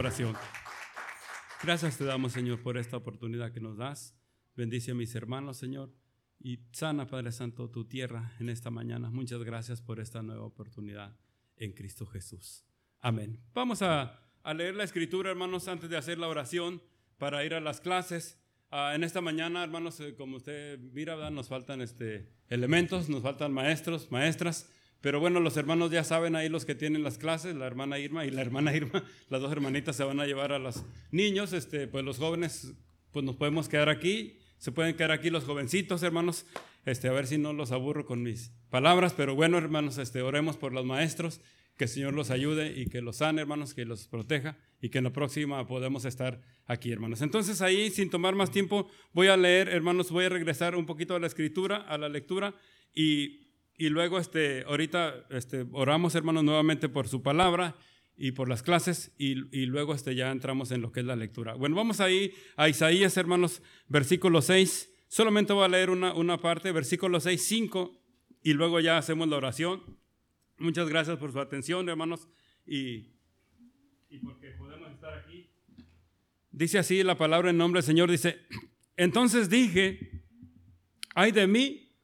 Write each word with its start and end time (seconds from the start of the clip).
Oración. 0.00 0.34
Gracias 1.62 1.98
te 1.98 2.06
damos, 2.06 2.32
Señor, 2.32 2.62
por 2.62 2.78
esta 2.78 2.96
oportunidad 2.96 3.52
que 3.52 3.60
nos 3.60 3.76
das. 3.76 4.16
Bendice 4.56 4.92
a 4.92 4.94
mis 4.94 5.14
hermanos, 5.14 5.58
Señor, 5.58 5.92
y 6.38 6.60
sana, 6.72 7.06
Padre 7.06 7.32
Santo, 7.32 7.68
tu 7.68 7.84
tierra 7.84 8.32
en 8.40 8.48
esta 8.48 8.70
mañana. 8.70 9.10
Muchas 9.10 9.42
gracias 9.42 9.82
por 9.82 10.00
esta 10.00 10.22
nueva 10.22 10.46
oportunidad 10.46 11.18
en 11.56 11.72
Cristo 11.72 12.06
Jesús. 12.06 12.64
Amén. 13.00 13.42
Vamos 13.52 13.82
a, 13.82 14.18
leer 14.54 14.74
la 14.74 14.84
escritura, 14.84 15.32
hermanos, 15.32 15.68
antes 15.68 15.90
de 15.90 15.98
hacer 15.98 16.16
la 16.16 16.28
oración 16.28 16.82
para 17.18 17.44
ir 17.44 17.52
a 17.52 17.60
las 17.60 17.82
clases. 17.82 18.40
Ah, 18.70 18.94
en 18.94 19.04
esta 19.04 19.20
mañana, 19.20 19.62
hermanos, 19.62 20.00
eh, 20.00 20.14
como 20.14 20.38
usted 20.38 20.78
mira, 20.78 21.30
nos 21.30 21.48
faltan 21.48 21.82
este, 21.82 22.26
elementos, 22.48 23.10
nos 23.10 23.22
faltan 23.22 23.52
maestros, 23.52 24.10
maestras. 24.10 24.72
Pero 25.00 25.18
bueno, 25.18 25.40
los 25.40 25.56
hermanos 25.56 25.90
ya 25.90 26.04
saben 26.04 26.36
ahí 26.36 26.48
los 26.48 26.64
que 26.64 26.74
tienen 26.74 27.02
las 27.02 27.16
clases, 27.16 27.56
la 27.56 27.66
hermana 27.66 27.98
Irma 27.98 28.26
y 28.26 28.30
la 28.30 28.42
hermana 28.42 28.74
Irma, 28.74 29.02
las 29.30 29.40
dos 29.40 29.50
hermanitas 29.50 29.96
se 29.96 30.04
van 30.04 30.20
a 30.20 30.26
llevar 30.26 30.52
a 30.52 30.58
los 30.58 30.84
niños, 31.10 31.52
este, 31.52 31.86
pues 31.88 32.04
los 32.04 32.18
jóvenes, 32.18 32.74
pues 33.10 33.24
nos 33.24 33.36
podemos 33.36 33.68
quedar 33.68 33.88
aquí, 33.88 34.38
se 34.58 34.72
pueden 34.72 34.94
quedar 34.94 35.12
aquí 35.12 35.30
los 35.30 35.44
jovencitos, 35.44 36.02
hermanos, 36.02 36.44
este, 36.84 37.08
a 37.08 37.12
ver 37.12 37.26
si 37.26 37.38
no 37.38 37.52
los 37.54 37.72
aburro 37.72 38.04
con 38.04 38.22
mis 38.22 38.52
palabras, 38.68 39.14
pero 39.14 39.34
bueno, 39.34 39.56
hermanos, 39.56 39.96
este, 39.96 40.20
oremos 40.20 40.58
por 40.58 40.72
los 40.72 40.84
maestros, 40.84 41.40
que 41.78 41.84
el 41.84 41.90
Señor 41.90 42.12
los 42.12 42.30
ayude 42.30 42.78
y 42.78 42.84
que 42.84 43.00
los 43.00 43.16
sane, 43.16 43.40
hermanos, 43.40 43.72
que 43.72 43.86
los 43.86 44.06
proteja 44.06 44.58
y 44.82 44.90
que 44.90 44.98
en 44.98 45.04
la 45.04 45.14
próxima 45.14 45.66
podamos 45.66 46.04
estar 46.04 46.42
aquí, 46.66 46.92
hermanos. 46.92 47.22
Entonces 47.22 47.62
ahí, 47.62 47.90
sin 47.90 48.10
tomar 48.10 48.34
más 48.34 48.50
tiempo, 48.50 48.86
voy 49.14 49.28
a 49.28 49.36
leer, 49.38 49.70
hermanos, 49.70 50.10
voy 50.10 50.26
a 50.26 50.28
regresar 50.28 50.76
un 50.76 50.84
poquito 50.84 51.14
a 51.14 51.18
la 51.18 51.26
escritura, 51.26 51.78
a 51.78 51.96
la 51.96 52.10
lectura 52.10 52.54
y 52.94 53.39
y 53.80 53.88
luego, 53.88 54.18
este, 54.18 54.62
ahorita 54.64 55.24
este, 55.30 55.64
oramos, 55.72 56.14
hermanos, 56.14 56.44
nuevamente 56.44 56.90
por 56.90 57.08
su 57.08 57.22
palabra 57.22 57.78
y 58.14 58.32
por 58.32 58.46
las 58.46 58.62
clases 58.62 59.14
y, 59.16 59.36
luego 59.64 59.94
este, 59.94 60.14
ya 60.14 60.30
entramos 60.30 60.70
en 60.70 60.82
lo 60.82 60.92
que 60.92 61.00
es 61.00 61.06
la 61.06 61.16
lectura. 61.16 61.54
Bueno, 61.54 61.76
vamos 61.76 61.98
ahí 62.00 62.34
a 62.56 62.68
Isaías, 62.68 63.16
hermanos, 63.16 63.62
versículo 63.88 64.42
6. 64.42 64.92
Solamente 65.08 65.54
voy 65.54 65.64
a 65.64 65.68
leer 65.68 65.88
una, 65.88 66.12
una 66.12 66.42
parte, 66.42 66.72
versículo 66.72 67.20
6, 67.20 67.42
5, 67.42 68.02
y 68.42 68.52
luego 68.52 68.80
ya 68.80 68.98
hacemos 68.98 69.26
la 69.28 69.38
oración. 69.38 69.82
Muchas 70.58 70.86
gracias 70.90 71.16
por 71.16 71.32
su 71.32 71.40
atención, 71.40 71.88
hermanos, 71.88 72.28
y, 72.66 73.14
y 74.10 74.18
porque 74.22 74.50
podemos 74.58 74.92
estar 74.92 75.14
aquí. 75.14 75.48
Dice 76.50 76.78
así 76.78 77.02
la 77.02 77.16
palabra 77.16 77.48
en 77.48 77.56
nombre 77.56 77.78
del 77.78 77.86
Señor, 77.86 78.10
dice, 78.10 78.40
entonces 78.98 79.48
dije, 79.48 80.22
ay 81.14 81.32
de 81.32 81.46
mí 81.46 81.96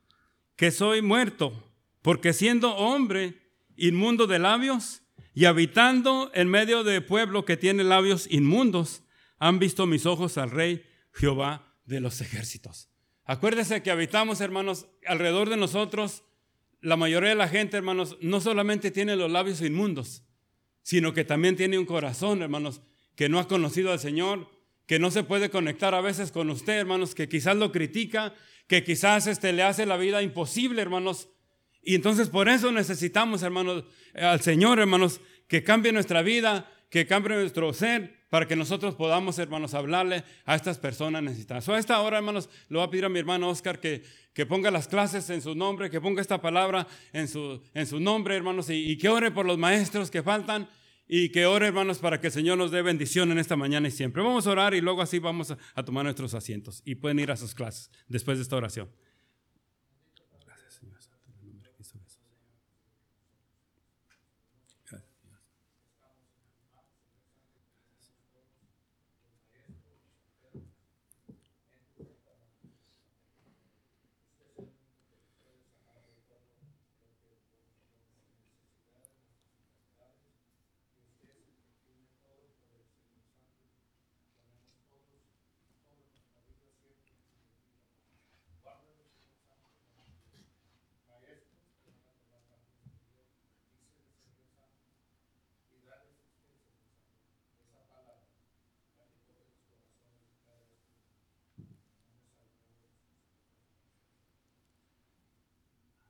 que 0.57 0.71
soy 0.71 1.03
muerto 1.03 1.65
porque 2.07 2.33
siendo 2.33 2.77
hombre 2.77 3.35
inmundo 3.77 4.29
de 4.29 4.39
labios 4.39 5.03
y 5.35 5.47
habitando 5.47 6.31
en 6.35 6.47
medio 6.47 6.85
de 6.85 7.01
pueblo 7.01 7.45
que 7.45 7.57
tiene 7.57 7.83
labios 7.83 8.29
inmundos, 8.31 9.03
han 9.41 9.59
visto 9.59 9.89
mis 9.89 10.07
ojos 10.07 10.39
al 10.39 10.53
rey 10.53 10.85
Jehová 11.13 11.75
de 11.85 11.99
los 11.99 12.21
ejércitos. 12.21 12.91
Acuérdese 13.25 13.83
que 13.83 13.91
habitamos, 13.91 14.41
hermanos, 14.41 14.87
alrededor 15.05 15.51
de 15.51 15.57
nosotros, 15.57 16.23
la 16.81 16.97
mayoría 16.97 17.31
de 17.31 17.35
la 17.35 17.49
gente, 17.49 17.77
hermanos, 17.77 18.17
no 18.21 18.41
solamente 18.41 18.93
tiene 18.93 19.17
los 19.17 19.29
labios 19.29 19.61
inmundos, 19.61 20.23
sino 20.83 21.13
que 21.13 21.25
también 21.25 21.57
tiene 21.57 21.77
un 21.77 21.87
corazón, 21.87 22.41
hermanos, 22.41 22.83
que 23.17 23.29
no 23.29 23.41
ha 23.41 23.49
conocido 23.49 23.91
al 23.91 23.99
Señor, 23.99 24.49
que 24.87 25.01
no 25.01 25.11
se 25.11 25.25
puede 25.25 25.51
conectar 25.51 25.93
a 25.93 26.01
veces 26.03 26.31
con 26.31 26.51
usted, 26.51 26.75
hermanos, 26.75 27.17
que 27.17 27.29
quizás 27.29 27.57
lo 27.57 27.73
critica, 27.73 28.33
que 28.69 28.85
quizás 28.85 29.27
este, 29.27 29.53
le 29.53 29.65
hace 29.65 29.87
la 29.87 29.97
vida 29.97 30.23
imposible, 30.23 30.81
hermanos, 30.81 31.31
y 31.87 31.95
entonces 31.95 32.29
por 32.29 32.49
eso 32.49 32.73
necesitamos, 32.73 33.45
hermanos, 33.45 33.85
al 34.13 34.41
Señor, 34.41 34.81
hermanos, 34.81 35.21
que 35.47 35.63
cambie 35.63 35.93
nuestra 35.93 36.21
vida, 36.21 36.69
que 36.91 37.07
cambie 37.07 37.37
nuestro 37.37 37.73
ser, 37.73 38.27
para 38.29 38.49
que 38.49 38.57
nosotros 38.57 38.97
podamos, 38.97 39.39
hermanos, 39.39 39.73
hablarle 39.73 40.25
a 40.47 40.57
estas 40.57 40.79
personas 40.79 41.23
necesitadas. 41.23 41.69
a 41.69 41.79
esta 41.79 42.01
hora, 42.01 42.19
hermanos, 42.19 42.49
le 42.69 42.79
voy 42.79 42.87
a 42.87 42.91
pedir 42.91 43.05
a 43.05 43.09
mi 43.09 43.21
hermano 43.21 43.49
Oscar 43.49 43.79
que, 43.79 44.03
que 44.33 44.47
ponga 44.47 44.73
las 44.73 44.89
clases 44.89 45.31
en 45.31 45.41
su 45.41 45.55
nombre, 45.55 45.89
que 45.89 46.01
ponga 46.01 46.21
esta 46.21 46.41
palabra 46.41 46.89
en 47.13 47.29
su, 47.29 47.63
en 47.73 47.87
su 47.87 48.01
nombre, 48.01 48.35
hermanos, 48.35 48.69
y, 48.69 48.99
que 48.99 49.09
ore 49.09 49.31
por 49.31 49.47
los 49.47 49.57
maestros 49.57 50.11
que 50.11 50.25
faltan 50.25 50.69
y 51.07 51.29
que 51.29 51.47
ore, 51.47 51.69
hermanos, 51.69 51.99
para 51.99 52.21
que 52.21 52.27
el 52.27 52.33
Señor 52.33 52.59
nos 52.59 52.73
dé 52.73 52.83
bendición 52.83 53.31
en 53.31 53.39
esta 53.39 53.55
mañana 53.55 53.87
y 53.87 53.93
siempre. 53.93 54.25
Vamos 54.25 54.49
a 54.49 54.51
orar 54.51 54.75
y 54.75 54.81
luego 54.81 55.03
así 55.03 55.21
vamos 55.21 55.53
a 55.53 55.85
tomar 55.85 56.03
nuestros 56.03 56.35
asientos 56.35 56.83
y 56.85 56.97
pueden 56.97 57.21
ir 57.21 57.31
a 57.31 57.37
sus 57.37 57.55
clases 57.55 57.93
después 58.09 58.39
de 58.39 58.43
esta 58.43 58.57
oración. 58.57 58.91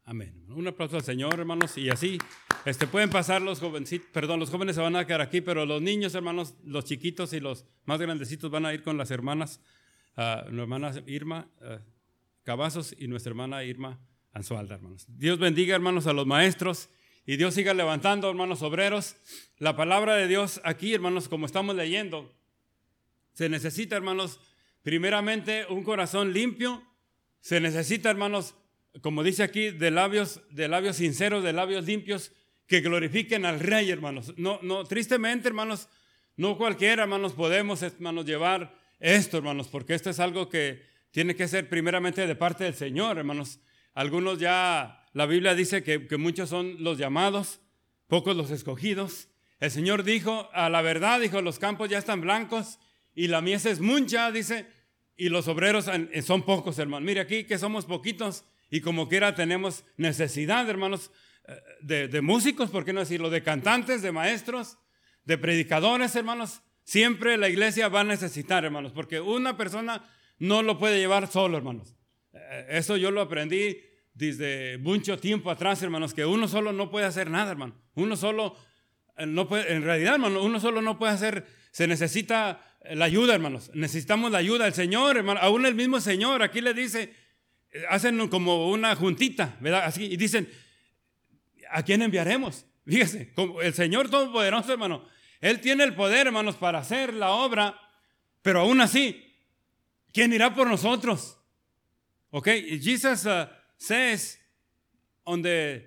Amén. 0.09 0.47
Un 0.51 0.69
aplauso 0.69 0.95
al 0.95 1.03
Señor, 1.03 1.35
hermanos. 1.41 1.77
Y 1.77 1.91
así, 1.91 2.17
este, 2.65 2.87
pueden 2.87 3.11
pasar 3.11 3.43
los 3.43 3.59
jovencitos, 3.59 4.09
perdón, 4.13 4.39
los 4.39 4.51
jóvenes 4.51 4.77
se 4.77 4.81
van 4.81 4.95
a 4.95 5.05
quedar 5.05 5.21
aquí, 5.21 5.41
pero 5.41 5.67
los 5.67 5.83
niños, 5.83 6.15
hermanos, 6.15 6.55
los 6.65 6.85
chiquitos 6.85 7.33
y 7.33 7.41
los 7.41 7.65
más 7.87 8.01
grandecitos 8.01 8.49
van 8.53 8.67
a 8.67 8.73
ir 8.73 8.85
con 8.85 8.97
las 8.97 9.11
hermanas, 9.11 9.61
uh, 10.17 10.49
nuestra 10.49 10.63
hermana 10.63 10.93
Irma 11.09 11.49
uh, 11.61 11.81
Cavazos 12.45 12.95
y 12.97 13.09
nuestra 13.09 13.31
hermana 13.31 13.65
Irma 13.65 13.99
Anzualda, 14.33 14.77
hermanos. 14.77 15.07
Dios 15.09 15.41
bendiga, 15.41 15.75
hermanos, 15.75 16.07
a 16.07 16.13
los 16.13 16.25
maestros 16.25 16.89
y 17.27 17.37
Dios 17.37 17.55
siga 17.55 17.75
levantando, 17.75 18.31
hermanos 18.31 18.63
obreros. 18.63 19.17
La 19.59 19.75
palabra 19.75 20.15
de 20.15 20.29
Dios 20.29 20.61
aquí, 20.63 20.95
hermanos, 20.95 21.29
como 21.29 21.47
estamos 21.47 21.75
leyendo, 21.75 22.33
se 23.33 23.49
necesita, 23.49 23.97
hermanos, 23.97 24.39
primeramente 24.83 25.67
un 25.69 25.83
corazón 25.83 26.33
limpio, 26.33 26.81
se 27.41 27.61
necesita, 27.61 28.09
hermanos, 28.09 28.55
como 29.03 29.23
dice 29.23 29.43
aquí, 29.43 29.71
de 29.71 29.91
labios, 29.91 30.41
de 30.51 30.69
labios 30.69 30.97
sinceros, 30.97 31.45
de 31.45 31.53
labios 31.53 31.87
limpios, 31.87 32.33
que 32.67 32.81
glorifiquen 32.81 33.45
al 33.45 33.61
Rey, 33.61 33.91
hermanos. 33.91 34.35
No, 34.37 34.59
no, 34.63 34.85
tristemente, 34.85 35.49
hermanos, 35.49 35.89
no 36.37 36.57
cualquiera, 36.57 37.05
hermanos, 37.05 37.33
podemos, 37.33 37.83
hermanos, 37.83 38.25
llevar 38.27 38.75
esto, 38.99 39.39
hermanos, 39.39 39.69
porque 39.69 39.95
esto 39.95 40.11
es 40.11 40.21
algo 40.21 40.49
que 40.49 40.83
tiene 41.11 41.35
que 41.35 41.49
ser 41.49 41.69
primeramente 41.69 42.27
de 42.27 42.35
parte 42.35 42.65
del 42.65 42.75
Señor, 42.75 43.19
hermanos. 43.19 43.61
Algunos 43.95 44.39
ya, 44.39 45.05
la 45.13 45.27
Biblia 45.27 45.55
dice 45.55 45.83
que, 45.83 46.07
que 46.07 46.17
muchos 46.17 46.51
son 46.51 46.77
los 46.83 46.99
llamados, 46.99 47.61
pocos 48.09 48.37
los 48.37 48.51
escogidos. 48.51 49.29
El 49.61 49.71
Señor 49.71 50.03
dijo, 50.03 50.51
a 50.53 50.69
la 50.69 50.83
verdad, 50.83 51.21
dijo, 51.21 51.41
los 51.41 51.59
campos 51.59 51.89
ya 51.89 51.99
están 51.99 52.21
blancos 52.21 52.79
y 53.15 53.29
la 53.29 53.41
mies 53.41 53.65
es 53.65 53.81
mucha, 53.81 54.31
dice, 54.31 54.67
y 55.17 55.31
los 55.31 55.49
obreros 55.49 55.87
son 56.23 56.43
pocos, 56.43 56.79
hermanos. 56.79 57.07
Mire 57.07 57.21
aquí 57.21 57.45
que 57.45 57.59
somos 57.59 57.87
poquitos 57.87 58.45
y 58.71 58.81
como 58.81 59.09
quiera 59.09 59.35
tenemos 59.35 59.85
necesidad, 59.97 60.69
hermanos, 60.69 61.11
eh, 61.49 62.09
de, 62.09 62.21
músicos, 62.21 62.71
¿por 62.71 62.85
qué 62.85 62.93
no 62.93 63.01
decirlo? 63.01 63.31
De 63.31 63.43
cantantes, 63.43 64.03
de 64.03 64.13
maestros, 64.13 64.79
de 65.25 65.39
predicadores, 65.39 66.17
hermanos. 66.17 66.63
Siempre 66.85 67.37
la 67.37 67.49
iglesia 67.49 67.89
va 67.89 68.01
a 68.01 68.05
necesitar, 68.05 68.65
hermanos, 68.65 68.93
porque 68.93 69.21
una 69.21 69.57
persona 69.57 70.09
no 70.39 70.63
lo 70.63 70.79
puede 70.79 70.99
llevar 70.99 71.29
solo, 71.29 71.57
hermanos. 71.57 71.97
Eh, 72.33 72.67
eso 72.71 72.97
yo 72.97 73.11
lo 73.11 73.21
aprendí 73.21 73.79
desde 74.15 74.79
mucho 74.79 75.19
tiempo 75.19 75.51
atrás, 75.51 75.83
hermanos, 75.83 76.15
que 76.15 76.25
uno 76.25 76.49
solo 76.49 76.73
no 76.73 76.91
puede 76.91 77.07
hacer 77.07 77.31
nada, 77.31 77.51
hermano. 77.51 77.81
Uno 77.95 78.17
solo 78.17 78.57
eh, 79.17 79.27
no 79.27 79.49
puede, 79.49 79.73
en 79.73 79.83
realidad, 79.83 80.15
hermano, 80.15 80.43
uno 80.43 80.59
solo 80.59 80.83
no 80.83 80.99
puede 80.99 81.13
hacer, 81.13 81.47
se 81.71 81.87
necesita 81.87 82.61
la 82.91 83.05
ayuda, 83.05 83.35
hermanos. 83.35 83.71
Necesitamos 83.75 84.31
la 84.31 84.39
ayuda 84.39 84.65
del 84.65 84.75
Señor, 84.75 85.17
hermano. 85.17 85.41
Aún 85.41 85.67
el 85.67 85.75
mismo 85.75 86.01
Señor 86.01 86.43
aquí 86.43 86.61
le 86.61 86.75
dice, 86.75 87.15
hacen 87.89 88.29
como 88.29 88.71
una 88.71 88.95
juntita, 88.95 89.57
¿verdad? 89.61 89.85
Así, 89.85 90.05
y 90.05 90.17
dicen, 90.17 90.49
¿a 91.71 91.83
quién 91.83 92.03
enviaremos? 92.03 92.65
Fíjese, 92.87 93.33
como 93.35 93.61
el 93.61 93.75
Señor 93.75 94.09
Todopoderoso, 94.09 94.73
hermano, 94.73 95.05
Él 95.41 95.61
tiene 95.61 95.85
el 95.85 95.95
poder, 95.95 96.29
hermanos, 96.29 96.57
para 96.57 96.79
hacer 96.79 97.13
la 97.15 97.31
obra, 97.33 97.79
pero 98.43 98.61
aún 98.61 98.81
así, 98.81 99.35
¿quién 100.13 100.33
irá 100.33 100.55
por 100.55 100.69
nosotros? 100.69 101.37
Ok, 102.31 102.49
Jesus 102.81 103.27
uh, 103.27 103.47
says 103.77 104.39
on 105.25 105.43
the, 105.43 105.83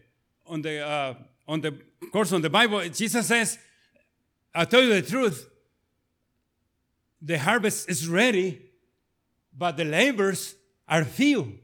on 0.46 0.62
the, 0.62 0.82
uh, 0.82 1.14
on 1.48 1.62
the 1.62 1.72
course 2.12 2.34
on 2.34 2.42
the 2.42 2.50
Bible, 2.50 2.82
Jesus 2.90 3.28
says, 3.28 3.60
I 4.54 4.66
tell 4.66 4.84
you 4.84 4.94
the 4.94 5.02
truth, 5.02 5.50
the 7.22 7.38
harvest 7.38 7.90
is 7.90 8.08
ready, 8.08 8.62
but 9.56 9.78
the 9.78 9.86
labors 9.86 10.56
are 10.88 11.06
few. 11.06 11.60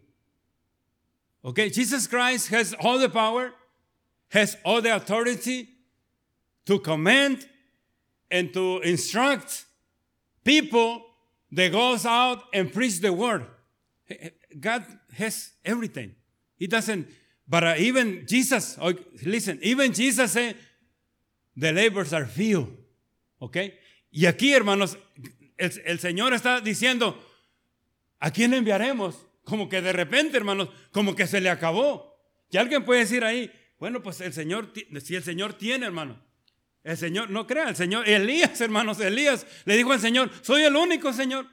Okay, 1.45 1.69
Jesus 1.69 2.07
Christ 2.07 2.47
has 2.47 2.73
all 2.79 2.97
the 2.97 3.07
power, 3.07 3.53
has 4.29 4.57
all 4.65 4.81
the 4.81 4.95
authority 4.95 5.69
to 6.65 6.79
command 6.79 7.47
and 8.31 8.51
to 8.51 8.79
instruct 8.79 9.65
people 10.43 11.05
that 11.51 11.71
goes 11.71 12.03
out 12.03 12.41
and 12.51 12.73
preach 12.73 12.99
the 12.99 13.13
word. 13.13 13.45
God 14.59 14.85
has 15.13 15.51
everything. 15.63 16.15
He 16.57 16.65
doesn't, 16.65 17.07
but 17.47 17.63
uh, 17.63 17.75
even 17.77 18.25
Jesus, 18.25 18.75
oh, 18.81 18.93
listen, 19.23 19.59
even 19.61 19.93
Jesus 19.93 20.31
said, 20.31 20.55
the 21.55 21.71
labors 21.71 22.11
are 22.11 22.25
few. 22.25 22.75
Okay? 23.39 23.75
Y 24.11 24.25
aquí, 24.25 24.51
hermanos, 24.51 24.97
el, 25.59 25.69
el 25.85 25.99
Señor 25.99 26.33
está 26.33 26.59
diciendo, 26.59 27.15
¿a 28.19 28.31
quién 28.31 28.51
enviaremos? 28.53 29.24
Como 29.45 29.69
que 29.69 29.81
de 29.81 29.93
repente, 29.93 30.35
hermanos, 30.35 30.69
como 30.91 31.15
que 31.15 31.27
se 31.27 31.39
le 31.39 31.49
acabó. 31.49 32.19
Y 32.49 32.57
alguien 32.57 32.83
puede 32.83 33.01
decir 33.01 33.23
ahí, 33.23 33.51
bueno, 33.79 34.03
pues 34.03 34.19
el 34.21 34.33
Señor, 34.33 34.73
si 35.01 35.15
el 35.15 35.23
Señor 35.23 35.53
tiene, 35.53 35.85
hermano, 35.85 36.21
el 36.83 36.97
Señor, 36.97 37.29
no 37.29 37.47
crea, 37.47 37.69
el 37.69 37.75
Señor, 37.75 38.07
Elías, 38.07 38.59
hermanos, 38.61 38.99
Elías 38.99 39.47
le 39.65 39.77
dijo 39.77 39.91
al 39.91 39.99
Señor, 39.99 40.29
soy 40.41 40.63
el 40.63 40.75
único, 40.75 41.13
Señor. 41.13 41.47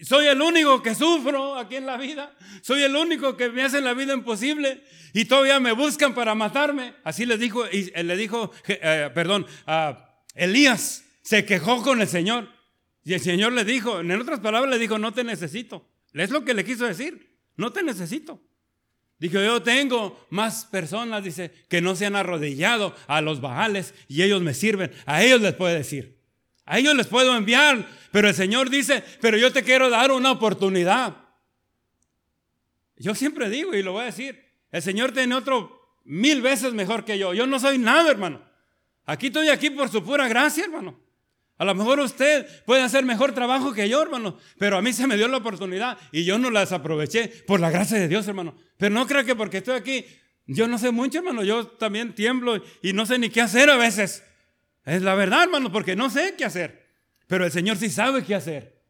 Soy 0.00 0.26
el 0.26 0.40
único 0.42 0.82
que 0.82 0.94
sufro 0.94 1.56
aquí 1.56 1.76
en 1.76 1.86
la 1.86 1.96
vida. 1.96 2.34
Soy 2.62 2.82
el 2.82 2.96
único 2.96 3.36
que 3.36 3.50
me 3.50 3.62
hace 3.62 3.80
la 3.80 3.94
vida 3.94 4.14
imposible. 4.14 4.82
Y 5.12 5.26
todavía 5.26 5.60
me 5.60 5.72
buscan 5.72 6.14
para 6.14 6.34
matarme. 6.34 6.94
Así 7.04 7.24
le 7.24 7.38
dijo, 7.38 7.64
y 7.70 7.90
le 7.90 8.16
dijo, 8.16 8.50
eh, 8.66 9.10
perdón, 9.14 9.46
a 9.66 10.22
Elías 10.34 11.04
se 11.22 11.44
quejó 11.44 11.82
con 11.82 12.00
el 12.00 12.08
Señor. 12.08 12.48
Y 13.04 13.14
el 13.14 13.20
Señor 13.20 13.52
le 13.52 13.64
dijo, 13.64 14.00
en 14.00 14.10
otras 14.20 14.40
palabras 14.40 14.70
le 14.70 14.78
dijo, 14.78 14.98
no 14.98 15.12
te 15.12 15.22
necesito. 15.22 15.88
Es 16.22 16.30
lo 16.30 16.44
que 16.44 16.54
le 16.54 16.64
quiso 16.64 16.86
decir, 16.86 17.36
no 17.56 17.72
te 17.72 17.82
necesito. 17.82 18.40
Dijo, 19.18 19.38
yo 19.40 19.62
tengo 19.62 20.26
más 20.30 20.66
personas, 20.66 21.24
dice, 21.24 21.50
que 21.68 21.80
no 21.80 21.96
se 21.96 22.06
han 22.06 22.16
arrodillado 22.16 22.94
a 23.06 23.20
los 23.20 23.40
bajales 23.40 23.94
y 24.08 24.22
ellos 24.22 24.42
me 24.42 24.52
sirven. 24.52 24.92
A 25.06 25.22
ellos 25.22 25.40
les 25.40 25.54
puede 25.54 25.76
decir. 25.76 26.18
A 26.66 26.78
ellos 26.78 26.94
les 26.94 27.06
puedo 27.06 27.34
enviar. 27.34 27.88
Pero 28.12 28.28
el 28.28 28.34
Señor 28.34 28.68
dice, 28.68 29.02
pero 29.20 29.38
yo 29.38 29.52
te 29.52 29.62
quiero 29.62 29.88
dar 29.88 30.10
una 30.10 30.32
oportunidad. 30.32 31.16
Yo 32.98 33.14
siempre 33.14 33.48
digo 33.48 33.74
y 33.74 33.82
lo 33.82 33.92
voy 33.92 34.02
a 34.02 34.06
decir, 34.06 34.42
el 34.70 34.82
Señor 34.82 35.12
tiene 35.12 35.34
otro 35.34 36.00
mil 36.04 36.42
veces 36.42 36.72
mejor 36.72 37.04
que 37.04 37.18
yo. 37.18 37.34
Yo 37.34 37.46
no 37.46 37.58
soy 37.58 37.78
nada, 37.78 38.10
hermano. 38.10 38.42
Aquí 39.06 39.26
estoy 39.26 39.48
aquí 39.48 39.70
por 39.70 39.88
su 39.88 40.02
pura 40.02 40.28
gracia, 40.28 40.64
hermano. 40.64 40.98
A 41.58 41.64
lo 41.64 41.74
mejor 41.74 42.00
usted 42.00 42.46
puede 42.64 42.82
hacer 42.82 43.04
mejor 43.04 43.32
trabajo 43.32 43.72
que 43.72 43.88
yo, 43.88 44.02
hermano, 44.02 44.36
pero 44.58 44.76
a 44.76 44.82
mí 44.82 44.92
se 44.92 45.06
me 45.06 45.16
dio 45.16 45.26
la 45.26 45.38
oportunidad 45.38 45.96
y 46.12 46.24
yo 46.24 46.38
no 46.38 46.50
las 46.50 46.72
aproveché 46.72 47.28
por 47.46 47.60
la 47.60 47.70
gracia 47.70 47.98
de 47.98 48.08
Dios, 48.08 48.28
hermano. 48.28 48.54
Pero 48.76 48.94
no 48.94 49.06
creo 49.06 49.24
que 49.24 49.34
porque 49.34 49.58
estoy 49.58 49.76
aquí, 49.76 50.04
yo 50.46 50.68
no 50.68 50.78
sé 50.78 50.90
mucho, 50.90 51.18
hermano, 51.18 51.42
yo 51.42 51.66
también 51.66 52.14
tiemblo 52.14 52.62
y 52.82 52.92
no 52.92 53.06
sé 53.06 53.18
ni 53.18 53.30
qué 53.30 53.40
hacer 53.40 53.70
a 53.70 53.76
veces. 53.76 54.22
Es 54.84 55.02
la 55.02 55.14
verdad, 55.14 55.44
hermano, 55.44 55.72
porque 55.72 55.96
no 55.96 56.10
sé 56.10 56.34
qué 56.36 56.44
hacer. 56.44 56.86
Pero 57.26 57.44
el 57.44 57.50
Señor 57.50 57.78
sí 57.78 57.88
sabe 57.88 58.22
qué 58.22 58.34
hacer. 58.34 58.82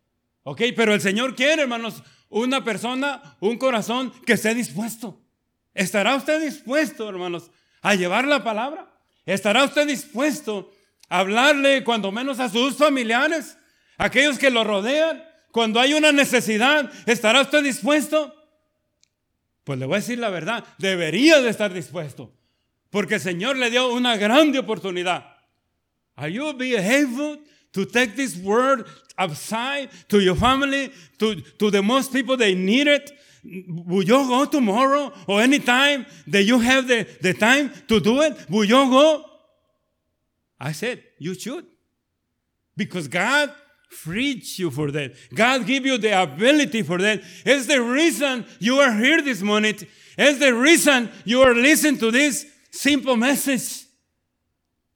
¿Ok? 0.42 0.62
Pero 0.74 0.92
el 0.92 1.00
Señor 1.00 1.34
quiere, 1.36 1.62
hermanos, 1.62 2.02
una 2.28 2.64
persona, 2.64 3.36
un 3.40 3.58
corazón 3.58 4.12
que 4.26 4.34
esté 4.34 4.54
dispuesto. 4.54 5.22
¿Estará 5.72 6.16
usted 6.16 6.42
dispuesto, 6.42 7.08
hermanos, 7.08 7.50
a 7.80 7.94
llevar 7.94 8.26
la 8.26 8.42
palabra? 8.42 8.92
¿Estará 9.24 9.64
usted 9.64 9.86
dispuesto 9.86 10.72
hablarle 11.08 11.84
cuando 11.84 12.12
menos 12.12 12.40
a 12.40 12.48
sus 12.48 12.76
familiares, 12.76 13.56
aquellos 13.98 14.38
que 14.38 14.50
lo 14.50 14.64
rodean, 14.64 15.24
cuando 15.52 15.80
hay 15.80 15.94
una 15.94 16.12
necesidad, 16.12 16.90
¿estará 17.06 17.40
usted 17.40 17.62
dispuesto? 17.62 18.34
Pues 19.64 19.78
le 19.78 19.86
voy 19.86 19.94
a 19.94 20.00
decir 20.00 20.18
la 20.18 20.30
verdad, 20.30 20.64
debería 20.78 21.40
de 21.40 21.48
estar 21.48 21.72
dispuesto, 21.72 22.32
porque 22.90 23.14
el 23.14 23.20
Señor 23.20 23.56
le 23.56 23.70
dio 23.70 23.92
una 23.92 24.16
grande 24.16 24.58
oportunidad. 24.58 25.24
Are 26.16 26.32
you 26.32 26.48
able 26.48 27.42
to 27.72 27.84
take 27.86 28.14
this 28.16 28.36
word 28.36 28.86
outside 29.18 29.90
to 30.08 30.20
your 30.20 30.36
family, 30.36 30.92
to, 31.18 31.36
to 31.58 31.70
the 31.70 31.82
most 31.82 32.12
people 32.12 32.36
that 32.36 32.54
need 32.54 32.86
it? 32.86 33.12
Will 33.44 34.02
you 34.02 34.26
go 34.26 34.44
tomorrow 34.44 35.12
or 35.26 35.40
anytime 35.40 36.06
that 36.26 36.42
you 36.42 36.58
have 36.58 36.88
the, 36.88 37.06
the 37.20 37.34
time 37.34 37.70
to 37.88 38.00
do 38.00 38.22
it? 38.22 38.34
Will 38.48 38.64
you 38.64 38.90
go? 38.90 39.24
I 40.58 40.72
said, 40.72 41.02
you 41.18 41.34
should. 41.34 41.66
Because 42.76 43.08
God 43.08 43.52
freed 43.90 44.44
you 44.58 44.70
for 44.70 44.90
that. 44.90 45.14
God 45.34 45.66
gave 45.66 45.86
you 45.86 45.98
the 45.98 46.22
ability 46.22 46.82
for 46.82 46.98
that. 46.98 47.22
It's 47.44 47.66
the 47.66 47.80
reason 47.80 48.46
you 48.58 48.78
are 48.78 48.92
here 48.92 49.22
this 49.22 49.42
morning. 49.42 49.76
It's 50.18 50.38
the 50.38 50.54
reason 50.54 51.10
you 51.24 51.42
are 51.42 51.54
listening 51.54 51.98
to 51.98 52.10
this 52.10 52.46
simple 52.70 53.16
message. 53.16 53.84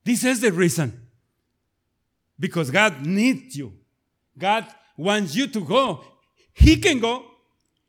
This 0.05 0.25
is 0.25 0.41
the 0.41 0.53
reason. 0.53 1.09
Because 2.39 2.71
God 2.71 3.05
needs 3.05 3.57
you. 3.57 3.75
God 4.37 4.67
wants 4.97 5.35
you 5.35 5.47
to 5.49 5.61
go. 5.61 6.05
He 6.55 6.77
can 6.77 6.99
go. 6.99 7.25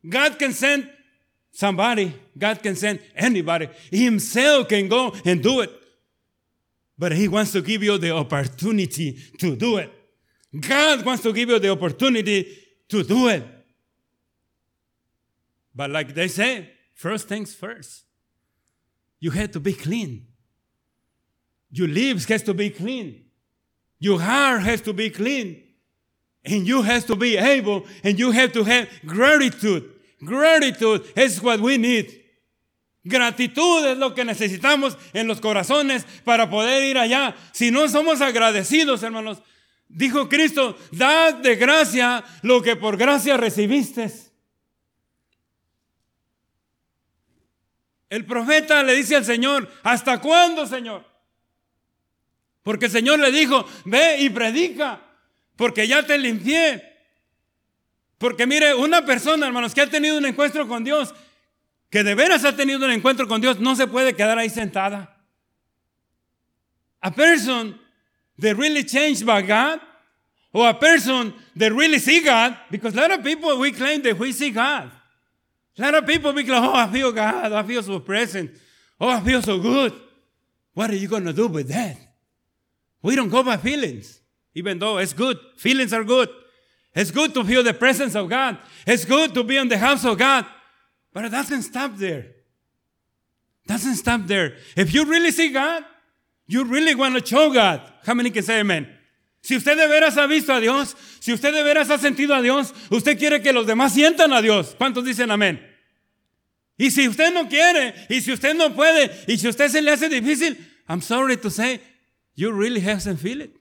God 0.08 0.38
can 0.38 0.52
send 0.52 0.90
somebody. 1.52 2.14
God 2.38 2.62
can 2.62 2.76
send 2.76 3.00
anybody. 3.16 3.70
Himself 3.90 4.68
can 4.68 4.88
go 4.88 5.14
and 5.26 5.42
do 5.42 5.62
it 5.62 5.81
but 7.02 7.14
He 7.14 7.28
wants 7.28 7.52
to 7.54 7.64
give 7.64 7.82
you 7.82 7.98
the 7.98 8.12
opportunity 8.12 9.18
to 9.40 9.56
do 9.56 9.78
it. 9.78 9.92
God 10.60 11.04
wants 11.04 11.24
to 11.24 11.34
give 11.34 11.50
you 11.50 11.58
the 11.58 11.70
opportunity 11.70 12.56
to 12.90 13.02
do 13.02 13.28
it. 13.28 13.44
But 15.74 15.90
like 15.90 16.14
they 16.14 16.28
say, 16.28 16.70
first 16.94 17.28
things 17.28 17.56
first. 17.56 18.04
You 19.20 19.32
have 19.32 19.50
to 19.54 19.60
be 19.60 19.74
clean. 19.74 20.28
Your 21.72 21.88
lips 21.88 22.26
has 22.26 22.44
to 22.44 22.54
be 22.54 22.70
clean. 22.70 23.26
Your 23.98 24.22
heart 24.22 24.62
has 24.62 24.82
to 24.82 24.94
be 24.94 25.10
clean. 25.10 25.64
And 26.46 26.68
you 26.68 26.84
have 26.84 27.08
to 27.08 27.16
be 27.16 27.36
able 27.36 27.88
and 28.04 28.20
you 28.20 28.30
have 28.30 28.54
to 28.54 28.64
have 28.64 28.88
gratitude. 29.08 29.90
Gratitude 30.24 31.12
is 31.16 31.42
what 31.42 31.62
we 31.62 31.78
need. 31.78 32.21
Gratitud 33.04 33.86
es 33.88 33.98
lo 33.98 34.14
que 34.14 34.26
necesitamos 34.26 34.98
en 35.14 35.28
los 35.28 35.42
corazones 35.42 36.06
para 36.24 36.50
poder 36.50 36.84
ir 36.84 36.98
allá. 36.98 37.36
Si 37.52 37.72
no 37.72 37.88
somos 37.90 38.22
agradecidos, 38.22 39.02
hermanos, 39.02 39.42
dijo 39.88 40.30
Cristo, 40.30 40.78
dad 40.92 41.36
de 41.36 41.56
gracia 41.56 42.24
lo 42.44 42.62
que 42.62 42.76
por 42.76 42.98
gracia 42.98 43.38
recibiste. 43.38 44.12
El 48.10 48.26
profeta 48.26 48.84
le 48.84 48.94
dice 48.94 49.16
al 49.16 49.26
Señor, 49.26 49.72
¿hasta 49.84 50.20
cuándo, 50.20 50.68
Señor? 50.68 51.10
Porque 52.62 52.86
el 52.86 52.92
Señor 52.92 53.20
le 53.20 53.32
dijo, 53.32 53.66
ve 53.86 54.18
y 54.20 54.30
predica, 54.30 55.02
porque 55.56 55.88
ya 55.88 56.06
te 56.06 56.18
limpié. 56.18 56.92
Porque 58.18 58.46
mire, 58.46 58.76
una 58.76 59.04
persona, 59.04 59.48
hermanos, 59.48 59.74
que 59.74 59.82
ha 59.82 59.90
tenido 59.90 60.18
un 60.18 60.26
encuentro 60.26 60.68
con 60.68 60.84
Dios, 60.84 61.16
que 61.92 62.04
de 62.04 62.16
veras 62.16 62.46
ha 62.46 62.56
tenido 62.56 62.86
un 62.86 62.92
encuentro 62.92 63.28
con 63.28 63.42
Dios, 63.42 63.60
no 63.60 63.76
se 63.76 63.86
puede 63.86 64.16
quedar 64.16 64.38
ahí 64.38 64.50
sentada. 64.50 65.10
A 67.02 67.12
person 67.12 67.78
that 68.40 68.56
really 68.56 68.84
changed 68.84 69.26
by 69.26 69.42
God, 69.42 69.80
or 70.54 70.70
a 70.70 70.74
person 70.74 71.34
that 71.56 71.74
really 71.74 72.00
see 72.00 72.24
God, 72.24 72.58
because 72.70 72.94
a 72.96 72.98
lot 72.98 73.12
of 73.12 73.24
people 73.24 73.58
we 73.60 73.72
claim 73.72 74.02
that 74.04 74.18
we 74.18 74.32
see 74.32 74.52
God. 74.52 74.90
A 75.78 75.82
lot 75.82 75.96
of 75.96 76.06
people 76.06 76.34
we 76.34 76.44
claim, 76.44 76.64
oh, 76.64 76.74
I 76.74 76.88
feel 76.88 77.12
God, 77.12 77.52
I 77.52 77.64
feel 77.64 77.84
so 77.84 78.00
present, 78.00 78.52
oh, 79.00 79.10
I 79.10 79.20
feel 79.20 79.42
so 79.42 79.60
good. 79.60 79.94
What 80.74 80.90
are 80.92 80.96
you 80.96 81.10
going 81.10 81.26
to 81.26 81.34
do 81.34 81.48
with 81.48 81.68
that? 81.70 81.98
We 83.02 83.16
don't 83.16 83.30
go 83.30 83.44
by 83.44 83.58
feelings, 83.58 84.22
even 84.54 84.80
though 84.80 84.98
it's 84.98 85.14
good. 85.14 85.38
Feelings 85.58 85.92
are 85.92 86.04
good. 86.04 86.30
It's 86.94 87.12
good 87.12 87.34
to 87.34 87.44
feel 87.44 87.64
the 87.64 87.74
presence 87.74 88.16
of 88.16 88.30
God. 88.30 88.58
It's 88.86 89.06
good 89.06 89.34
to 89.34 89.44
be 89.44 89.58
in 89.58 89.68
the 89.68 89.78
house 89.78 90.06
of 90.06 90.18
God. 90.18 90.46
But 91.14 91.26
it 91.26 91.30
doesn't 91.30 91.64
stop 91.64 91.98
there. 91.98 92.28
Doesn't 93.68 93.96
stop 93.96 94.28
there. 94.28 94.56
If 94.76 94.94
you 94.94 95.06
really 95.06 95.32
see 95.32 95.52
God, 95.52 95.84
you 96.48 96.64
really 96.66 96.96
want 96.96 97.18
to 97.18 97.26
show 97.26 97.54
God. 97.54 97.82
How 98.06 98.14
many 98.14 98.30
can 98.30 98.44
say 98.44 98.60
amen? 98.60 98.88
Si 99.42 99.56
usted 99.56 99.76
de 99.76 99.88
veras 99.88 100.16
ha 100.16 100.28
visto 100.28 100.56
a 100.56 100.62
Dios, 100.62 100.96
si 101.20 101.34
usted 101.34 101.52
de 101.52 101.64
veras 101.64 101.90
ha 101.90 101.98
sentido 101.98 102.38
a 102.38 102.42
Dios, 102.42 102.74
usted 102.92 103.18
quiere 103.18 103.42
que 103.42 103.52
los 103.52 103.66
demás 103.66 103.94
sientan 103.94 104.32
a 104.34 104.42
Dios. 104.42 104.76
¿Cuántos 104.78 105.04
dicen 105.04 105.32
amén? 105.32 105.60
Y 106.78 106.90
si 106.90 107.08
usted 107.08 107.34
no 107.34 107.48
quiere, 107.48 107.94
y 108.10 108.22
si 108.22 108.32
usted 108.32 108.56
no 108.56 108.74
puede, 108.74 109.12
y 109.28 109.38
si 109.38 109.48
usted 109.48 109.70
se 109.70 109.82
le 109.82 109.92
hace 109.92 110.10
difícil, 110.10 110.58
I'm 110.88 111.02
sorry 111.02 111.38
to 111.38 111.50
say, 111.50 111.80
you 112.36 112.52
really 112.52 112.82
haven't 112.82 113.18
feel 113.18 113.42
it. 113.42 113.56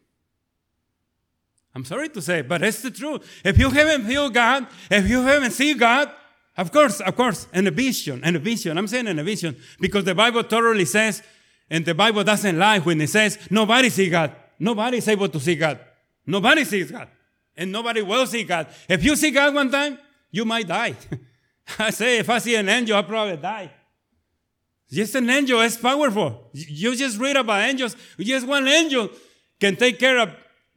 I'm 1.75 1.85
sorry 1.85 2.09
to 2.11 2.21
say, 2.21 2.43
but 2.43 2.63
it's 2.63 2.83
the 2.83 2.91
truth. 2.91 3.23
If 3.45 3.59
you 3.59 3.71
haven't 3.71 4.07
feel 4.07 4.29
God, 4.31 4.67
if 4.91 5.09
you 5.09 5.23
haven't 5.23 5.53
seen 5.53 5.79
God, 5.79 6.11
of 6.61 6.71
course, 6.71 7.01
of 7.01 7.17
course, 7.17 7.47
in 7.55 7.67
a 7.67 7.71
vision, 7.71 8.23
in 8.23 8.37
a 8.37 8.39
vision. 8.39 8.77
I'm 8.77 8.87
saying 8.87 9.07
in 9.07 9.19
a 9.19 9.25
vision 9.25 9.57
because 9.81 10.05
the 10.05 10.15
Bible 10.15 10.43
thoroughly 10.43 10.85
says, 10.85 11.23
and 11.71 11.87
the 11.87 11.95
Bible 11.95 12.23
doesn't 12.23 12.59
lie 12.59 12.81
when 12.81 13.01
it 13.01 13.09
says 13.09 13.39
nobody 13.51 13.89
sees 13.89 14.11
God. 14.11 14.37
Nobody 14.59 14.99
is 14.99 15.09
able 15.09 15.29
to 15.29 15.41
see 15.41 15.55
God. 15.55 15.81
Nobody 16.27 16.65
sees 16.65 16.91
God. 16.91 17.09
And 17.57 17.73
nobody 17.73 18.03
will 18.03 18.27
see 18.27 18.45
God. 18.45 18.67
If 18.89 19.03
you 19.03 19.17
see 19.17 19.31
God 19.31 19.55
one 19.55 19.71
time, 19.71 19.99
you 20.31 20.45
might 20.45 20.69
die. 20.69 20.95
I 21.79 21.91
say, 21.91 22.19
if 22.19 22.29
I 22.29 22.39
see 22.39 22.55
an 22.57 22.69
angel, 22.69 22.97
I'll 22.97 23.05
probably 23.05 23.39
die. 23.39 23.71
Just 24.91 25.15
an 25.15 25.31
angel 25.31 25.61
is 25.61 25.79
powerful. 25.79 26.51
You 26.53 26.95
just 26.95 27.19
read 27.19 27.37
about 27.37 27.63
angels. 27.63 27.97
Just 28.19 28.47
one 28.47 28.69
angel 28.69 29.09
can 29.59 29.77
take 29.77 29.99
care 29.99 30.19
of, 30.19 30.35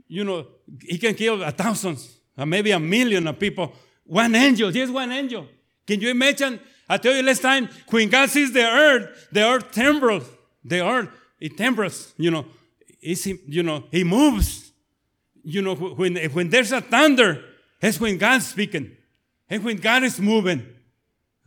you 0.08 0.24
know, 0.24 0.48
he 0.80 0.98
can 0.98 1.14
kill 1.14 1.44
a 1.44 1.52
thousands 1.52 2.16
or 2.38 2.44
uh, 2.44 2.46
maybe 2.46 2.72
a 2.72 2.80
million 2.80 3.28
of 3.28 3.38
people. 3.38 3.74
One 4.06 4.34
angel, 4.36 4.72
just 4.72 4.94
one 4.94 5.12
angel. 5.12 5.48
Can 5.86 6.00
you 6.02 6.10
imagine? 6.10 6.60
I 6.90 6.98
tell 6.98 7.16
you 7.16 7.24
last 7.24 7.42
time, 7.42 7.70
when 7.90 8.10
God 8.10 8.30
sees 8.30 8.52
the 8.52 8.66
earth, 8.66 9.28
the 9.32 9.44
earth 9.44 9.72
trembles. 9.72 10.28
The 10.64 10.86
earth, 10.86 11.10
it 11.40 11.58
trembles, 11.58 12.14
you 12.18 12.32
know. 12.32 12.46
It's, 13.02 13.26
you 13.26 13.64
know, 13.64 13.84
he 13.92 14.04
moves. 14.04 14.72
You 15.44 15.62
know, 15.62 15.76
when, 15.76 16.16
when 16.32 16.50
there's 16.50 16.72
a 16.72 16.80
thunder, 16.80 17.44
that's 17.82 18.00
when 18.00 18.18
God's 18.18 18.48
speaking. 18.48 18.96
And 19.50 19.64
when 19.64 19.78
God 19.78 20.04
is 20.04 20.20
moving. 20.20 20.66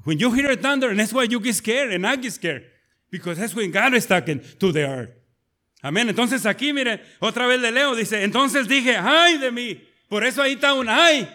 When 0.04 0.18
you 0.18 0.30
hear 0.32 0.50
a 0.50 0.56
thunder, 0.56 0.90
and 0.90 1.00
that's 1.00 1.12
why 1.12 1.24
you 1.24 1.40
get 1.40 1.54
scared, 1.54 1.92
and 1.92 2.06
I 2.06 2.16
get 2.16 2.32
scared. 2.32 2.64
Because 3.10 3.38
that's 3.38 3.54
when 3.54 3.70
God 3.70 3.94
is 3.94 4.06
talking 4.06 4.42
to 4.60 4.70
the 4.70 4.86
earth. 4.86 5.10
Amén. 5.82 6.08
Entonces 6.08 6.44
aquí, 6.44 6.72
mire, 6.72 7.00
otra 7.20 7.46
vez 7.46 7.60
le 7.60 7.70
leo, 7.70 7.94
dice, 7.94 8.22
entonces 8.22 8.66
dije, 8.68 8.96
ay 8.96 9.38
de 9.38 9.50
mí. 9.50 9.80
Por 10.08 10.24
eso 10.24 10.42
ahí 10.42 10.54
está 10.54 10.74
un 10.74 10.88
ay. 10.88 11.28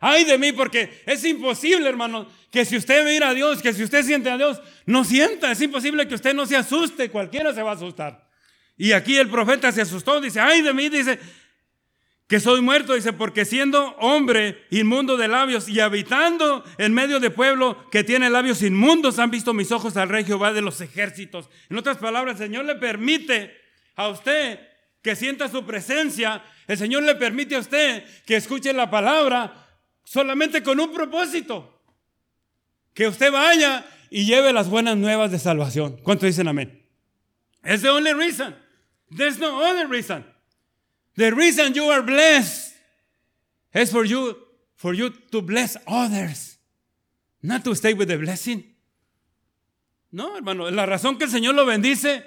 Ay 0.00 0.24
de 0.24 0.38
mí, 0.38 0.52
porque 0.52 1.02
es 1.06 1.24
imposible, 1.24 1.88
hermano, 1.88 2.28
que 2.50 2.64
si 2.64 2.76
usted 2.76 3.04
mira 3.04 3.30
a 3.30 3.34
Dios, 3.34 3.60
que 3.60 3.72
si 3.72 3.82
usted 3.82 4.04
siente 4.04 4.30
a 4.30 4.36
Dios, 4.36 4.60
no 4.86 5.04
sienta. 5.04 5.50
Es 5.50 5.60
imposible 5.60 6.06
que 6.06 6.14
usted 6.14 6.34
no 6.34 6.46
se 6.46 6.56
asuste. 6.56 7.10
Cualquiera 7.10 7.52
se 7.52 7.62
va 7.62 7.72
a 7.72 7.74
asustar. 7.74 8.28
Y 8.76 8.92
aquí 8.92 9.16
el 9.16 9.28
profeta 9.28 9.72
se 9.72 9.80
asustó, 9.80 10.20
dice, 10.20 10.38
ay 10.38 10.62
de 10.62 10.72
mí, 10.72 10.88
dice, 10.88 11.18
que 12.28 12.38
soy 12.38 12.60
muerto, 12.60 12.94
dice, 12.94 13.12
porque 13.12 13.44
siendo 13.44 13.96
hombre 13.98 14.66
inmundo 14.70 15.16
de 15.16 15.26
labios 15.26 15.68
y 15.68 15.80
habitando 15.80 16.62
en 16.76 16.94
medio 16.94 17.18
de 17.18 17.30
pueblo 17.30 17.90
que 17.90 18.04
tiene 18.04 18.30
labios 18.30 18.62
inmundos, 18.62 19.18
han 19.18 19.32
visto 19.32 19.52
mis 19.52 19.72
ojos 19.72 19.96
al 19.96 20.08
rey 20.08 20.24
Jehová 20.24 20.52
de 20.52 20.60
los 20.60 20.80
ejércitos. 20.80 21.48
En 21.70 21.76
otras 21.78 21.96
palabras, 21.96 22.38
el 22.40 22.48
Señor 22.48 22.66
le 22.66 22.76
permite 22.76 23.56
a 23.96 24.08
usted 24.08 24.60
que 25.02 25.16
sienta 25.16 25.48
su 25.48 25.64
presencia, 25.64 26.44
el 26.68 26.78
Señor 26.78 27.02
le 27.02 27.16
permite 27.16 27.56
a 27.56 27.60
usted 27.60 28.04
que 28.26 28.36
escuche 28.36 28.72
la 28.72 28.90
palabra 28.90 29.67
solamente 30.08 30.62
con 30.62 30.80
un 30.80 30.90
propósito, 30.90 31.82
que 32.94 33.06
usted 33.06 33.30
vaya 33.30 33.84
y 34.08 34.24
lleve 34.24 34.54
las 34.54 34.68
buenas 34.70 34.96
nuevas 34.96 35.30
de 35.30 35.38
salvación. 35.38 35.98
¿Cuánto 36.02 36.24
dicen 36.24 36.48
amén? 36.48 36.82
Es 37.62 37.82
the 37.82 37.90
only 37.90 38.14
reason. 38.14 38.56
There's 39.14 39.38
no 39.38 39.62
other 39.62 39.86
reason. 39.86 40.24
The 41.16 41.30
reason 41.30 41.74
you 41.74 41.90
are 41.90 42.00
blessed 42.00 42.74
is 43.74 43.90
for 43.90 44.06
you, 44.06 44.34
for 44.76 44.94
you 44.94 45.10
to 45.10 45.42
bless 45.42 45.76
others, 45.86 46.58
not 47.42 47.62
to 47.64 47.74
stay 47.74 47.92
with 47.92 48.08
the 48.08 48.16
blessing. 48.16 48.64
No, 50.10 50.36
hermano, 50.36 50.70
la 50.70 50.86
razón 50.86 51.18
que 51.18 51.24
el 51.24 51.30
Señor 51.30 51.54
lo 51.54 51.66
bendice 51.66 52.24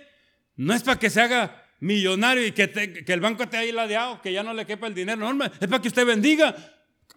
no 0.56 0.76
es 0.76 0.84
para 0.84 1.00
que 1.00 1.10
se 1.10 1.20
haga 1.20 1.66
millonario 1.80 2.46
y 2.46 2.52
que, 2.52 2.70
que 2.70 3.12
el 3.12 3.22
banco 3.22 3.42
esté 3.42 3.58
ahí 3.58 3.72
ladeado, 3.72 4.22
que 4.22 4.32
ya 4.32 4.44
no 4.44 4.54
le 4.54 4.68
quepa 4.68 4.86
el 4.86 4.94
dinero, 4.94 5.34
no, 5.34 5.46
es 5.46 5.68
para 5.68 5.82
que 5.82 5.88
usted 5.88 6.06
bendiga 6.06 6.56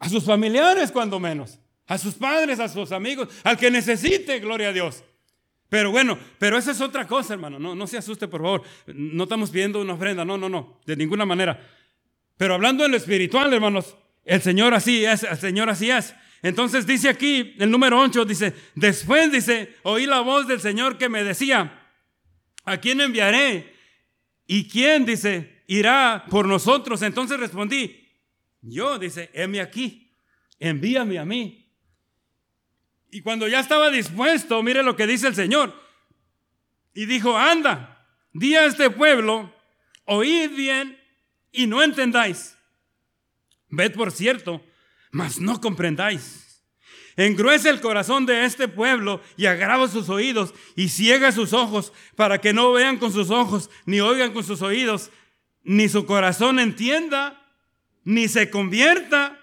a 0.04 0.08
sus 0.10 0.24
familiares 0.24 0.92
cuando 0.92 1.18
menos, 1.18 1.58
a 1.86 1.96
sus 1.96 2.14
padres, 2.14 2.60
a 2.60 2.68
sus 2.68 2.92
amigos, 2.92 3.28
al 3.42 3.56
que 3.56 3.70
necesite, 3.70 4.38
gloria 4.38 4.68
a 4.68 4.72
Dios. 4.72 5.02
Pero 5.70 5.90
bueno, 5.90 6.18
pero 6.38 6.58
esa 6.58 6.72
es 6.72 6.80
otra 6.82 7.06
cosa, 7.06 7.32
hermano. 7.32 7.58
No, 7.58 7.74
no 7.74 7.86
se 7.86 7.96
asuste, 7.96 8.28
por 8.28 8.42
favor. 8.42 8.62
No 8.86 9.22
estamos 9.22 9.50
pidiendo 9.50 9.80
una 9.80 9.94
ofrenda. 9.94 10.22
No, 10.22 10.36
no, 10.36 10.48
no. 10.48 10.78
De 10.84 10.94
ninguna 10.94 11.24
manera. 11.24 11.58
Pero 12.36 12.54
hablando 12.54 12.84
en 12.84 12.90
lo 12.90 12.98
espiritual, 12.98 13.52
hermanos, 13.52 13.96
el 14.24 14.42
Señor 14.42 14.74
así 14.74 15.06
es, 15.06 15.22
el 15.22 15.38
Señor 15.38 15.70
así 15.70 15.90
es. 15.90 16.14
Entonces 16.42 16.86
dice 16.86 17.08
aquí, 17.08 17.56
el 17.58 17.70
número 17.70 17.98
8, 17.98 18.26
dice, 18.26 18.52
después 18.74 19.32
dice, 19.32 19.74
oí 19.84 20.04
la 20.04 20.20
voz 20.20 20.46
del 20.46 20.60
Señor 20.60 20.98
que 20.98 21.08
me 21.08 21.24
decía, 21.24 21.82
¿a 22.64 22.76
quién 22.76 23.00
enviaré? 23.00 23.74
¿Y 24.46 24.68
quién, 24.68 25.06
dice, 25.06 25.64
irá 25.66 26.26
por 26.28 26.46
nosotros? 26.46 27.00
Entonces 27.00 27.40
respondí, 27.40 28.03
yo, 28.66 28.98
dice, 28.98 29.30
heme 29.34 29.60
aquí, 29.60 30.10
envíame 30.58 31.18
a 31.18 31.24
mí. 31.24 31.70
Y 33.10 33.20
cuando 33.20 33.46
ya 33.46 33.60
estaba 33.60 33.90
dispuesto, 33.90 34.62
mire 34.62 34.82
lo 34.82 34.96
que 34.96 35.06
dice 35.06 35.28
el 35.28 35.34
Señor. 35.34 35.72
Y 36.94 37.06
dijo, 37.06 37.36
anda, 37.36 38.08
di 38.32 38.54
a 38.54 38.64
este 38.64 38.90
pueblo, 38.90 39.52
oíd 40.04 40.50
bien 40.50 40.98
y 41.52 41.66
no 41.66 41.82
entendáis. 41.82 42.56
Ved 43.68 43.92
por 43.94 44.10
cierto, 44.10 44.64
mas 45.10 45.38
no 45.40 45.60
comprendáis. 45.60 46.62
Engruece 47.16 47.68
el 47.70 47.80
corazón 47.80 48.26
de 48.26 48.44
este 48.44 48.66
pueblo 48.66 49.20
y 49.36 49.46
agrava 49.46 49.86
sus 49.86 50.08
oídos 50.08 50.52
y 50.74 50.88
ciega 50.88 51.30
sus 51.30 51.52
ojos 51.52 51.92
para 52.16 52.40
que 52.40 52.52
no 52.52 52.72
vean 52.72 52.98
con 52.98 53.12
sus 53.12 53.30
ojos, 53.30 53.70
ni 53.86 54.00
oigan 54.00 54.32
con 54.32 54.42
sus 54.42 54.62
oídos, 54.62 55.10
ni 55.62 55.88
su 55.88 56.06
corazón 56.06 56.58
entienda, 56.58 57.43
ni 58.04 58.28
se 58.28 58.50
convierta 58.50 59.38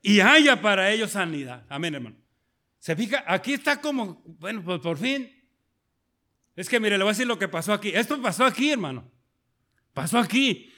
y 0.00 0.20
haya 0.20 0.60
para 0.60 0.90
ellos 0.90 1.12
sanidad. 1.12 1.66
Amén, 1.68 1.94
hermano. 1.94 2.16
Se 2.78 2.96
fija, 2.96 3.24
aquí 3.26 3.52
está 3.52 3.80
como, 3.80 4.22
bueno, 4.24 4.62
pues 4.64 4.80
por 4.80 4.98
fin. 4.98 5.30
Es 6.56 6.68
que 6.68 6.80
mire, 6.80 6.98
le 6.98 7.04
voy 7.04 7.10
a 7.10 7.14
decir 7.14 7.26
lo 7.26 7.38
que 7.38 7.48
pasó 7.48 7.72
aquí. 7.72 7.90
Esto 7.90 8.20
pasó 8.20 8.44
aquí, 8.44 8.70
hermano. 8.70 9.10
Pasó 9.92 10.18
aquí. 10.18 10.72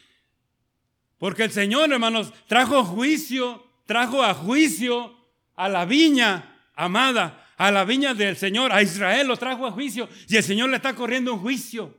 Porque 1.19 1.45
el 1.45 1.51
Señor, 1.51 1.93
hermanos, 1.93 2.33
trajo 2.47 2.85
juicio, 2.85 3.67
trajo 3.87 4.23
a 4.23 4.35
juicio 4.35 5.17
a 5.55 5.69
la 5.69 5.85
viña 5.85 6.69
amada, 6.75 7.47
a 7.57 7.71
la 7.71 7.85
viña 7.85 8.15
del 8.15 8.37
Señor, 8.37 8.73
a 8.73 8.83
Israel 8.83 9.29
lo 9.29 9.37
trajo 9.37 9.67
a 9.67 9.73
juicio 9.73 10.09
y 10.29 10.37
el 10.37 10.43
Señor 10.43 10.71
le 10.71 10.77
está 10.77 10.95
corriendo 10.95 11.33
un 11.33 11.41
juicio. 11.41 11.97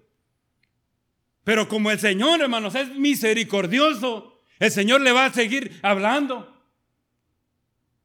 Pero 1.43 1.67
como 1.67 1.91
el 1.91 1.99
Señor, 1.99 2.41
hermanos, 2.41 2.75
es 2.75 2.89
misericordioso, 2.95 4.34
el 4.59 4.71
Señor 4.71 5.01
le 5.01 5.11
va 5.11 5.25
a 5.25 5.33
seguir 5.33 5.79
hablando. 5.81 6.55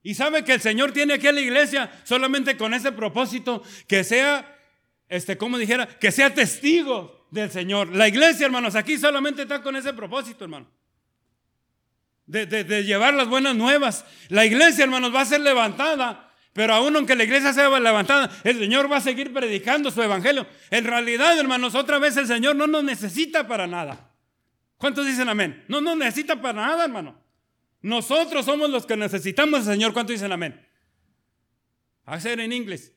Y 0.02 0.14
sabe 0.14 0.44
que 0.44 0.54
el 0.54 0.60
Señor 0.60 0.92
tiene 0.92 1.14
aquí 1.14 1.26
a 1.26 1.32
la 1.32 1.40
iglesia 1.40 1.90
solamente 2.04 2.56
con 2.56 2.72
ese 2.72 2.92
propósito, 2.92 3.62
que 3.86 4.02
sea, 4.02 4.58
este, 5.08 5.36
como 5.36 5.58
dijera, 5.58 5.86
que 5.86 6.10
sea 6.10 6.34
testigo 6.34 7.26
del 7.30 7.50
Señor. 7.50 7.94
La 7.94 8.08
iglesia, 8.08 8.46
hermanos, 8.46 8.74
aquí 8.74 8.96
solamente 8.96 9.42
está 9.42 9.62
con 9.62 9.76
ese 9.76 9.92
propósito, 9.92 10.44
hermano. 10.44 10.66
De, 12.26 12.46
de, 12.46 12.84
llevar 12.84 13.12
las 13.14 13.28
buenas 13.28 13.56
nuevas. 13.56 14.04
La 14.28 14.46
iglesia, 14.46 14.84
hermanos, 14.84 15.14
va 15.14 15.22
a 15.22 15.26
ser 15.26 15.40
levantada. 15.40 16.28
Pero 16.52 16.74
aún 16.74 16.96
aunque 16.96 17.14
la 17.14 17.24
iglesia 17.24 17.52
sea 17.52 17.68
levantada, 17.78 18.30
el 18.44 18.58
Señor 18.58 18.90
va 18.90 18.96
a 18.96 19.00
seguir 19.00 19.32
predicando 19.32 19.90
su 19.90 20.02
evangelio. 20.02 20.46
En 20.70 20.84
realidad, 20.84 21.38
hermanos, 21.38 21.74
otra 21.74 21.98
vez 21.98 22.16
el 22.16 22.26
Señor 22.26 22.56
no 22.56 22.66
nos 22.66 22.82
necesita 22.82 23.46
para 23.46 23.66
nada. 23.66 24.09
¿Cuántos 24.80 25.06
dicen 25.06 25.28
amén? 25.28 25.62
No 25.68 25.82
nos 25.82 25.94
necesita 25.98 26.40
para 26.40 26.54
nada, 26.54 26.84
hermano. 26.84 27.14
Nosotros 27.82 28.46
somos 28.46 28.70
los 28.70 28.86
que 28.86 28.96
necesitamos 28.96 29.68
al 29.68 29.74
Señor. 29.74 29.92
¿Cuánto 29.92 30.10
dicen 30.12 30.32
amén? 30.32 30.58
I 32.06 32.18
said 32.18 32.40
in 32.40 32.50
English, 32.50 32.90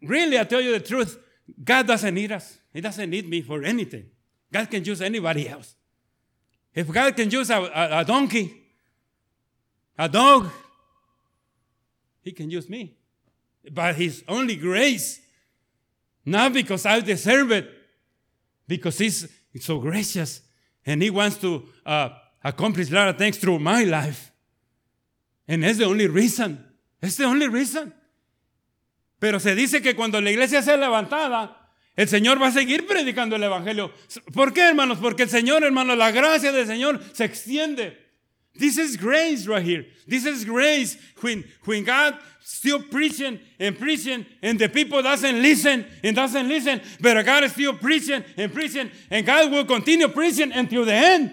really, 0.00 0.38
I 0.38 0.44
tell 0.44 0.60
you 0.60 0.70
the 0.72 0.80
truth, 0.80 1.18
God 1.64 1.88
doesn't 1.88 2.14
need 2.14 2.30
us. 2.30 2.60
He 2.72 2.80
doesn't 2.80 3.10
need 3.10 3.28
me 3.28 3.42
for 3.42 3.64
anything. 3.64 4.04
God 4.52 4.70
can 4.70 4.84
use 4.84 5.02
anybody 5.02 5.48
else. 5.48 5.74
If 6.72 6.88
God 6.92 7.16
can 7.16 7.28
use 7.30 7.50
a, 7.50 7.68
a 7.74 8.04
donkey, 8.04 8.54
a 9.98 10.08
dog, 10.08 10.48
He 12.22 12.30
can 12.30 12.48
use 12.48 12.68
me. 12.68 12.96
But 13.72 13.96
His 13.96 14.22
only 14.28 14.54
grace, 14.54 15.20
not 16.24 16.52
because 16.52 16.86
I 16.86 17.00
deserve 17.00 17.50
it, 17.50 17.68
because 18.68 18.96
He's 18.98 19.28
so 19.60 19.80
gracious 19.80 20.42
and 20.88 21.02
He 21.02 21.10
wants 21.10 21.36
to 21.38 21.68
uh, 21.84 22.08
accomplished 22.42 22.90
a 22.90 22.94
lot 22.94 23.08
of 23.08 23.18
things 23.18 23.38
through 23.38 23.58
my 23.58 23.84
life. 23.84 24.32
And 25.46 25.62
that's 25.62 25.78
the 25.78 25.84
only 25.84 26.08
reason. 26.08 26.64
It's 27.02 27.16
the 27.16 27.24
only 27.24 27.48
reason. 27.48 27.94
Pero 29.20 29.38
se 29.38 29.54
dice 29.54 29.82
que 29.82 29.94
cuando 29.94 30.20
la 30.20 30.30
iglesia 30.30 30.62
sea 30.62 30.76
levantada, 30.76 31.56
el 31.96 32.08
Señor 32.08 32.40
va 32.40 32.48
a 32.48 32.52
seguir 32.52 32.86
predicando 32.86 33.36
el 33.36 33.42
Evangelio. 33.42 33.92
¿Por 34.32 34.52
qué, 34.52 34.62
hermanos? 34.62 34.98
Porque 34.98 35.24
el 35.24 35.28
Señor, 35.28 35.64
hermanos, 35.64 35.98
la 35.98 36.10
gracia 36.10 36.52
del 36.52 36.66
Señor 36.66 37.00
se 37.12 37.24
extiende. 37.24 38.07
This 38.58 38.76
is 38.76 38.96
grace 38.96 39.46
right 39.46 39.62
here. 39.62 39.86
This 40.06 40.26
is 40.26 40.44
grace 40.44 40.96
when, 41.20 41.44
when 41.64 41.84
God 41.84 42.18
still 42.40 42.82
preaching 42.82 43.38
and 43.58 43.78
preaching 43.78 44.26
and 44.42 44.58
the 44.58 44.68
people 44.68 45.00
doesn't 45.00 45.40
listen 45.40 45.86
and 46.02 46.16
doesn't 46.16 46.48
listen, 46.48 46.80
but 47.00 47.24
God 47.24 47.44
is 47.44 47.52
still 47.52 47.74
preaching 47.74 48.24
and 48.36 48.52
preaching 48.52 48.90
and 49.10 49.24
God 49.24 49.52
will 49.52 49.64
continue 49.64 50.08
preaching 50.08 50.52
until 50.52 50.84
the 50.84 50.92
end. 50.92 51.32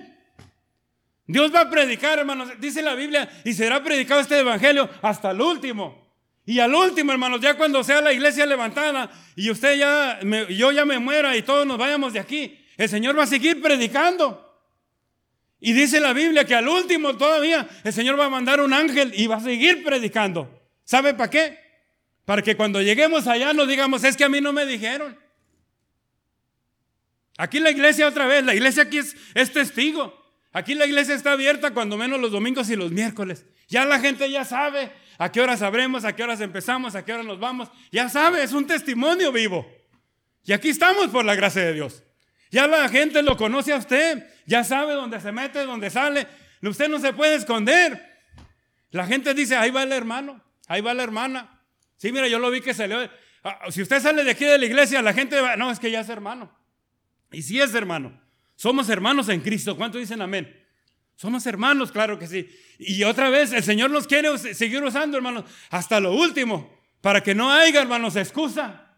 Dios 1.27 1.51
va 1.51 1.61
a 1.61 1.65
predicar, 1.65 2.19
hermanos, 2.19 2.49
dice 2.59 2.83
la 2.83 2.93
Biblia, 2.93 3.27
y 3.43 3.53
será 3.53 3.83
predicado 3.83 4.21
este 4.21 4.37
evangelio 4.37 4.87
hasta 5.01 5.31
el 5.31 5.41
último. 5.41 6.05
Y 6.45 6.59
al 6.59 6.75
último, 6.75 7.11
hermanos, 7.11 7.41
ya 7.41 7.55
cuando 7.55 7.83
sea 7.83 8.01
la 8.01 8.13
iglesia 8.13 8.45
levantada 8.45 9.09
y 9.35 9.49
usted 9.49 9.79
ya, 9.79 10.19
yo 10.49 10.71
ya 10.71 10.85
me 10.85 10.99
muera 10.99 11.35
y 11.35 11.41
todos 11.41 11.65
nos 11.65 11.79
vayamos 11.79 12.13
de 12.13 12.19
aquí, 12.19 12.59
el 12.77 12.87
Señor 12.87 13.17
va 13.17 13.23
a 13.23 13.27
seguir 13.27 13.59
predicando. 13.63 14.44
Y 15.59 15.73
dice 15.73 15.99
la 15.99 16.13
Biblia 16.13 16.45
que 16.45 16.55
al 16.55 16.67
último 16.67 17.15
todavía 17.17 17.67
el 17.83 17.93
Señor 17.93 18.19
va 18.19 18.25
a 18.25 18.29
mandar 18.29 18.59
un 18.61 18.73
ángel 18.73 19.13
y 19.15 19.27
va 19.27 19.37
a 19.37 19.39
seguir 19.41 19.83
predicando. 19.83 20.49
¿Sabe 20.83 21.13
para 21.13 21.29
qué? 21.29 21.59
Para 22.25 22.41
que 22.41 22.55
cuando 22.55 22.81
lleguemos 22.81 23.27
allá 23.27 23.53
no 23.53 23.65
digamos, 23.65 24.03
es 24.03 24.17
que 24.17 24.23
a 24.23 24.29
mí 24.29 24.41
no 24.41 24.53
me 24.53 24.65
dijeron. 24.65 25.17
Aquí 27.37 27.59
la 27.59 27.71
iglesia 27.71 28.07
otra 28.07 28.27
vez, 28.27 28.43
la 28.45 28.53
iglesia 28.53 28.83
aquí 28.83 28.97
es, 28.97 29.15
es 29.33 29.51
testigo. 29.51 30.23
Aquí 30.51 30.73
la 30.73 30.85
iglesia 30.85 31.15
está 31.15 31.33
abierta 31.33 31.73
cuando 31.73 31.97
menos 31.97 32.19
los 32.19 32.31
domingos 32.31 32.69
y 32.69 32.75
los 32.75 32.91
miércoles. 32.91 33.45
Ya 33.67 33.83
la 33.85 33.99
gente 33.99 34.29
ya 34.31 34.45
sabe 34.45 34.91
a 35.17 35.31
qué 35.31 35.41
horas 35.41 35.59
sabremos, 35.59 36.05
a 36.05 36.15
qué 36.15 36.23
horas 36.23 36.39
empezamos, 36.39 36.95
a 36.95 37.03
qué 37.03 37.11
horas 37.11 37.25
nos 37.25 37.39
vamos. 37.39 37.69
Ya 37.91 38.07
sabe, 38.07 38.41
es 38.43 38.53
un 38.53 38.65
testimonio 38.65 39.31
vivo. 39.31 39.69
Y 40.45 40.53
aquí 40.53 40.69
estamos 40.69 41.07
por 41.07 41.25
la 41.25 41.35
gracia 41.35 41.61
de 41.63 41.73
Dios. 41.73 42.03
Ya 42.51 42.67
la 42.67 42.87
gente 42.89 43.21
lo 43.21 43.37
conoce 43.37 43.73
a 43.73 43.77
usted, 43.77 44.25
ya 44.45 44.63
sabe 44.63 44.93
dónde 44.93 45.19
se 45.19 45.31
mete, 45.31 45.65
dónde 45.65 45.89
sale. 45.89 46.27
Usted 46.61 46.89
no 46.89 46.99
se 46.99 47.13
puede 47.13 47.35
esconder. 47.35 48.13
La 48.91 49.05
gente 49.05 49.33
dice, 49.33 49.55
ahí 49.55 49.71
va 49.71 49.83
el 49.83 49.91
hermano, 49.91 50.41
ahí 50.67 50.81
va 50.81 50.93
la 50.93 51.03
hermana. 51.03 51.61
Sí, 51.97 52.11
mira, 52.11 52.27
yo 52.27 52.39
lo 52.39 52.49
vi 52.49 52.61
que 52.61 52.73
salió. 52.73 53.09
Ah, 53.43 53.59
si 53.69 53.81
usted 53.81 54.01
sale 54.01 54.23
de 54.23 54.31
aquí 54.31 54.45
de 54.45 54.57
la 54.57 54.65
iglesia, 54.65 55.01
la 55.01 55.13
gente 55.13 55.39
va, 55.39 55.55
no, 55.55 55.71
es 55.71 55.79
que 55.79 55.91
ya 55.91 55.99
es 55.99 56.09
hermano. 56.09 56.51
Y 57.31 57.41
sí 57.41 57.59
es 57.59 57.73
hermano. 57.75 58.19
Somos 58.55 58.89
hermanos 58.89 59.29
en 59.29 59.41
Cristo. 59.41 59.75
¿Cuánto 59.75 59.97
dicen 59.97 60.21
amén? 60.21 60.65
Somos 61.15 61.45
hermanos, 61.45 61.91
claro 61.91 62.19
que 62.19 62.27
sí. 62.27 62.49
Y 62.77 63.03
otra 63.03 63.29
vez, 63.29 63.53
el 63.53 63.63
Señor 63.63 63.89
nos 63.89 64.07
quiere 64.07 64.37
seguir 64.37 64.83
usando, 64.83 65.17
hermanos, 65.17 65.45
hasta 65.69 65.99
lo 65.99 66.13
último, 66.13 66.73
para 67.01 67.21
que 67.21 67.33
no 67.33 67.51
haya, 67.51 67.81
hermanos, 67.81 68.15
excusa. 68.15 68.97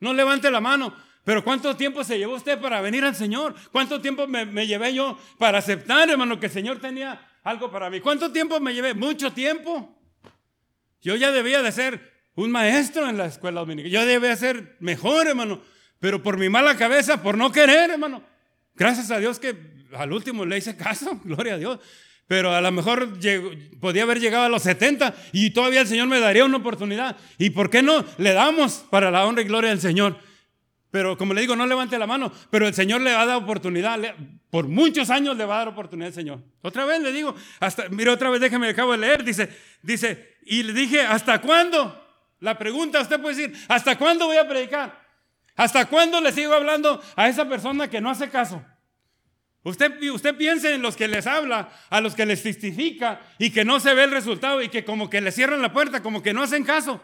No 0.00 0.12
levante 0.12 0.50
la 0.50 0.60
mano. 0.60 0.94
Pero 1.26 1.42
¿cuánto 1.42 1.76
tiempo 1.76 2.04
se 2.04 2.18
llevó 2.18 2.36
usted 2.36 2.56
para 2.60 2.80
venir 2.80 3.04
al 3.04 3.16
Señor? 3.16 3.52
¿Cuánto 3.72 4.00
tiempo 4.00 4.28
me, 4.28 4.64
llevé 4.64 4.94
yo 4.94 5.18
para 5.38 5.58
aceptar, 5.58 6.08
hermano, 6.08 6.38
que 6.38 6.46
el 6.46 6.52
Señor 6.52 6.78
tenía 6.78 7.20
algo 7.42 7.68
para 7.68 7.90
mí? 7.90 7.98
¿Cuánto 7.98 8.30
tiempo 8.30 8.60
me 8.60 8.72
llevé? 8.72 8.94
Mucho 8.94 9.32
tiempo. 9.32 9.92
Yo 11.02 11.16
ya 11.16 11.32
debía 11.32 11.62
de 11.62 11.72
ser 11.72 12.12
un 12.36 12.52
maestro 12.52 13.10
en 13.10 13.18
la 13.18 13.26
escuela 13.26 13.58
dominical. 13.58 13.90
Yo 13.90 14.06
debía 14.06 14.36
ser 14.36 14.76
mejor, 14.78 15.26
hermano. 15.26 15.60
Pero 15.98 16.22
por 16.22 16.38
mi 16.38 16.48
mala 16.48 16.76
cabeza, 16.76 17.20
por 17.20 17.36
no 17.36 17.50
querer, 17.50 17.90
hermano. 17.90 18.22
Gracias 18.76 19.10
a 19.10 19.18
Dios 19.18 19.40
que 19.40 19.56
al 19.96 20.12
último 20.12 20.46
le 20.46 20.58
hice 20.58 20.76
caso, 20.76 21.20
gloria 21.24 21.54
a 21.54 21.58
Dios. 21.58 21.80
Pero 22.28 22.54
a 22.54 22.60
lo 22.60 22.70
mejor 22.70 23.18
podía 23.80 24.04
haber 24.04 24.20
llegado 24.20 24.44
a 24.44 24.48
los 24.48 24.62
70 24.62 25.12
y 25.32 25.50
todavía 25.50 25.80
el 25.80 25.88
Señor 25.88 26.06
me 26.06 26.20
daría 26.20 26.44
una 26.44 26.58
oportunidad. 26.58 27.16
¿Y 27.36 27.50
por 27.50 27.68
qué 27.68 27.82
no 27.82 28.04
le 28.16 28.32
damos 28.32 28.84
para 28.90 29.10
la 29.10 29.26
honra 29.26 29.42
y 29.42 29.46
gloria 29.46 29.70
del 29.70 29.80
Señor? 29.80 30.24
Pero 30.96 31.18
como 31.18 31.34
le 31.34 31.42
digo, 31.42 31.54
no 31.54 31.66
levante 31.66 31.98
la 31.98 32.06
mano, 32.06 32.32
pero 32.48 32.66
el 32.66 32.72
Señor 32.72 33.02
le 33.02 33.12
va 33.12 33.20
a 33.20 33.26
dar 33.26 33.36
oportunidad. 33.36 34.00
Por 34.48 34.66
muchos 34.66 35.10
años 35.10 35.36
le 35.36 35.44
va 35.44 35.56
a 35.56 35.58
dar 35.58 35.68
oportunidad 35.68 36.08
el 36.08 36.14
Señor. 36.14 36.42
Otra 36.62 36.86
vez 36.86 37.02
le 37.02 37.12
digo, 37.12 37.34
hasta, 37.60 37.90
mire 37.90 38.08
otra 38.08 38.30
vez, 38.30 38.40
déjeme, 38.40 38.70
acabo 38.70 38.92
de 38.92 38.98
leer, 38.98 39.22
dice, 39.22 39.54
dice, 39.82 40.38
y 40.46 40.62
le 40.62 40.72
dije, 40.72 41.02
¿hasta 41.02 41.42
cuándo? 41.42 42.02
La 42.40 42.56
pregunta, 42.56 43.02
usted 43.02 43.20
puede 43.20 43.36
decir, 43.36 43.66
¿hasta 43.68 43.98
cuándo 43.98 44.24
voy 44.24 44.38
a 44.38 44.48
predicar? 44.48 45.06
¿Hasta 45.54 45.84
cuándo 45.84 46.18
le 46.22 46.32
sigo 46.32 46.54
hablando 46.54 46.98
a 47.14 47.28
esa 47.28 47.46
persona 47.46 47.90
que 47.90 48.00
no 48.00 48.08
hace 48.08 48.30
caso? 48.30 48.64
Usted, 49.64 50.00
usted 50.10 50.34
piense 50.34 50.72
en 50.72 50.80
los 50.80 50.96
que 50.96 51.08
les 51.08 51.26
habla, 51.26 51.68
a 51.90 52.00
los 52.00 52.14
que 52.14 52.24
les 52.24 52.42
testifica 52.42 53.20
y 53.38 53.50
que 53.50 53.66
no 53.66 53.80
se 53.80 53.92
ve 53.92 54.04
el 54.04 54.12
resultado 54.12 54.62
y 54.62 54.70
que 54.70 54.86
como 54.86 55.10
que 55.10 55.20
le 55.20 55.30
cierran 55.30 55.60
la 55.60 55.74
puerta, 55.74 56.02
como 56.02 56.22
que 56.22 56.32
no 56.32 56.42
hacen 56.42 56.64
caso. 56.64 57.02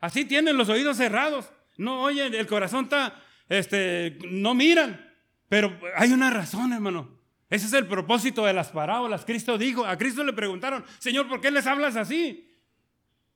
Así 0.00 0.24
tienen 0.24 0.56
los 0.56 0.70
oídos 0.70 0.96
cerrados. 0.96 1.52
No 1.80 2.02
oyen, 2.02 2.34
el 2.34 2.46
corazón 2.46 2.84
está, 2.84 3.22
este, 3.48 4.18
no 4.28 4.54
miran. 4.54 5.10
Pero 5.48 5.80
hay 5.96 6.12
una 6.12 6.30
razón, 6.30 6.72
hermano. 6.74 7.18
Ese 7.48 7.66
es 7.66 7.72
el 7.72 7.86
propósito 7.86 8.44
de 8.44 8.52
las 8.52 8.68
parábolas. 8.68 9.24
Cristo 9.24 9.56
dijo, 9.56 9.86
a 9.86 9.96
Cristo 9.96 10.22
le 10.22 10.34
preguntaron, 10.34 10.84
Señor, 10.98 11.26
¿por 11.26 11.40
qué 11.40 11.50
les 11.50 11.66
hablas 11.66 11.96
así? 11.96 12.54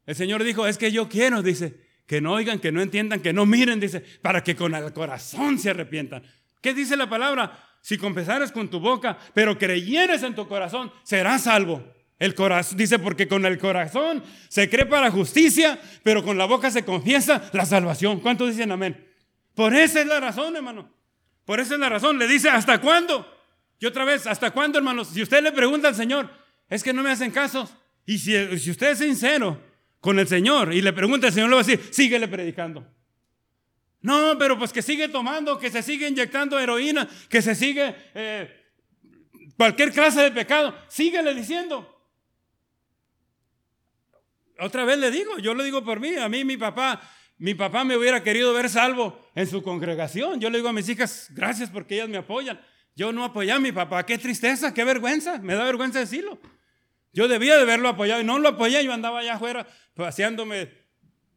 El 0.05 0.15
Señor 0.15 0.45
dijo, 0.45 0.67
es 0.67 0.77
que 0.77 0.93
yo 0.93 1.09
quiero, 1.09 1.43
dice, 1.43 1.81
que 2.07 2.21
no 2.21 2.33
oigan, 2.33 2.59
que 2.59 2.71
no 2.71 2.83
entiendan, 2.83 3.21
que 3.21 3.33
no 3.33 3.47
miren, 3.47 3.81
dice, 3.81 4.05
para 4.21 4.45
que 4.45 4.55
con 4.55 4.75
el 4.75 4.93
corazón 4.93 5.59
se 5.59 5.71
arrepientan. 5.71 6.23
¿Qué 6.61 6.75
dice 6.75 6.99
la 6.99 7.09
palabra? 7.09 7.59
Si 7.81 7.97
confesares 7.97 8.53
con 8.53 8.69
tu 8.69 8.79
boca, 8.79 9.19
pero 9.33 9.59
creyeres 9.59 10.23
en 10.23 10.35
tu 10.35 10.47
corazón, 10.47 10.93
serás 11.03 11.45
salvo. 11.45 11.83
El 12.25 12.35
corazón, 12.35 12.79
dice, 12.79 12.99
porque 12.99 13.29
con 13.29 13.45
el 13.45 13.59
corazón 13.59 14.25
se 14.49 14.71
cree 14.71 14.87
para 14.87 15.11
justicia, 15.11 15.79
pero 16.03 16.25
con 16.25 16.39
la 16.39 16.47
boca 16.47 16.71
se 16.71 16.83
confiesa 16.83 17.51
la 17.53 17.67
salvación. 17.67 18.21
¿Cuántos 18.21 18.49
dicen 18.49 18.73
amén? 18.73 19.07
Por 19.55 19.75
esa 19.75 20.01
es 20.01 20.07
la 20.07 20.21
razón, 20.21 20.57
hermano. 20.57 20.91
Por 21.45 21.61
esa 21.61 21.75
es 21.75 21.81
la 21.81 21.91
razón. 21.91 22.19
Le 22.19 22.27
dice, 22.27 22.49
¿hasta 22.49 22.81
cuándo? 22.81 23.31
Y 23.79 23.85
otra 23.85 24.07
vez, 24.07 24.27
¿hasta 24.27 24.53
cuándo, 24.53 24.79
hermanos? 24.79 25.09
Si 25.09 25.21
usted 25.21 25.43
le 25.43 25.53
pregunta 25.53 25.89
al 25.89 25.95
Señor, 25.95 26.31
es 26.71 26.83
que 26.83 26.95
no 26.95 27.03
me 27.03 27.11
hacen 27.11 27.31
caso. 27.31 27.71
Y 28.07 28.17
si, 28.17 28.35
usted 28.71 28.93
es 28.93 28.99
sincero 29.01 29.61
con 30.01 30.19
el 30.19 30.27
Señor 30.27 30.73
y 30.73 30.81
le 30.81 30.95
pregunta, 30.95 31.27
el 31.27 31.33
Señor 31.35 31.51
le 31.51 31.57
va 31.57 31.61
a 31.61 31.65
decir, 31.65 31.93
síguele 31.93 32.27
predicando. 32.27 32.91
No, 34.01 34.39
pero 34.39 34.59
pues 34.59 34.73
que 34.73 34.81
sigue 34.81 35.11
tomando, 35.11 35.59
que 35.59 35.71
se 35.71 35.83
sigue 35.83 36.09
inyectando 36.09 36.59
heroína, 36.59 37.07
que 37.29 37.43
se 37.43 37.55
sigue 37.55 37.95
eh, 38.15 38.65
cualquier 39.59 39.93
clase 39.93 40.23
de 40.23 40.31
pecado. 40.31 40.75
Síguele 40.89 41.35
diciendo. 41.35 41.94
Otra 44.59 44.85
vez 44.85 44.99
le 44.99 45.11
digo, 45.11 45.39
yo 45.39 45.55
lo 45.55 45.65
digo 45.65 45.85
por 45.85 46.01
mí, 46.01 46.15
a 46.15 46.29
mí 46.29 46.45
mi 46.45 46.57
papá, 46.57 47.01
mi 47.39 47.55
papá 47.55 47.85
me 47.85 47.97
hubiera 47.97 48.23
querido 48.23 48.53
ver 48.53 48.69
salvo 48.71 49.19
en 49.35 49.47
su 49.47 49.63
congregación. 49.63 50.41
Yo 50.41 50.51
le 50.51 50.59
digo 50.59 50.69
a 50.69 50.73
mis 50.73 50.89
hijas, 50.89 51.29
gracias 51.31 51.71
porque 51.71 51.97
ellas 51.97 52.09
me 52.09 52.19
apoyan. 52.19 52.61
Yo 52.97 53.13
no 53.13 53.25
apoyé 53.25 53.53
a 53.53 53.59
mi 53.59 53.73
papá, 53.73 54.07
qué 54.07 54.19
tristeza, 54.19 54.73
qué 54.73 54.85
vergüenza, 54.85 55.39
me 55.39 55.55
da 55.55 55.65
vergüenza 55.65 55.99
decirlo. 55.99 56.39
Yo 57.13 57.27
debía 57.29 57.57
de 57.57 57.63
haberlo 57.63 57.89
apoyado 57.89 58.21
y 58.21 58.25
no 58.25 58.39
lo 58.39 58.49
apoyé, 58.51 58.85
yo 58.85 58.93
andaba 58.93 59.21
allá 59.21 59.35
afuera 59.35 59.67
paseándome, 59.95 60.69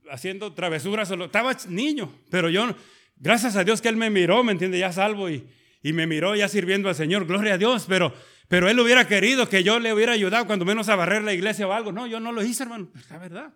haciendo 0.09 0.53
travesuras, 0.53 1.09
estaba 1.09 1.55
niño, 1.67 2.11
pero 2.29 2.49
yo, 2.49 2.75
gracias 3.17 3.55
a 3.55 3.63
Dios 3.63 3.81
que 3.81 3.89
Él 3.89 3.95
me 3.95 4.09
miró, 4.09 4.43
¿me 4.43 4.51
entiende? 4.51 4.79
Ya 4.79 4.91
salvo 4.91 5.29
y, 5.29 5.47
y 5.83 5.93
me 5.93 6.07
miró 6.07 6.35
ya 6.35 6.47
sirviendo 6.47 6.89
al 6.89 6.95
Señor, 6.95 7.25
gloria 7.25 7.55
a 7.55 7.57
Dios, 7.57 7.85
pero 7.87 8.13
pero 8.47 8.69
él 8.69 8.79
hubiera 8.79 9.07
querido 9.07 9.49
que 9.49 9.63
yo 9.63 9.79
le 9.79 9.93
hubiera 9.93 10.13
ayudado 10.13 10.47
cuando 10.47 10.63
menos 10.63 10.87
a 10.89 10.95
barrer 10.95 11.23
la 11.23 11.33
iglesia 11.33 11.67
o 11.67 11.73
algo. 11.73 11.91
No, 11.91 12.07
yo 12.07 12.19
no 12.19 12.31
lo 12.31 12.43
hice, 12.43 12.63
hermano. 12.63 12.89
Es 12.95 13.09
la 13.09 13.17
verdad. 13.17 13.53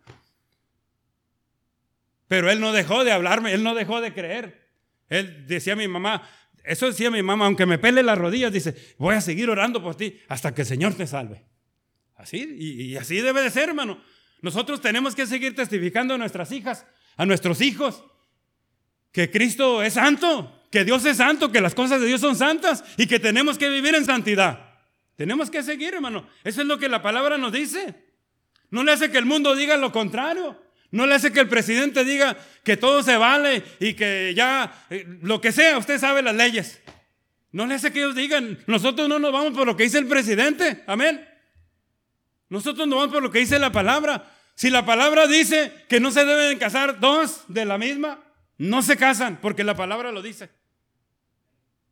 Pero 2.28 2.50
él 2.50 2.60
no 2.60 2.72
dejó 2.72 3.04
de 3.04 3.12
hablarme, 3.12 3.54
él 3.54 3.64
no 3.64 3.74
dejó 3.76 4.02
de 4.02 4.14
creer. 4.14 4.70
Él 5.10 5.46
decía 5.48 5.74
a 5.74 5.76
mi 5.76 5.88
mamá, 5.88 6.30
eso 6.64 6.86
decía 6.86 7.12
mi 7.12 7.22
mamá, 7.22 7.46
aunque 7.46 7.66
me 7.66 7.78
pele 7.78 8.04
las 8.04 8.18
rodillas, 8.18 8.52
dice, 8.52 8.76
voy 8.98 9.16
a 9.16 9.22
seguir 9.22 9.50
orando 9.50 9.82
por 9.82 9.96
ti 9.96 10.20
hasta 10.28 10.54
que 10.54 10.62
el 10.62 10.68
Señor 10.68 10.94
te 10.94 11.08
salve. 11.08 11.46
Así, 12.16 12.56
y 12.58 12.96
así 12.98 13.20
debe 13.20 13.42
de 13.42 13.50
ser, 13.50 13.70
hermano. 13.70 14.02
Nosotros 14.42 14.82
tenemos 14.82 15.16
que 15.16 15.26
seguir 15.26 15.56
testificando 15.56 16.14
a 16.14 16.18
nuestras 16.18 16.52
hijas, 16.52 16.86
a 17.18 17.26
nuestros 17.26 17.62
hijos, 17.62 18.04
que 19.12 19.30
Cristo 19.30 19.84
es 19.84 19.94
santo, 19.94 20.64
que 20.72 20.86
Dios 20.86 21.04
es 21.06 21.18
santo, 21.18 21.52
que 21.52 21.62
las 21.62 21.76
cosas 21.76 22.00
de 22.00 22.08
Dios 22.08 22.22
son 22.22 22.36
santas 22.36 22.84
y 22.98 23.08
que 23.08 23.20
tenemos 23.20 23.58
que 23.58 23.70
vivir 23.70 23.96
en 23.96 24.06
santidad. 24.06 24.71
Tenemos 25.22 25.52
que 25.52 25.62
seguir, 25.62 25.94
hermano. 25.94 26.28
Eso 26.44 26.62
es 26.62 26.68
lo 26.68 26.80
que 26.80 26.90
la 26.90 27.04
palabra 27.04 27.38
nos 27.38 27.52
dice. 27.52 27.94
No 28.72 28.84
le 28.84 28.92
hace 28.92 29.12
que 29.12 29.20
el 29.20 29.28
mundo 29.28 29.56
diga 29.56 29.78
lo 29.78 29.92
contrario. 29.92 30.60
No 30.90 31.06
le 31.06 31.14
hace 31.14 31.32
que 31.32 31.42
el 31.42 31.48
presidente 31.48 32.04
diga 32.04 32.36
que 32.64 32.76
todo 32.76 33.04
se 33.04 33.18
vale 33.18 33.62
y 33.80 33.94
que 33.94 34.34
ya, 34.36 34.84
eh, 34.90 35.06
lo 35.22 35.40
que 35.40 35.52
sea, 35.52 35.78
usted 35.78 36.00
sabe 36.00 36.24
las 36.24 36.34
leyes. 36.34 36.82
No 37.52 37.68
le 37.68 37.76
hace 37.76 37.94
que 37.94 38.00
ellos 38.00 38.16
digan, 38.16 38.58
nosotros 38.66 39.08
no 39.08 39.20
nos 39.20 39.32
vamos 39.32 39.54
por 39.54 39.68
lo 39.68 39.78
que 39.78 39.84
dice 39.84 40.00
el 40.00 40.08
presidente. 40.08 40.84
Amén. 40.88 41.24
Nosotros 42.50 42.88
nos 42.88 42.98
vamos 42.98 43.14
por 43.14 43.22
lo 43.22 43.30
que 43.30 43.38
dice 43.38 43.60
la 43.60 43.72
palabra. 43.72 44.26
Si 44.56 44.72
la 44.72 44.88
palabra 44.88 45.28
dice 45.28 45.72
que 45.88 46.00
no 46.00 46.10
se 46.10 46.26
deben 46.26 46.58
casar 46.58 47.00
dos 47.00 47.44
de 47.48 47.66
la 47.66 47.78
misma, 47.78 48.24
no 48.58 48.82
se 48.82 48.98
casan 48.98 49.38
porque 49.40 49.64
la 49.64 49.76
palabra 49.76 50.12
lo 50.12 50.24
dice. 50.24 50.50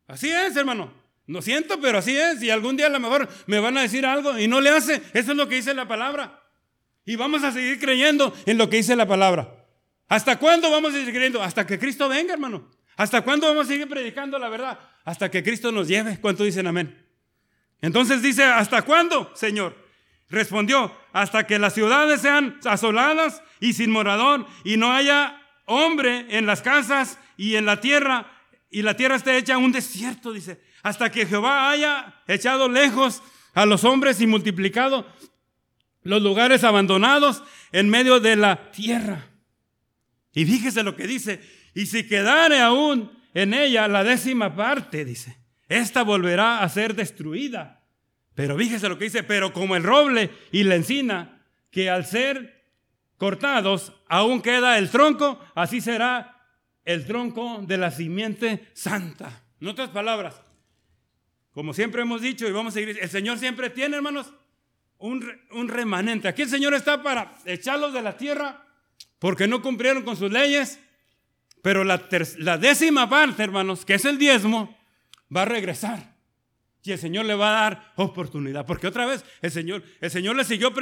Así 0.08 0.28
es, 0.32 0.56
hermano. 0.56 0.99
Lo 1.30 1.42
siento, 1.42 1.80
pero 1.80 1.98
así 1.98 2.16
es. 2.16 2.42
Y 2.42 2.50
algún 2.50 2.76
día 2.76 2.86
a 2.86 2.90
lo 2.90 2.98
mejor 2.98 3.28
me 3.46 3.60
van 3.60 3.78
a 3.78 3.82
decir 3.82 4.04
algo 4.04 4.36
y 4.36 4.48
no 4.48 4.60
le 4.60 4.70
hace. 4.70 5.00
Eso 5.14 5.30
es 5.30 5.36
lo 5.36 5.48
que 5.48 5.54
dice 5.54 5.72
la 5.74 5.86
palabra. 5.86 6.42
Y 7.06 7.14
vamos 7.14 7.44
a 7.44 7.52
seguir 7.52 7.78
creyendo 7.78 8.34
en 8.46 8.58
lo 8.58 8.68
que 8.68 8.78
dice 8.78 8.96
la 8.96 9.06
palabra. 9.06 9.48
¿Hasta 10.08 10.40
cuándo 10.40 10.72
vamos 10.72 10.92
a 10.92 10.96
seguir 10.96 11.14
creyendo? 11.14 11.40
Hasta 11.40 11.64
que 11.64 11.78
Cristo 11.78 12.08
venga, 12.08 12.32
hermano. 12.32 12.68
¿Hasta 12.96 13.22
cuándo 13.22 13.46
vamos 13.46 13.66
a 13.66 13.68
seguir 13.68 13.88
predicando 13.88 14.40
la 14.40 14.48
verdad? 14.48 14.80
Hasta 15.04 15.30
que 15.30 15.44
Cristo 15.44 15.70
nos 15.70 15.86
lleve. 15.86 16.18
¿Cuánto 16.20 16.42
dicen 16.42 16.66
amén? 16.66 17.00
Entonces 17.80 18.22
dice, 18.22 18.42
¿hasta 18.42 18.82
cuándo, 18.82 19.30
Señor? 19.36 19.76
Respondió, 20.30 20.92
hasta 21.12 21.46
que 21.46 21.60
las 21.60 21.74
ciudades 21.74 22.22
sean 22.22 22.58
asoladas 22.64 23.40
y 23.60 23.74
sin 23.74 23.92
morador 23.92 24.46
y 24.64 24.76
no 24.76 24.92
haya 24.92 25.40
hombre 25.66 26.26
en 26.30 26.46
las 26.46 26.60
casas 26.60 27.18
y 27.36 27.54
en 27.54 27.66
la 27.66 27.80
tierra 27.80 28.32
y 28.68 28.82
la 28.82 28.94
tierra 28.96 29.14
esté 29.14 29.36
hecha 29.36 29.58
un 29.58 29.70
desierto, 29.70 30.32
dice 30.32 30.69
hasta 30.82 31.10
que 31.10 31.26
Jehová 31.26 31.70
haya 31.70 32.14
echado 32.26 32.68
lejos 32.68 33.22
a 33.54 33.66
los 33.66 33.84
hombres 33.84 34.20
y 34.20 34.26
multiplicado 34.26 35.06
los 36.02 36.22
lugares 36.22 36.64
abandonados 36.64 37.42
en 37.72 37.88
medio 37.88 38.20
de 38.20 38.36
la 38.36 38.70
tierra. 38.70 39.26
Y 40.32 40.46
fíjese 40.46 40.82
lo 40.82 40.96
que 40.96 41.06
dice, 41.06 41.40
y 41.74 41.86
si 41.86 42.06
quedare 42.06 42.60
aún 42.60 43.10
en 43.34 43.54
ella 43.54 43.88
la 43.88 44.04
décima 44.04 44.54
parte, 44.56 45.04
dice, 45.04 45.38
esta 45.68 46.02
volverá 46.02 46.62
a 46.62 46.68
ser 46.68 46.96
destruida 46.96 47.84
Pero 48.34 48.56
fíjese 48.56 48.88
lo 48.88 48.98
que 48.98 49.04
dice, 49.04 49.22
pero 49.22 49.52
como 49.52 49.76
el 49.76 49.82
roble 49.82 50.30
y 50.50 50.64
la 50.64 50.76
encina, 50.76 51.42
que 51.70 51.90
al 51.90 52.06
ser 52.06 52.64
cortados 53.18 53.92
aún 54.08 54.40
queda 54.40 54.78
el 54.78 54.90
tronco, 54.90 55.38
así 55.54 55.80
será 55.80 56.40
el 56.84 57.06
tronco 57.06 57.62
de 57.66 57.76
la 57.76 57.90
simiente 57.90 58.68
santa. 58.72 59.44
En 59.60 59.68
otras 59.68 59.90
palabras, 59.90 60.42
como 61.52 61.74
siempre 61.74 62.02
hemos 62.02 62.22
dicho 62.22 62.46
y 62.46 62.52
vamos 62.52 62.74
a 62.74 62.80
seguir, 62.80 62.98
el 63.00 63.10
Señor 63.10 63.38
siempre 63.38 63.70
tiene, 63.70 63.96
hermanos, 63.96 64.32
un, 64.98 65.26
un 65.50 65.68
remanente. 65.68 66.28
Aquí 66.28 66.42
el 66.42 66.48
Señor 66.48 66.74
está 66.74 67.02
para 67.02 67.38
echarlos 67.44 67.92
de 67.92 68.02
la 68.02 68.16
tierra 68.16 68.66
porque 69.18 69.46
no 69.46 69.62
cumplieron 69.62 70.02
con 70.02 70.16
sus 70.16 70.30
leyes, 70.30 70.78
pero 71.62 71.84
la, 71.84 72.08
la 72.38 72.58
décima 72.58 73.08
parte, 73.08 73.42
hermanos, 73.42 73.84
que 73.84 73.94
es 73.94 74.04
el 74.04 74.18
diezmo, 74.18 74.78
va 75.34 75.42
a 75.42 75.46
regresar. 75.46 76.16
Y 76.82 76.92
el 76.92 76.98
Señor 76.98 77.26
le 77.26 77.34
va 77.34 77.50
a 77.50 77.62
dar 77.62 77.92
oportunidad. 77.96 78.64
Porque 78.64 78.86
otra 78.86 79.04
vez 79.04 79.24
el 79.42 79.50
Señor, 79.50 79.82
el 80.00 80.10
Señor 80.10 80.36
le, 80.36 80.44
siguió 80.44 80.72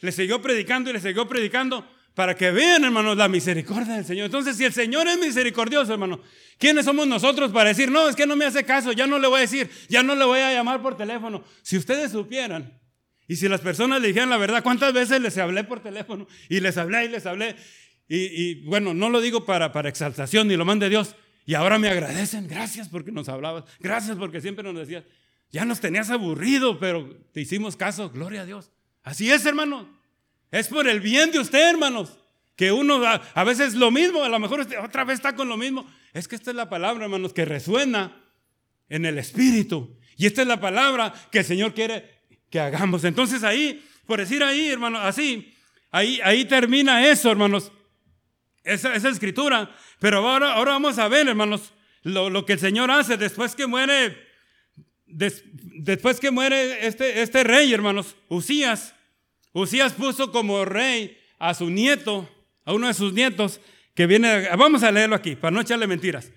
le 0.00 0.12
siguió 0.12 0.42
predicando 0.42 0.90
y 0.90 0.92
le 0.92 1.00
siguió 1.00 1.26
predicando 1.26 1.88
para 2.16 2.34
que 2.34 2.50
vean, 2.50 2.82
hermanos, 2.82 3.14
la 3.14 3.28
misericordia 3.28 3.92
del 3.92 4.06
Señor. 4.06 4.24
Entonces, 4.24 4.56
si 4.56 4.64
el 4.64 4.72
Señor 4.72 5.06
es 5.06 5.18
misericordioso, 5.18 5.92
hermano, 5.92 6.18
¿quiénes 6.56 6.86
somos 6.86 7.06
nosotros 7.06 7.52
para 7.52 7.68
decir, 7.68 7.90
no, 7.90 8.08
es 8.08 8.16
que 8.16 8.26
no 8.26 8.34
me 8.36 8.46
hace 8.46 8.64
caso, 8.64 8.92
ya 8.92 9.06
no 9.06 9.18
le 9.18 9.28
voy 9.28 9.36
a 9.36 9.40
decir, 9.42 9.68
ya 9.90 10.02
no 10.02 10.14
le 10.14 10.24
voy 10.24 10.40
a 10.40 10.50
llamar 10.50 10.80
por 10.80 10.96
teléfono? 10.96 11.44
Si 11.60 11.76
ustedes 11.76 12.12
supieran, 12.12 12.80
y 13.28 13.36
si 13.36 13.50
las 13.50 13.60
personas 13.60 14.00
le 14.00 14.08
dijeran 14.08 14.30
la 14.30 14.38
verdad, 14.38 14.62
¿cuántas 14.62 14.94
veces 14.94 15.20
les 15.20 15.36
hablé 15.36 15.62
por 15.64 15.80
teléfono? 15.80 16.26
Y 16.48 16.60
les 16.60 16.78
hablé 16.78 17.04
y 17.04 17.08
les 17.08 17.26
hablé. 17.26 17.54
Y, 18.08 18.64
bueno, 18.64 18.94
no 18.94 19.10
lo 19.10 19.20
digo 19.20 19.44
para, 19.44 19.72
para 19.72 19.90
exaltación 19.90 20.48
ni 20.48 20.56
lo 20.56 20.64
mande 20.64 20.88
Dios. 20.88 21.16
Y 21.44 21.52
ahora 21.52 21.78
me 21.78 21.88
agradecen, 21.88 22.48
gracias 22.48 22.88
porque 22.88 23.12
nos 23.12 23.28
hablabas, 23.28 23.64
gracias 23.78 24.16
porque 24.16 24.40
siempre 24.40 24.64
nos 24.64 24.88
decías, 24.88 25.04
ya 25.50 25.66
nos 25.66 25.80
tenías 25.80 26.08
aburrido, 26.08 26.78
pero 26.78 27.14
te 27.34 27.42
hicimos 27.42 27.76
caso, 27.76 28.08
gloria 28.08 28.40
a 28.40 28.46
Dios. 28.46 28.72
Así 29.02 29.30
es, 29.30 29.44
hermano. 29.44 29.95
Es 30.50 30.68
por 30.68 30.88
el 30.88 31.00
bien 31.00 31.30
de 31.30 31.38
usted, 31.38 31.70
hermanos. 31.70 32.18
Que 32.56 32.72
uno 32.72 33.04
a, 33.04 33.44
veces 33.44 33.74
lo 33.74 33.90
mismo, 33.90 34.24
a 34.24 34.30
lo 34.30 34.38
mejor 34.38 34.66
otra 34.82 35.04
vez 35.04 35.16
está 35.16 35.36
con 35.36 35.48
lo 35.48 35.56
mismo. 35.56 35.86
Es 36.14 36.26
que 36.26 36.36
esta 36.36 36.50
es 36.50 36.56
la 36.56 36.70
palabra, 36.70 37.04
hermanos, 37.04 37.34
que 37.34 37.44
resuena 37.44 38.24
en 38.88 39.04
el 39.04 39.18
espíritu. 39.18 39.96
Y 40.16 40.24
esta 40.24 40.42
es 40.42 40.48
la 40.48 40.58
palabra 40.58 41.12
que 41.30 41.40
el 41.40 41.44
Señor 41.44 41.74
quiere 41.74 42.22
que 42.48 42.58
hagamos. 42.58 43.04
Entonces 43.04 43.44
ahí, 43.44 43.84
por 44.06 44.20
decir 44.20 44.42
ahí, 44.42 44.68
hermanos, 44.68 45.02
así, 45.04 45.54
ahí, 45.90 46.18
ahí 46.24 46.46
termina 46.46 47.06
eso, 47.06 47.30
hermanos. 47.30 47.70
Esa, 48.64 48.94
esa 48.94 49.10
escritura. 49.10 49.70
Pero 49.98 50.26
ahora, 50.26 50.54
ahora 50.54 50.72
vamos 50.72 50.98
a 50.98 51.08
ver, 51.08 51.28
hermanos, 51.28 51.74
lo, 52.02 52.30
lo 52.30 52.46
que 52.46 52.54
el 52.54 52.58
Señor 52.58 52.90
hace 52.90 53.18
después 53.18 53.54
que 53.54 53.66
muere 53.66 54.26
después 55.06 56.20
que 56.20 56.30
muere 56.30 56.86
este, 56.86 57.22
este 57.22 57.44
rey, 57.44 57.72
hermanos, 57.72 58.16
Usías, 58.28 58.94
Usías 59.56 59.94
puso 59.94 60.32
como 60.32 60.66
rey 60.66 61.16
a 61.38 61.54
su 61.54 61.70
nieto, 61.70 62.28
a 62.66 62.74
uno 62.74 62.88
de 62.88 62.94
sus 62.94 63.14
nietos, 63.14 63.58
que 63.94 64.06
viene, 64.06 64.48
vamos 64.54 64.82
a 64.82 64.92
leerlo 64.92 65.16
aquí, 65.16 65.34
para 65.34 65.50
no 65.50 65.62
echarle 65.62 65.86
mentiras. 65.86 66.30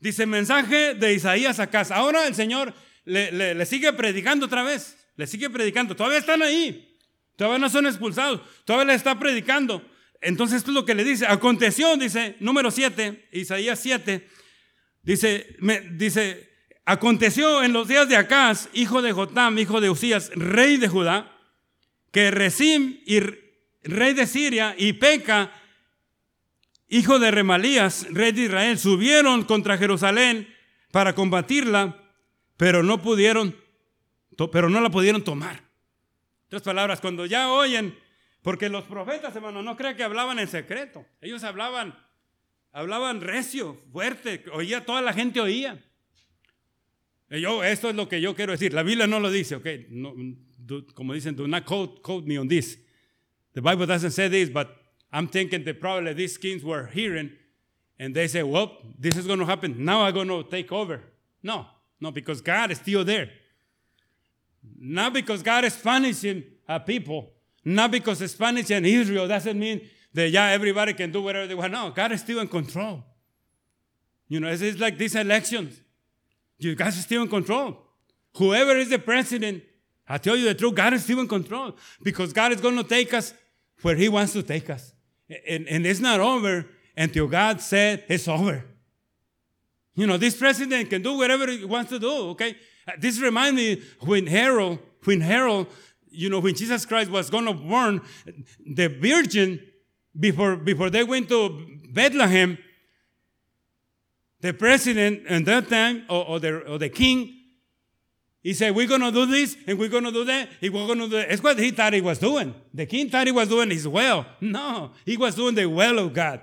Dice, 0.00 0.24
mensaje 0.24 0.94
de 0.94 1.12
Isaías 1.12 1.60
a 1.60 1.66
casa. 1.66 1.96
Ahora 1.96 2.26
el 2.26 2.34
Señor 2.34 2.72
le, 3.04 3.66
sigue 3.66 3.92
predicando 3.92 4.46
otra 4.46 4.62
vez, 4.62 4.96
le 5.16 5.26
sigue 5.26 5.50
predicando. 5.50 5.94
Todavía 5.94 6.18
están 6.18 6.40
ahí, 6.40 6.98
todavía 7.36 7.58
no 7.58 7.68
son 7.68 7.84
expulsados, 7.86 8.40
todavía 8.64 8.86
le 8.86 8.94
está 8.94 9.18
predicando. 9.18 9.86
Entonces 10.22 10.56
esto 10.56 10.70
es 10.70 10.74
lo 10.74 10.86
que 10.86 10.94
le 10.94 11.04
dice. 11.04 11.26
Aconteció, 11.26 11.98
dice, 11.98 12.36
número 12.40 12.70
7, 12.70 13.28
Isaías 13.32 13.80
7, 13.80 14.26
dice, 15.02 15.56
me, 15.58 15.80
dice, 15.80 16.48
Aconteció 16.86 17.62
en 17.62 17.74
los 17.74 17.86
días 17.86 18.08
de 18.08 18.16
Acaz, 18.16 18.70
hijo 18.72 19.02
de 19.02 19.12
Jotam, 19.12 19.58
hijo 19.58 19.80
de 19.80 19.90
Usías, 19.90 20.30
rey 20.34 20.78
de 20.78 20.88
Judá, 20.88 21.31
que 22.12 22.30
Rezim, 22.30 23.00
y 23.04 23.20
rey 23.82 24.14
de 24.14 24.26
Siria, 24.26 24.76
y 24.78 24.92
Peca, 24.92 25.50
hijo 26.88 27.18
de 27.18 27.30
Remalías, 27.30 28.06
rey 28.10 28.32
de 28.32 28.42
Israel, 28.42 28.78
subieron 28.78 29.44
contra 29.44 29.78
Jerusalén 29.78 30.46
para 30.92 31.14
combatirla, 31.14 31.98
pero 32.56 32.82
no 32.82 33.02
pudieron, 33.02 33.56
pero 34.52 34.68
no 34.68 34.80
la 34.80 34.90
pudieron 34.90 35.24
tomar. 35.24 35.64
Otras 36.46 36.62
palabras, 36.62 37.00
cuando 37.00 37.24
ya 37.24 37.50
oyen, 37.50 37.98
porque 38.42 38.68
los 38.68 38.84
profetas, 38.84 39.34
hermano, 39.34 39.62
no 39.62 39.76
crean 39.76 39.96
que 39.96 40.02
hablaban 40.02 40.38
en 40.38 40.48
secreto. 40.48 41.06
Ellos 41.22 41.42
hablaban, 41.44 41.98
hablaban 42.72 43.22
recio, 43.22 43.80
fuerte, 43.90 44.44
oía, 44.52 44.84
toda 44.84 45.00
la 45.00 45.14
gente 45.14 45.40
oía. 45.40 45.82
Yo, 47.30 47.64
esto 47.64 47.88
es 47.88 47.96
lo 47.96 48.10
que 48.10 48.20
yo 48.20 48.34
quiero 48.34 48.52
decir. 48.52 48.74
La 48.74 48.82
Biblia 48.82 49.06
no 49.06 49.18
lo 49.18 49.30
dice, 49.30 49.56
ok. 49.56 49.66
No, 49.88 50.14
do, 50.72 50.82
como 50.94 51.14
dicen, 51.14 51.36
do 51.36 51.46
not 51.46 51.64
quote, 51.66 52.02
quote 52.02 52.26
me 52.26 52.36
on 52.36 52.48
this. 52.48 52.76
The 53.54 53.60
Bible 53.60 53.86
doesn't 53.86 54.12
say 54.12 54.28
this, 54.28 54.48
but 54.48 54.74
I'm 55.12 55.28
thinking 55.28 55.64
that 55.64 55.80
probably 55.80 56.12
these 56.14 56.38
kings 56.38 56.64
were 56.64 56.86
hearing 56.86 57.30
and 57.98 58.14
they 58.14 58.26
say, 58.26 58.42
well, 58.42 58.78
this 58.98 59.16
is 59.16 59.26
going 59.26 59.38
to 59.38 59.44
happen. 59.44 59.84
Now 59.84 60.02
I'm 60.02 60.14
going 60.14 60.28
to 60.28 60.42
take 60.50 60.72
over. 60.72 61.02
No, 61.42 61.66
no, 62.00 62.10
because 62.10 62.40
God 62.40 62.70
is 62.70 62.78
still 62.78 63.04
there. 63.04 63.28
Not 64.78 65.12
because 65.12 65.42
God 65.42 65.64
is 65.64 65.76
punishing 65.76 66.44
a 66.68 66.80
people. 66.80 67.30
Not 67.64 67.90
because 67.90 68.18
Spanish 68.30 68.70
and 68.70 68.86
Israel 68.86 69.28
doesn't 69.28 69.58
mean 69.58 69.88
that, 70.14 70.30
yeah, 70.30 70.46
everybody 70.46 70.94
can 70.94 71.12
do 71.12 71.22
whatever 71.22 71.46
they 71.46 71.54
want. 71.54 71.72
No, 71.72 71.90
God 71.90 72.12
is 72.12 72.20
still 72.20 72.40
in 72.40 72.48
control. 72.48 73.04
You 74.28 74.40
know, 74.40 74.48
it's, 74.48 74.62
it's 74.62 74.80
like 74.80 74.96
these 74.96 75.14
elections. 75.14 75.80
You 76.58 76.74
guys 76.74 76.98
are 76.98 77.02
still 77.02 77.22
in 77.22 77.28
control. 77.28 77.76
Whoever 78.36 78.76
is 78.76 78.88
the 78.88 78.98
president, 78.98 79.62
I 80.08 80.18
tell 80.18 80.36
you 80.36 80.46
the 80.46 80.54
truth, 80.54 80.74
God 80.74 80.92
is 80.94 81.04
still 81.04 81.20
in 81.20 81.28
control 81.28 81.76
because 82.02 82.32
God 82.32 82.52
is 82.52 82.60
going 82.60 82.76
to 82.76 82.84
take 82.84 83.14
us 83.14 83.32
where 83.82 83.96
He 83.96 84.08
wants 84.08 84.32
to 84.34 84.42
take 84.42 84.68
us. 84.70 84.92
And, 85.48 85.66
and 85.68 85.86
it's 85.86 86.00
not 86.00 86.20
over 86.20 86.66
until 86.96 87.26
God 87.26 87.60
said 87.60 88.04
it's 88.08 88.28
over. 88.28 88.64
You 89.94 90.06
know, 90.06 90.16
this 90.16 90.36
president 90.36 90.90
can 90.90 91.02
do 91.02 91.16
whatever 91.16 91.50
he 91.50 91.64
wants 91.64 91.90
to 91.90 91.98
do, 91.98 92.30
okay? 92.30 92.56
Uh, 92.88 92.92
this 92.98 93.20
reminds 93.20 93.56
me 93.56 93.82
when 94.00 94.26
Herod, 94.26 94.78
when 95.04 95.20
Herod, 95.20 95.66
you 96.10 96.30
know, 96.30 96.40
when 96.40 96.54
Jesus 96.54 96.86
Christ 96.86 97.10
was 97.10 97.28
going 97.28 97.44
to 97.44 97.52
born, 97.52 98.00
the 98.66 98.88
virgin, 98.88 99.60
before, 100.18 100.56
before 100.56 100.90
they 100.90 101.04
went 101.04 101.28
to 101.28 101.78
Bethlehem, 101.90 102.58
the 104.40 104.52
president 104.52 105.26
at 105.26 105.44
that 105.44 105.68
time, 105.68 106.04
or, 106.08 106.26
or, 106.26 106.40
the, 106.40 106.60
or 106.60 106.78
the 106.78 106.88
king, 106.88 107.34
he 108.42 108.54
said, 108.54 108.74
We're 108.74 108.88
going 108.88 109.02
to 109.02 109.12
do 109.12 109.26
this 109.26 109.56
and 109.66 109.78
we're 109.78 109.88
going 109.88 110.04
to 110.04 110.10
do 110.10 110.24
that. 110.24 110.48
And 110.60 110.74
we're 110.74 110.86
going 110.86 110.98
do 110.98 111.08
that. 111.08 111.30
It's 111.30 111.42
what 111.42 111.58
he 111.58 111.70
thought 111.70 111.92
he 111.92 112.00
was 112.00 112.18
doing. 112.18 112.54
The 112.74 112.86
king 112.86 113.08
thought 113.08 113.26
he 113.26 113.32
was 113.32 113.48
doing 113.48 113.70
his 113.70 113.86
will. 113.86 114.26
No, 114.40 114.90
he 115.06 115.16
was 115.16 115.36
doing 115.36 115.54
the 115.54 115.66
will 115.66 115.98
of 115.98 116.12
God. 116.12 116.40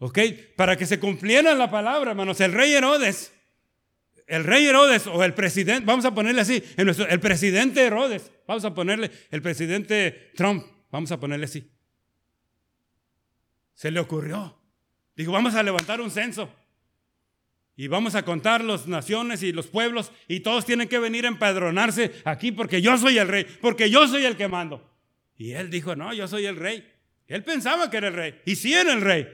¿Ok? 0.00 0.18
Para 0.56 0.76
que 0.76 0.84
se 0.84 0.98
cumpliera 0.98 1.56
la 1.56 1.70
palabra, 1.70 2.10
hermanos. 2.10 2.40
El 2.40 2.52
rey 2.52 2.74
Herodes, 2.74 3.30
el 4.26 4.42
rey 4.42 4.66
Herodes 4.66 5.06
o 5.06 5.22
el 5.22 5.34
presidente, 5.34 5.84
vamos 5.86 6.04
a 6.04 6.12
ponerle 6.12 6.40
así, 6.40 6.60
nuestro, 6.78 7.06
el 7.06 7.20
presidente 7.20 7.86
Herodes, 7.86 8.32
vamos 8.48 8.64
a 8.64 8.74
ponerle 8.74 9.12
el 9.30 9.40
presidente 9.42 10.32
Trump, 10.34 10.66
vamos 10.90 11.12
a 11.12 11.20
ponerle 11.20 11.44
así. 11.44 11.70
Se 13.74 13.92
le 13.92 14.00
ocurrió. 14.00 14.58
Dijo, 15.14 15.30
vamos 15.30 15.54
a 15.54 15.62
levantar 15.62 16.00
un 16.00 16.10
censo. 16.10 16.52
Y 17.76 17.88
vamos 17.88 18.14
a 18.14 18.24
contar 18.24 18.62
las 18.62 18.86
naciones 18.86 19.42
y 19.42 19.52
los 19.52 19.66
pueblos 19.66 20.12
y 20.28 20.40
todos 20.40 20.66
tienen 20.66 20.88
que 20.88 20.98
venir 20.98 21.24
a 21.24 21.28
empadronarse 21.28 22.12
aquí 22.24 22.52
porque 22.52 22.82
yo 22.82 22.98
soy 22.98 23.18
el 23.18 23.28
rey, 23.28 23.46
porque 23.60 23.90
yo 23.90 24.06
soy 24.06 24.24
el 24.26 24.36
que 24.36 24.48
mando. 24.48 24.90
Y 25.36 25.52
él 25.52 25.70
dijo, 25.70 25.96
no, 25.96 26.12
yo 26.12 26.28
soy 26.28 26.46
el 26.46 26.56
rey. 26.56 26.86
Él 27.26 27.42
pensaba 27.42 27.90
que 27.90 27.96
era 27.96 28.08
el 28.08 28.14
rey 28.14 28.40
y 28.44 28.56
sí 28.56 28.74
era 28.74 28.92
el 28.92 29.00
rey. 29.00 29.26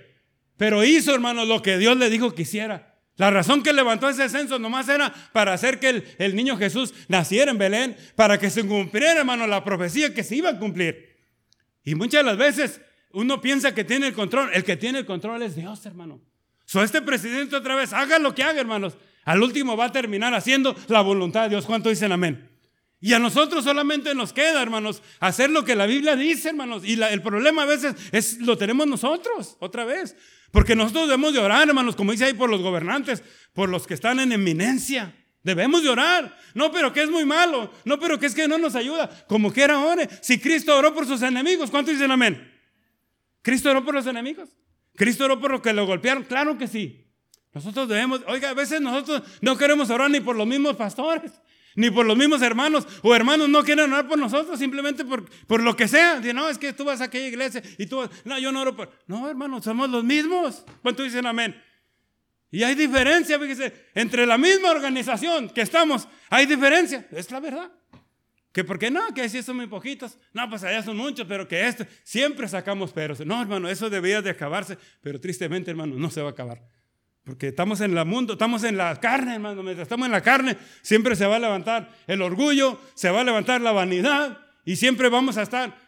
Pero 0.56 0.84
hizo, 0.84 1.14
hermano, 1.14 1.44
lo 1.44 1.62
que 1.62 1.78
Dios 1.78 1.96
le 1.96 2.10
dijo 2.10 2.34
que 2.34 2.42
hiciera. 2.42 2.96
La 3.16 3.30
razón 3.30 3.64
que 3.64 3.72
levantó 3.72 4.08
ese 4.08 4.28
censo 4.28 4.60
nomás 4.60 4.88
era 4.88 5.12
para 5.32 5.52
hacer 5.52 5.80
que 5.80 5.88
el, 5.88 6.04
el 6.18 6.36
niño 6.36 6.56
Jesús 6.56 6.94
naciera 7.08 7.50
en 7.50 7.58
Belén, 7.58 7.96
para 8.14 8.38
que 8.38 8.48
se 8.48 8.64
cumpliera, 8.64 9.18
hermano, 9.20 9.46
la 9.48 9.64
profecía 9.64 10.14
que 10.14 10.22
se 10.22 10.36
iba 10.36 10.50
a 10.50 10.58
cumplir. 10.58 11.16
Y 11.84 11.96
muchas 11.96 12.20
de 12.20 12.30
las 12.30 12.36
veces 12.36 12.80
uno 13.10 13.40
piensa 13.40 13.74
que 13.74 13.82
tiene 13.82 14.06
el 14.06 14.12
control. 14.14 14.50
El 14.52 14.62
que 14.62 14.76
tiene 14.76 15.00
el 15.00 15.06
control 15.06 15.42
es 15.42 15.56
Dios, 15.56 15.84
hermano. 15.86 16.20
So, 16.68 16.82
este 16.82 17.00
presidente 17.00 17.56
otra 17.56 17.76
vez, 17.76 17.94
haga 17.94 18.18
lo 18.18 18.34
que 18.34 18.42
haga, 18.42 18.60
hermanos. 18.60 18.98
Al 19.24 19.42
último 19.42 19.74
va 19.74 19.86
a 19.86 19.92
terminar 19.92 20.34
haciendo 20.34 20.76
la 20.88 21.00
voluntad 21.00 21.44
de 21.44 21.48
Dios. 21.48 21.64
¿Cuánto 21.64 21.88
dicen 21.88 22.12
amén? 22.12 22.46
Y 23.00 23.14
a 23.14 23.18
nosotros 23.18 23.64
solamente 23.64 24.14
nos 24.14 24.34
queda, 24.34 24.60
hermanos, 24.60 25.02
hacer 25.18 25.48
lo 25.48 25.64
que 25.64 25.74
la 25.74 25.86
Biblia 25.86 26.14
dice, 26.14 26.50
hermanos. 26.50 26.84
Y 26.84 27.02
el 27.02 27.22
problema 27.22 27.62
a 27.62 27.64
veces 27.64 27.94
es 28.12 28.40
lo 28.40 28.58
tenemos 28.58 28.86
nosotros, 28.86 29.56
otra 29.60 29.86
vez. 29.86 30.14
Porque 30.50 30.76
nosotros 30.76 31.08
debemos 31.08 31.32
de 31.32 31.38
orar, 31.38 31.66
hermanos, 31.66 31.96
como 31.96 32.12
dice 32.12 32.26
ahí 32.26 32.34
por 32.34 32.50
los 32.50 32.60
gobernantes, 32.60 33.22
por 33.54 33.70
los 33.70 33.86
que 33.86 33.94
están 33.94 34.20
en 34.20 34.32
eminencia. 34.32 35.14
Debemos 35.42 35.82
de 35.82 35.88
orar. 35.88 36.36
No, 36.52 36.70
pero 36.70 36.92
que 36.92 37.02
es 37.02 37.08
muy 37.08 37.24
malo. 37.24 37.72
No, 37.86 37.98
pero 37.98 38.18
que 38.18 38.26
es 38.26 38.34
que 38.34 38.46
no 38.46 38.58
nos 38.58 38.74
ayuda. 38.74 39.08
Como 39.26 39.54
que 39.54 39.62
era 39.62 39.78
ore. 39.78 40.06
Si 40.20 40.38
Cristo 40.38 40.76
oró 40.76 40.92
por 40.92 41.06
sus 41.06 41.22
enemigos, 41.22 41.70
¿cuánto 41.70 41.90
dicen 41.90 42.10
amén? 42.10 42.46
¿Cristo 43.40 43.70
oró 43.70 43.82
por 43.82 43.94
los 43.94 44.06
enemigos? 44.06 44.50
¿Cristo 44.98 45.26
oró 45.26 45.40
por 45.40 45.52
los 45.52 45.62
que 45.62 45.72
lo 45.72 45.86
golpearon? 45.86 46.24
Claro 46.24 46.58
que 46.58 46.66
sí. 46.66 47.06
Nosotros 47.54 47.88
debemos, 47.88 48.20
oiga, 48.26 48.50
a 48.50 48.54
veces 48.54 48.80
nosotros 48.80 49.22
no 49.40 49.56
queremos 49.56 49.88
orar 49.90 50.10
ni 50.10 50.18
por 50.18 50.34
los 50.34 50.44
mismos 50.44 50.74
pastores, 50.74 51.30
ni 51.76 51.88
por 51.88 52.04
los 52.04 52.16
mismos 52.16 52.42
hermanos, 52.42 52.84
o 53.02 53.14
hermanos 53.14 53.48
no 53.48 53.62
quieren 53.62 53.92
orar 53.92 54.08
por 54.08 54.18
nosotros 54.18 54.58
simplemente 54.58 55.04
por, 55.04 55.30
por 55.46 55.62
lo 55.62 55.76
que 55.76 55.86
sea. 55.86 56.18
Dicen, 56.18 56.34
no, 56.34 56.48
es 56.48 56.58
que 56.58 56.72
tú 56.72 56.84
vas 56.84 57.00
a 57.00 57.04
aquella 57.04 57.28
iglesia 57.28 57.62
y 57.78 57.86
tú 57.86 57.98
vas, 57.98 58.10
no, 58.24 58.40
yo 58.40 58.50
no 58.50 58.60
oro 58.60 58.74
por... 58.74 58.90
No, 59.06 59.28
hermanos, 59.28 59.64
somos 59.64 59.88
los 59.88 60.02
mismos. 60.02 60.64
¿Cuánto 60.82 61.04
dicen 61.04 61.24
amén? 61.26 61.62
Y 62.50 62.64
hay 62.64 62.74
diferencia, 62.74 63.38
fíjese, 63.38 63.72
entre 63.94 64.26
la 64.26 64.36
misma 64.36 64.72
organización 64.72 65.48
que 65.50 65.60
estamos, 65.60 66.08
hay 66.28 66.46
diferencia, 66.46 67.06
es 67.12 67.30
la 67.30 67.38
verdad. 67.38 67.70
Que 68.58 68.64
porque 68.64 68.90
no, 68.90 69.14
que 69.14 69.22
así 69.22 69.40
son 69.40 69.54
muy 69.54 69.68
poquitos, 69.68 70.18
no, 70.32 70.50
pues 70.50 70.64
allá 70.64 70.82
son 70.82 70.96
muchos, 70.96 71.24
pero 71.28 71.46
que 71.46 71.68
esto, 71.68 71.86
siempre 72.02 72.48
sacamos 72.48 72.92
peros. 72.92 73.24
No, 73.24 73.40
hermano, 73.40 73.68
eso 73.68 73.88
debería 73.88 74.20
de 74.20 74.30
acabarse, 74.30 74.76
pero 75.00 75.20
tristemente, 75.20 75.70
hermano, 75.70 75.94
no 75.94 76.10
se 76.10 76.20
va 76.20 76.30
a 76.30 76.32
acabar. 76.32 76.60
Porque 77.22 77.46
estamos 77.46 77.80
en 77.82 77.96
el 77.96 78.04
mundo, 78.04 78.32
estamos 78.32 78.64
en 78.64 78.76
la 78.76 78.98
carne, 78.98 79.34
hermano. 79.34 79.62
Mientras 79.62 79.84
estamos 79.84 80.06
en 80.06 80.10
la 80.10 80.22
carne, 80.22 80.56
siempre 80.82 81.14
se 81.14 81.24
va 81.24 81.36
a 81.36 81.38
levantar 81.38 81.88
el 82.08 82.20
orgullo, 82.20 82.80
se 82.94 83.08
va 83.10 83.20
a 83.20 83.22
levantar 83.22 83.60
la 83.60 83.70
vanidad 83.70 84.40
y 84.64 84.74
siempre 84.74 85.08
vamos 85.08 85.36
a 85.36 85.42
estar 85.42 85.78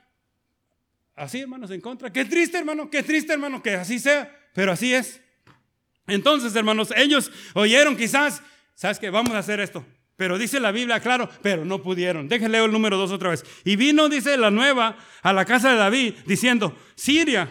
así, 1.16 1.40
hermanos, 1.40 1.72
en 1.72 1.80
contra. 1.80 2.12
Qué 2.12 2.24
triste, 2.24 2.56
hermano, 2.56 2.88
qué 2.88 3.02
triste, 3.02 3.32
hermano, 3.32 3.60
que 3.60 3.74
así 3.74 3.98
sea, 3.98 4.32
pero 4.54 4.70
así 4.70 4.94
es. 4.94 5.20
Entonces, 6.06 6.54
hermanos, 6.54 6.92
ellos 6.94 7.32
oyeron 7.54 7.96
quizás, 7.96 8.40
¿sabes 8.76 9.00
qué? 9.00 9.10
Vamos 9.10 9.32
a 9.32 9.38
hacer 9.38 9.58
esto. 9.58 9.84
Pero 10.20 10.36
dice 10.36 10.60
la 10.60 10.70
Biblia, 10.70 11.00
claro, 11.00 11.30
pero 11.40 11.64
no 11.64 11.80
pudieron. 11.80 12.28
Déjenle 12.28 12.62
el 12.62 12.70
número 12.70 12.98
dos 12.98 13.10
otra 13.10 13.30
vez. 13.30 13.42
Y 13.64 13.76
vino, 13.76 14.10
dice 14.10 14.36
la 14.36 14.50
nueva, 14.50 14.98
a 15.22 15.32
la 15.32 15.46
casa 15.46 15.70
de 15.70 15.76
David, 15.76 16.14
diciendo, 16.26 16.76
Siria 16.94 17.50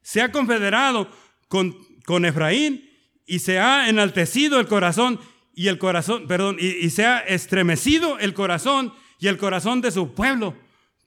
se 0.00 0.22
ha 0.22 0.32
confederado 0.32 1.10
con, 1.48 1.76
con 2.06 2.24
Efraín 2.24 2.88
y 3.26 3.40
se 3.40 3.58
ha 3.58 3.90
enaltecido 3.90 4.58
el 4.58 4.66
corazón 4.66 5.20
y 5.54 5.68
el 5.68 5.76
corazón, 5.76 6.26
perdón, 6.26 6.56
y, 6.58 6.68
y 6.86 6.88
se 6.88 7.04
ha 7.04 7.18
estremecido 7.18 8.18
el 8.18 8.32
corazón 8.32 8.94
y 9.18 9.26
el 9.26 9.36
corazón 9.36 9.82
de 9.82 9.90
su 9.90 10.14
pueblo, 10.14 10.56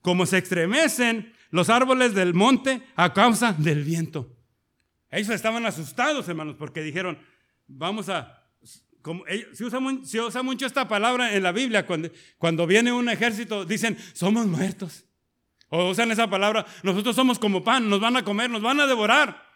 como 0.04 0.28
se 0.28 0.38
estremecen 0.38 1.34
los 1.50 1.72
árboles 1.72 2.13
del 2.13 2.36
monte 2.36 2.84
a 2.95 3.13
causa 3.13 3.54
del 3.54 3.84
viento. 3.84 4.38
Ellos 5.10 5.32
estaban 5.32 5.65
asustados, 5.65 6.30
hermanos, 6.30 6.56
porque 6.60 6.84
dijeron, 6.84 7.17
vamos 7.65 8.10
a... 8.10 8.38
Como, 9.01 9.23
se, 9.53 9.65
usa, 9.65 10.43
mucho 10.43 10.65
esta 10.65 10.88
palabra 10.88 11.33
en 11.33 11.43
la 11.43 11.51
Biblia, 11.51 11.85
cuando, 12.38 12.67
viene 12.67 12.91
un 12.91 13.09
ejército, 13.09 13.65
dicen, 13.65 13.97
somos 14.13 14.45
muertos. 14.45 15.05
O 15.69 15.89
usan 15.89 16.12
esa 16.12 16.29
palabra, 16.29 16.65
nosotros 16.83 17.15
somos 17.15 17.39
como 17.39 17.63
pan, 17.63 17.89
nos 17.89 17.99
van 17.99 18.17
a 18.17 18.23
comer, 18.23 18.49
nos 18.49 18.62
van 18.62 18.79
a 18.79 18.88
devorar. 18.88 19.47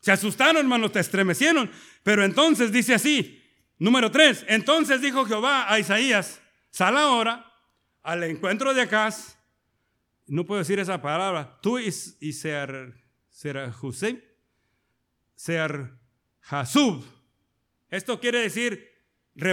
Se 0.00 0.12
asustaron, 0.12 0.58
hermanos, 0.58 0.92
te 0.92 1.00
estremecieron. 1.00 1.70
Pero 2.02 2.24
entonces 2.24 2.72
dice 2.72 2.94
así, 2.94 3.42
número 3.78 4.10
tres, 4.10 4.44
entonces 4.48 5.00
dijo 5.00 5.24
Jehová 5.24 5.72
a 5.72 5.78
Isaías, 5.78 6.40
sal 6.70 6.96
ahora 6.96 7.46
al 8.02 8.24
encuentro 8.24 8.74
de 8.74 8.82
Acaz, 8.82 9.38
no 10.26 10.44
puedo 10.44 10.60
decir 10.60 10.78
esa 10.78 11.02
palabra, 11.02 11.58
tú 11.60 11.78
y, 11.78 11.86
y 12.20 12.32
Ser, 12.32 12.94
José, 13.72 14.36
Ser 15.34 15.92
Hasub. 16.42 17.04
Esto 17.88 18.20
quiere 18.20 18.40
decir 18.40 18.89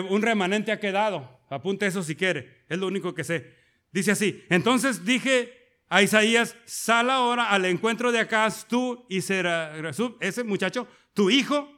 un 0.10 0.22
remanente 0.22 0.72
ha 0.72 0.80
quedado. 0.80 1.40
Apunte 1.50 1.86
eso 1.86 2.04
si 2.04 2.16
quiere, 2.16 2.64
es 2.70 2.78
lo 2.78 2.88
único 2.88 3.14
que 3.14 3.24
sé. 3.24 3.56
Dice 3.92 4.12
así, 4.12 4.44
entonces 4.50 5.06
dije 5.06 5.54
a 5.90 6.02
Isaías, 6.02 6.56
sal 6.66 7.10
ahora 7.10 7.50
al 7.50 7.66
encuentro 7.66 8.12
de 8.12 8.20
Acaz, 8.20 8.68
tú 8.68 9.06
y 9.10 9.20
Hasub, 9.20 10.18
ese 10.20 10.44
muchacho, 10.44 10.88
tu 11.14 11.30
hijo, 11.30 11.72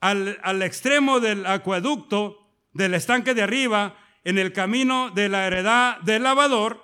al, 0.00 0.38
al 0.42 0.62
extremo 0.62 1.20
del 1.20 1.46
acueducto 1.46 2.36
del 2.72 2.94
estanque 2.94 3.34
de 3.34 3.42
arriba, 3.42 3.96
en 4.22 4.38
el 4.38 4.52
camino 4.52 5.10
de 5.10 5.28
la 5.28 5.46
heredad 5.46 5.98
del 6.00 6.22
lavador, 6.22 6.82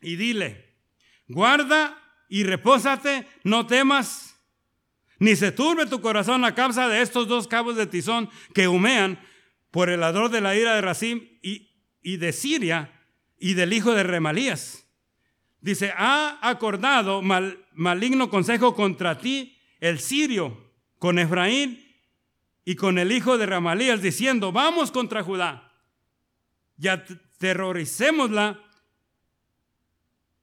y 0.00 0.16
dile, 0.16 0.76
guarda 1.28 1.96
y 2.28 2.44
repósate, 2.44 3.26
no 3.44 3.66
temas 3.66 4.29
ni 5.20 5.36
se 5.36 5.52
turbe 5.52 5.86
tu 5.86 6.00
corazón 6.00 6.44
a 6.44 6.54
causa 6.54 6.88
de 6.88 7.02
estos 7.02 7.28
dos 7.28 7.46
cabos 7.46 7.76
de 7.76 7.86
tizón 7.86 8.30
que 8.54 8.66
humean 8.68 9.20
por 9.70 9.90
el 9.90 10.02
ardor 10.02 10.30
de 10.30 10.40
la 10.40 10.56
ira 10.56 10.74
de 10.74 10.80
Racim 10.80 11.28
y, 11.42 11.70
y 12.02 12.16
de 12.16 12.32
Siria 12.32 13.06
y 13.38 13.52
del 13.54 13.74
hijo 13.74 13.92
de 13.92 14.02
Remalías. 14.02 14.86
Dice, 15.60 15.92
ha 15.94 16.38
acordado 16.40 17.20
mal, 17.20 17.66
maligno 17.74 18.30
consejo 18.30 18.74
contra 18.74 19.18
ti 19.18 19.58
el 19.78 20.00
sirio 20.00 20.72
con 20.98 21.18
Efraín 21.18 21.86
y 22.64 22.76
con 22.76 22.98
el 22.98 23.12
hijo 23.12 23.36
de 23.36 23.44
Remalías, 23.44 24.00
diciendo, 24.00 24.52
vamos 24.52 24.90
contra 24.90 25.22
Judá, 25.22 25.70
ya 26.78 27.04
terroricémosla 27.38 28.58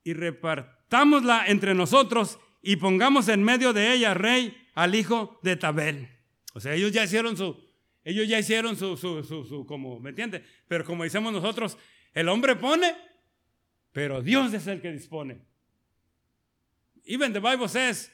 y 0.03 0.13
repartámosla 0.13 1.47
entre 1.47 1.73
nosotros 1.73 2.37
y 2.61 2.75
pongamos 2.75 3.27
en 3.27 3.43
medio 3.43 3.73
de 3.73 3.93
ella 3.93 4.13
rey 4.13 4.66
al 4.77 4.93
hijo 4.93 5.39
de 5.41 5.55
Tabel. 5.55 6.07
O 6.53 6.59
sea, 6.59 6.75
ellos 6.75 6.91
ya 6.91 7.03
hicieron 7.03 7.35
su, 7.35 7.59
ellos 8.03 8.27
ya 8.27 8.37
hicieron 8.37 8.77
su, 8.77 8.95
su, 8.95 9.23
su, 9.23 9.65
como, 9.65 9.99
¿me 9.99 10.11
entiende? 10.11 10.43
Pero 10.67 10.85
como 10.85 11.03
decimos 11.03 11.33
nosotros, 11.33 11.79
el 12.13 12.29
hombre 12.29 12.55
pone, 12.55 12.95
pero 13.91 14.21
Dios 14.21 14.53
es 14.53 14.67
el 14.67 14.79
que 14.79 14.91
dispone. 14.91 15.41
Even 17.05 17.33
the 17.33 17.39
Bible 17.39 17.67
says, 17.67 18.11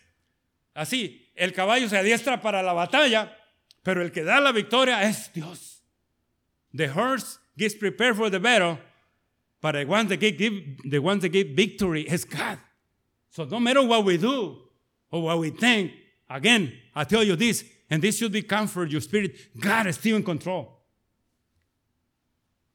así, 0.73 1.29
el 1.35 1.51
caballo 1.51 1.89
se 1.89 1.97
adiestra 1.97 2.39
para 2.41 2.63
la 2.63 2.71
batalla, 2.71 3.37
pero 3.83 4.01
el 4.01 4.13
que 4.13 4.23
da 4.23 4.39
la 4.39 4.53
victoria 4.53 5.03
es 5.03 5.33
Dios. 5.33 5.83
The 6.73 6.87
horse 6.87 7.39
gets 7.57 7.75
prepared 7.75 8.15
for 8.15 8.29
the 8.29 8.39
battle, 8.39 8.79
but 9.61 9.73
the 9.73 9.83
one 9.83 10.07
that 10.07 10.21
give, 10.21 10.77
the 10.89 10.99
one 10.99 11.19
that 11.19 11.33
give 11.33 11.57
victory 11.57 12.03
is 12.03 12.23
God. 12.23 12.57
So 13.31 13.43
no 13.43 13.59
matter 13.59 13.85
what 13.85 14.05
we 14.05 14.17
do 14.17 14.59
or 15.11 15.23
what 15.23 15.39
we 15.39 15.49
think, 15.49 15.91
Again, 16.29 16.73
I 16.95 17.03
tell 17.03 17.23
you 17.23 17.35
this, 17.35 17.63
and 17.89 18.01
this 18.01 18.17
should 18.17 18.31
be 18.31 18.41
comfort 18.41 18.89
your 18.89 19.01
spirit. 19.01 19.35
God 19.59 19.87
is 19.87 19.95
still 19.95 20.15
in 20.15 20.23
control. 20.23 20.79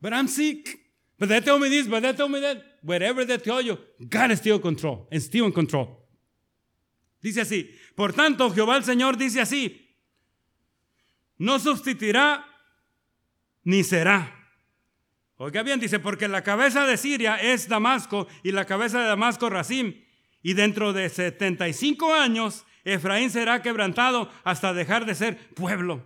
But 0.01 0.13
I'm 0.13 0.29
sick. 0.29 0.79
But 1.19 1.29
they 1.29 1.41
tell 1.41 1.59
me 1.59 1.69
this, 1.69 1.89
but 1.89 2.03
they 2.03 2.13
tell 2.13 2.29
me 2.29 2.41
that. 2.41 2.63
Whatever 2.83 3.25
they 3.25 3.39
tell 3.39 3.61
you, 3.61 3.77
God 4.09 4.31
is 4.31 4.39
still 4.39 4.57
in 4.57 4.63
control 4.63 5.09
and 5.11 5.21
still 5.21 5.47
in 5.47 5.53
control. 5.53 5.89
Dice 7.21 7.41
así, 7.41 7.75
por 7.97 8.13
tanto, 8.13 8.49
Jehová 8.51 8.77
el 8.77 8.85
Señor 8.85 9.17
dice 9.17 9.41
así, 9.41 9.89
no 11.39 11.59
sustituirá 11.59 12.45
ni 13.65 13.83
será. 13.83 14.33
Oiga 15.37 15.63
bien, 15.63 15.81
dice, 15.81 15.99
porque 15.99 16.29
la 16.29 16.43
cabeza 16.43 16.87
de 16.87 16.97
Siria 16.97 17.37
es 17.37 17.69
Damasco 17.69 18.29
y 18.45 18.53
la 18.53 18.65
cabeza 18.65 19.01
de 19.01 19.07
Damasco 19.07 19.51
Racim. 19.51 19.95
Y 20.43 20.55
dentro 20.55 20.93
de 20.93 21.09
75 21.09 22.15
años 22.15 22.65
Efraín 22.93 23.31
será 23.31 23.63
quebrantado 23.63 24.31
hasta 24.45 24.73
dejar 24.73 25.07
de 25.07 25.15
ser 25.15 25.37
pueblo. 25.55 26.03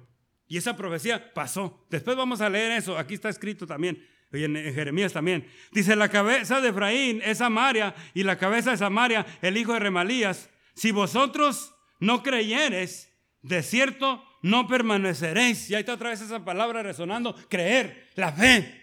Y 0.49 0.59
esa 0.59 0.77
profecía 0.77 1.33
pasó. 1.33 1.85
Después 1.89 2.17
vamos 2.17 2.41
a 2.41 2.51
leer 2.51 2.73
eso. 2.73 2.99
Aquí 2.99 3.15
está 3.15 3.29
escrito 3.29 3.67
también. 3.67 4.07
Y 4.33 4.45
en, 4.45 4.55
Jeremías 4.55 5.13
también. 5.13 5.47
Dice, 5.73 5.97
la 5.97 6.09
cabeza 6.09 6.61
de 6.61 6.69
Efraín 6.69 7.23
es 7.25 7.39
Samaria 7.39 7.95
y 8.15 8.23
la 8.23 8.37
cabeza 8.37 8.71
de 8.71 8.77
Samaria 8.77 9.27
el 9.41 9.57
hijo 9.57 9.73
de 9.73 9.79
Remalías. 9.79 10.51
Si 10.75 10.91
vosotros 10.91 11.75
no 12.01 12.23
creyeres, 12.23 13.11
de 13.43 13.63
cierto 13.63 14.25
no 14.43 14.67
permaneceréis. 14.67 15.71
Y 15.71 15.75
ahí 15.75 15.81
está 15.81 15.95
otra 15.95 16.11
vez 16.11 16.21
esa 16.21 16.45
palabra 16.45 16.83
resonando. 16.83 17.35
Creer, 17.49 18.09
la 18.17 18.33
fe. 18.33 18.81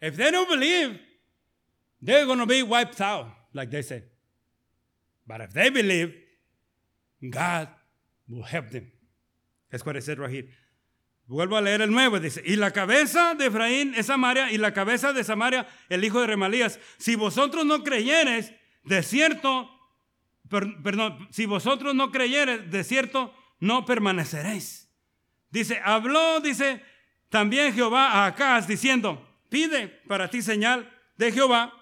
If 0.00 0.16
they 0.16 0.30
don't 0.30 0.48
believe, 0.48 1.00
they're 2.00 2.26
going 2.26 2.38
to 2.38 2.46
be 2.46 2.62
wiped 2.62 3.00
out, 3.00 3.26
like 3.52 3.70
they 3.70 3.82
say. 3.82 4.04
But 5.26 5.40
if 5.40 5.52
they 5.52 5.70
believe, 5.70 6.14
God 7.20 7.68
will 8.28 8.44
help 8.44 8.70
them. 8.70 8.92
Es 9.70 9.84
what 9.84 9.96
it. 9.96 10.48
Vuelvo 11.28 11.56
a 11.56 11.60
leer 11.60 11.82
el 11.82 11.90
nuevo, 11.90 12.20
dice, 12.20 12.40
y 12.44 12.54
la 12.54 12.70
cabeza 12.70 13.34
de 13.34 13.46
Efraín 13.46 13.94
es 13.96 14.06
Samaria, 14.06 14.52
y 14.52 14.58
la 14.58 14.72
cabeza 14.72 15.12
de 15.12 15.24
Samaria 15.24 15.66
el 15.88 16.04
hijo 16.04 16.20
de 16.20 16.28
Remalías. 16.28 16.78
Si 16.98 17.16
vosotros 17.16 17.66
no 17.66 17.82
creyeres, 17.82 18.52
de 18.84 19.02
cierto, 19.02 19.68
si 21.30 21.46
vosotros 21.46 21.96
no 21.96 22.12
creyeres, 22.12 22.70
de 22.70 22.84
cierto, 22.84 23.34
no 23.58 23.84
permaneceréis. 23.84 24.88
Dice, 25.50 25.80
habló, 25.84 26.40
dice, 26.40 26.80
también 27.28 27.74
Jehová 27.74 28.12
a 28.12 28.26
Acaz, 28.26 28.68
diciendo, 28.68 29.26
pide 29.48 29.88
para 30.06 30.30
ti 30.30 30.42
señal 30.42 30.88
de 31.16 31.32
Jehová 31.32 31.72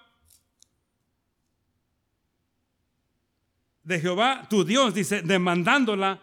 de 3.85 3.99
Jehová, 3.99 4.47
tu 4.49 4.65
Dios, 4.65 4.93
dice, 4.93 5.21
demandándola, 5.21 6.21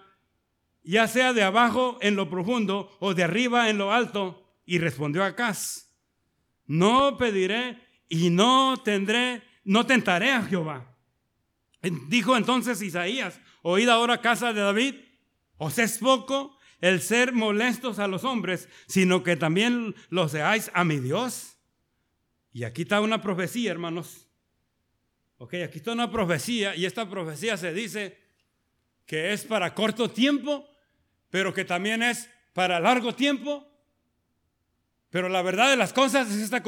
ya 0.83 1.07
sea 1.07 1.33
de 1.33 1.45
abajo 1.45 1.97
en 2.03 2.17
lo 2.17 2.29
profundo 2.29 2.95
o 3.01 3.15
de 3.15 3.23
arriba 3.23 3.71
en 3.71 3.79
lo 3.79 3.93
alto. 3.93 4.39
Y 4.67 4.79
respondió 4.79 5.25
Acaz, 5.25 5.89
no 6.67 7.17
pediré 7.17 7.79
y 8.09 8.31
no 8.31 8.77
tendré, 8.85 9.43
no 9.65 9.87
tentaré 9.87 10.33
a 10.33 10.43
Jehová. 10.43 10.97
Dijo 12.09 12.37
entonces 12.37 12.83
Isaías, 12.83 13.41
oíd 13.63 13.89
ahora 13.89 14.21
casa 14.21 14.53
de 14.53 14.61
David, 14.61 14.95
os 15.57 15.79
es 15.79 15.99
poco 15.99 16.57
el 16.81 17.01
ser 17.01 17.33
molestos 17.33 18.01
a 18.01 18.09
los 18.09 18.25
hombres, 18.25 18.69
sino 18.87 19.23
que 19.23 19.37
también 19.37 19.95
lo 20.11 20.29
seáis 20.29 20.71
a 20.75 20.85
mi 20.85 20.99
Dios. 20.99 21.57
Y 22.53 22.65
aquí 22.65 22.83
está 22.83 23.01
una 23.01 23.23
profecía, 23.23 23.71
hermanos. 23.71 24.29
Ok, 25.43 25.55
aquí 25.55 25.79
está 25.79 25.91
una 25.91 26.09
profecía 26.09 26.77
y 26.77 26.87
esta 26.87 27.11
profecía 27.11 27.57
se 27.57 27.73
dice 27.75 28.17
que 29.05 29.33
es 29.33 29.45
para 29.45 29.75
corto 29.75 30.09
tiempo, 30.09 30.65
pero 31.31 31.53
que 31.53 31.65
también 31.65 32.01
es 32.05 32.31
para 32.53 32.79
largo 32.79 33.17
tiempo. 33.17 33.69
Pero 35.11 35.29
la 35.29 35.43
verdad 35.43 35.69
de 35.71 35.77
las 35.77 35.93
cosas 35.93 36.31
es 36.31 36.41
esta, 36.41 36.63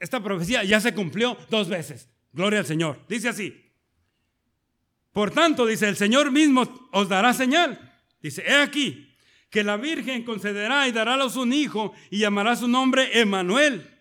esta 0.00 0.22
profecía 0.22 0.64
ya 0.64 0.82
se 0.82 0.92
cumplió 0.92 1.38
dos 1.48 1.70
veces. 1.70 2.10
Gloria 2.34 2.58
al 2.58 2.66
Señor. 2.66 3.00
Dice 3.08 3.30
así. 3.30 3.72
Por 5.10 5.30
tanto, 5.30 5.64
dice, 5.64 5.88
el 5.88 5.96
Señor 5.96 6.30
mismo 6.30 6.90
os 6.92 7.08
dará 7.08 7.32
señal. 7.32 7.90
Dice, 8.20 8.44
he 8.46 8.56
aquí, 8.56 9.16
que 9.48 9.64
la 9.64 9.78
Virgen 9.78 10.24
concederá 10.24 10.86
y 10.86 10.92
dará 10.92 11.14
a 11.14 11.26
un 11.26 11.54
hijo 11.54 11.94
y 12.10 12.18
llamará 12.18 12.54
su 12.54 12.68
nombre 12.68 13.18
Emanuel. 13.18 13.98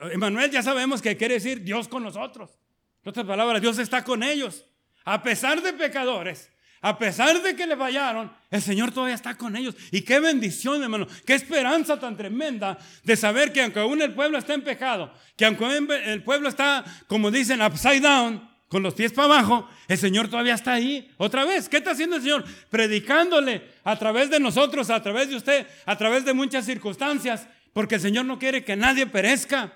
Emanuel 0.00 0.50
ya 0.50 0.62
sabemos 0.62 1.02
que 1.02 1.18
quiere 1.18 1.34
decir 1.34 1.62
Dios 1.62 1.88
con 1.88 2.02
nosotros. 2.02 2.58
En 3.06 3.10
otras 3.10 3.24
palabras, 3.24 3.62
Dios 3.62 3.78
está 3.78 4.02
con 4.02 4.24
ellos. 4.24 4.64
A 5.04 5.22
pesar 5.22 5.62
de 5.62 5.72
pecadores, 5.72 6.50
a 6.80 6.98
pesar 6.98 7.40
de 7.40 7.54
que 7.54 7.64
le 7.64 7.76
fallaron, 7.76 8.32
el 8.50 8.60
Señor 8.60 8.90
todavía 8.90 9.14
está 9.14 9.36
con 9.36 9.54
ellos. 9.54 9.76
Y 9.92 10.00
qué 10.00 10.18
bendición, 10.18 10.82
hermano. 10.82 11.06
Qué 11.24 11.34
esperanza 11.34 12.00
tan 12.00 12.16
tremenda 12.16 12.76
de 13.04 13.14
saber 13.14 13.52
que 13.52 13.62
aunque 13.62 13.78
aún 13.78 14.02
el 14.02 14.12
pueblo 14.12 14.38
está 14.38 14.54
en 14.54 14.62
pecado, 14.62 15.14
que 15.36 15.44
aunque 15.44 15.86
el 16.04 16.24
pueblo 16.24 16.48
está, 16.48 16.84
como 17.06 17.30
dicen, 17.30 17.62
upside 17.62 18.00
down, 18.00 18.50
con 18.66 18.82
los 18.82 18.94
pies 18.94 19.12
para 19.12 19.26
abajo, 19.26 19.68
el 19.86 19.98
Señor 19.98 20.26
todavía 20.26 20.54
está 20.54 20.72
ahí. 20.72 21.08
Otra 21.16 21.44
vez, 21.44 21.68
¿qué 21.68 21.76
está 21.76 21.92
haciendo 21.92 22.16
el 22.16 22.22
Señor? 22.22 22.44
Predicándole 22.70 23.70
a 23.84 23.96
través 23.96 24.30
de 24.30 24.40
nosotros, 24.40 24.90
a 24.90 25.00
través 25.00 25.28
de 25.28 25.36
usted, 25.36 25.64
a 25.84 25.96
través 25.96 26.24
de 26.24 26.34
muchas 26.34 26.66
circunstancias, 26.66 27.46
porque 27.72 27.94
el 27.94 28.00
Señor 28.00 28.24
no 28.24 28.40
quiere 28.40 28.64
que 28.64 28.74
nadie 28.74 29.06
perezca. 29.06 29.72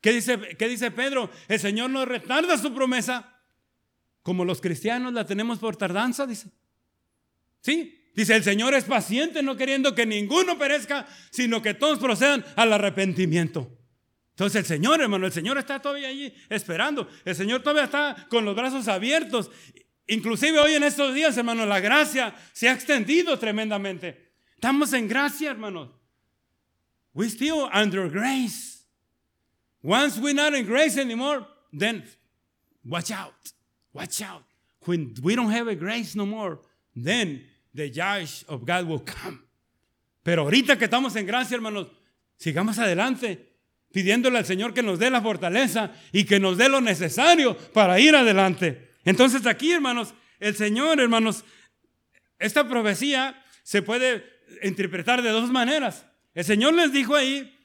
¿Qué 0.00 0.12
dice, 0.12 0.38
qué 0.58 0.68
dice 0.68 0.90
Pedro? 0.90 1.30
El 1.48 1.60
Señor 1.60 1.90
no 1.90 2.04
retarda 2.04 2.56
su 2.56 2.74
promesa, 2.74 3.40
como 4.22 4.44
los 4.44 4.60
cristianos 4.60 5.12
la 5.12 5.26
tenemos 5.26 5.58
por 5.58 5.76
tardanza, 5.76 6.26
dice. 6.26 6.48
Sí, 7.60 8.00
Dice, 8.14 8.34
el 8.34 8.42
Señor 8.42 8.74
es 8.74 8.84
paciente, 8.84 9.42
no 9.42 9.56
queriendo 9.56 9.94
que 9.94 10.04
ninguno 10.04 10.58
perezca, 10.58 11.06
sino 11.30 11.62
que 11.62 11.74
todos 11.74 11.98
procedan 11.98 12.44
al 12.56 12.72
arrepentimiento. 12.72 13.70
Entonces 14.30 14.60
el 14.60 14.66
Señor, 14.66 15.00
hermano, 15.00 15.26
el 15.26 15.32
Señor 15.32 15.58
está 15.58 15.80
todavía 15.80 16.08
allí 16.08 16.34
esperando. 16.48 17.08
El 17.24 17.36
Señor 17.36 17.62
todavía 17.62 17.84
está 17.84 18.26
con 18.28 18.44
los 18.44 18.56
brazos 18.56 18.88
abiertos. 18.88 19.50
Inclusive 20.06 20.58
hoy 20.58 20.74
en 20.74 20.82
estos 20.82 21.14
días, 21.14 21.36
hermano, 21.36 21.66
la 21.66 21.78
gracia 21.78 22.34
se 22.52 22.68
ha 22.68 22.72
extendido 22.72 23.38
tremendamente. 23.38 24.32
Estamos 24.54 24.92
en 24.92 25.06
gracia, 25.08 25.50
hermano. 25.50 25.98
We 27.14 27.26
still 27.26 27.68
under 27.72 28.10
grace. 28.10 28.79
Once 29.82 30.18
we're 30.18 30.34
not 30.34 30.54
in 30.54 30.66
grace 30.66 30.98
anymore, 30.98 31.46
then 31.72 32.02
watch 32.84 33.10
out. 33.10 33.52
Watch 33.92 34.22
out. 34.22 34.42
When 34.84 35.14
we 35.22 35.34
don't 35.34 35.50
have 35.50 35.68
a 35.68 35.74
grace 35.74 36.14
no 36.14 36.26
more, 36.26 36.58
then 36.94 37.42
the 37.74 37.88
judge 37.90 38.44
of 38.48 38.64
God 38.64 38.86
will 38.86 39.00
come. 39.00 39.40
Pero 40.22 40.42
ahorita 40.44 40.78
que 40.78 40.86
estamos 40.86 41.16
en 41.16 41.26
gracia, 41.26 41.56
hermanos, 41.56 41.86
sigamos 42.36 42.78
adelante 42.78 43.46
pidiéndole 43.92 44.38
al 44.38 44.44
Señor 44.44 44.72
que 44.72 44.82
nos 44.82 44.98
dé 44.98 45.10
la 45.10 45.20
fortaleza 45.20 45.92
y 46.12 46.24
que 46.24 46.38
nos 46.38 46.56
dé 46.56 46.68
lo 46.68 46.80
necesario 46.80 47.56
para 47.72 47.98
ir 47.98 48.14
adelante. 48.14 48.90
Entonces 49.04 49.46
aquí, 49.46 49.72
hermanos, 49.72 50.14
el 50.38 50.54
Señor, 50.56 51.00
hermanos, 51.00 51.44
esta 52.38 52.68
profecía 52.68 53.42
se 53.62 53.82
puede 53.82 54.24
interpretar 54.62 55.22
de 55.22 55.30
dos 55.30 55.50
maneras. 55.50 56.06
El 56.34 56.44
Señor 56.44 56.74
les 56.74 56.92
dijo 56.92 57.14
ahí 57.14 57.56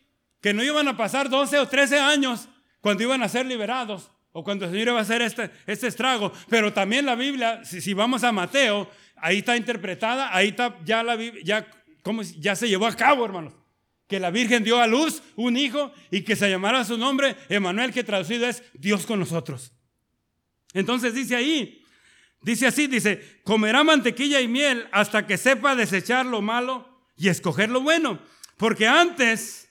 que 0.45 0.53
no 0.53 0.63
iban 0.63 0.87
a 0.87 0.95
pasar 0.95 1.27
12 1.27 1.57
o 1.57 1.67
13 1.67 1.97
años 1.97 2.47
cuando 2.79 3.01
iban 3.01 3.23
a 3.23 3.27
ser 3.27 3.47
liberados 3.47 4.11
o 4.31 4.43
cuando 4.43 4.65
el 4.65 4.71
Señor 4.71 4.89
iba 4.89 4.99
a 4.99 5.01
hacer 5.01 5.23
este, 5.23 5.49
este 5.65 5.87
estrago. 5.87 6.31
Pero 6.47 6.71
también 6.71 7.03
la 7.03 7.15
Biblia, 7.15 7.65
si, 7.65 7.95
vamos 7.95 8.23
a 8.23 8.31
Mateo, 8.31 8.87
ahí 9.15 9.39
está 9.39 9.57
interpretada, 9.57 10.29
ahí 10.31 10.49
está 10.49 10.77
ya 10.85 11.01
la 11.01 11.17
ya, 11.43 11.65
¿cómo, 12.03 12.21
ya 12.21 12.55
se 12.55 12.69
llevó 12.69 12.85
a 12.85 12.95
cabo, 12.95 13.25
hermanos 13.25 13.53
que 14.07 14.19
la 14.19 14.29
Virgen 14.29 14.63
dio 14.63 14.79
a 14.79 14.85
luz 14.85 15.23
un 15.35 15.57
hijo 15.57 15.91
y 16.11 16.21
que 16.21 16.35
se 16.35 16.47
llamara 16.47 16.85
su 16.85 16.95
nombre 16.95 17.35
Emanuel, 17.49 17.91
que 17.91 18.03
traducido 18.03 18.47
es 18.47 18.61
Dios 18.75 19.07
con 19.07 19.17
nosotros. 19.17 19.73
Entonces 20.73 21.15
dice 21.15 21.35
ahí, 21.35 21.83
dice 22.43 22.67
así, 22.67 22.85
dice, 22.85 23.41
comerá 23.43 23.83
mantequilla 23.83 24.41
y 24.41 24.47
miel 24.47 24.87
hasta 24.91 25.25
que 25.25 25.39
sepa 25.39 25.75
desechar 25.75 26.23
lo 26.27 26.43
malo 26.43 26.87
y 27.17 27.29
escoger 27.29 27.71
lo 27.71 27.81
bueno. 27.81 28.19
Porque 28.57 28.87
antes 28.87 29.64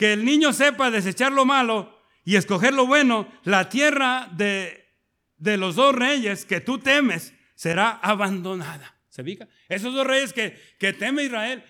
que 0.00 0.14
el 0.14 0.24
niño 0.24 0.54
sepa 0.54 0.90
desechar 0.90 1.30
lo 1.30 1.44
malo 1.44 1.94
y 2.24 2.36
escoger 2.36 2.72
lo 2.72 2.86
bueno, 2.86 3.30
la 3.44 3.68
tierra 3.68 4.30
de, 4.32 4.88
de 5.36 5.58
los 5.58 5.74
dos 5.74 5.94
reyes 5.94 6.46
que 6.46 6.62
tú 6.62 6.78
temes 6.78 7.34
será 7.54 7.90
abandonada. 7.90 8.96
¿Se 9.10 9.22
fija? 9.22 9.46
Esos 9.68 9.92
dos 9.92 10.06
reyes 10.06 10.32
que, 10.32 10.58
que 10.78 10.94
teme 10.94 11.24
Israel, 11.24 11.62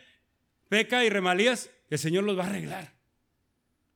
Peca 0.68 1.04
y 1.04 1.10
Remalías, 1.10 1.72
el 1.88 1.98
Señor 1.98 2.22
los 2.22 2.38
va 2.38 2.44
a 2.44 2.50
arreglar. 2.50 2.94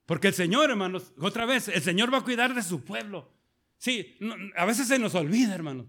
Porque 0.04 0.26
el 0.26 0.34
Señor, 0.34 0.68
hermanos, 0.68 1.12
otra 1.20 1.46
vez, 1.46 1.68
el 1.68 1.82
Señor 1.82 2.12
va 2.12 2.18
a 2.18 2.24
cuidar 2.24 2.54
de 2.56 2.62
su 2.64 2.82
pueblo. 2.82 3.32
Sí, 3.78 4.18
a 4.56 4.64
veces 4.64 4.88
se 4.88 4.98
nos 4.98 5.14
olvida, 5.14 5.54
hermanos, 5.54 5.86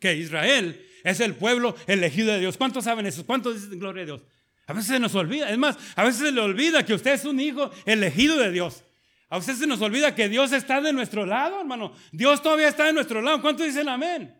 que 0.00 0.16
Israel 0.16 0.88
es 1.04 1.20
el 1.20 1.34
pueblo 1.34 1.76
elegido 1.86 2.32
de 2.32 2.40
Dios. 2.40 2.56
¿Cuántos 2.56 2.84
saben 2.84 3.04
eso? 3.04 3.26
¿Cuántos 3.26 3.60
dicen 3.60 3.78
gloria 3.78 4.04
a 4.04 4.06
Dios? 4.06 4.22
A 4.66 4.72
veces 4.72 4.88
se 4.88 4.98
nos 5.00 5.14
olvida. 5.14 5.50
Es 5.50 5.58
más, 5.58 5.76
a 5.96 6.04
veces 6.04 6.20
se 6.20 6.32
le 6.32 6.40
olvida 6.40 6.84
que 6.84 6.94
usted 6.94 7.12
es 7.12 7.24
un 7.24 7.40
hijo 7.40 7.70
elegido 7.84 8.36
de 8.38 8.50
Dios. 8.50 8.84
A 9.28 9.38
veces 9.38 9.58
se 9.58 9.66
nos 9.66 9.80
olvida 9.80 10.14
que 10.14 10.28
Dios 10.28 10.52
está 10.52 10.80
de 10.80 10.92
nuestro 10.92 11.24
lado, 11.26 11.60
hermano. 11.60 11.92
Dios 12.12 12.42
todavía 12.42 12.68
está 12.68 12.84
de 12.84 12.92
nuestro 12.92 13.22
lado. 13.22 13.40
¿Cuántos 13.40 13.66
dicen 13.66 13.88
amén? 13.88 14.34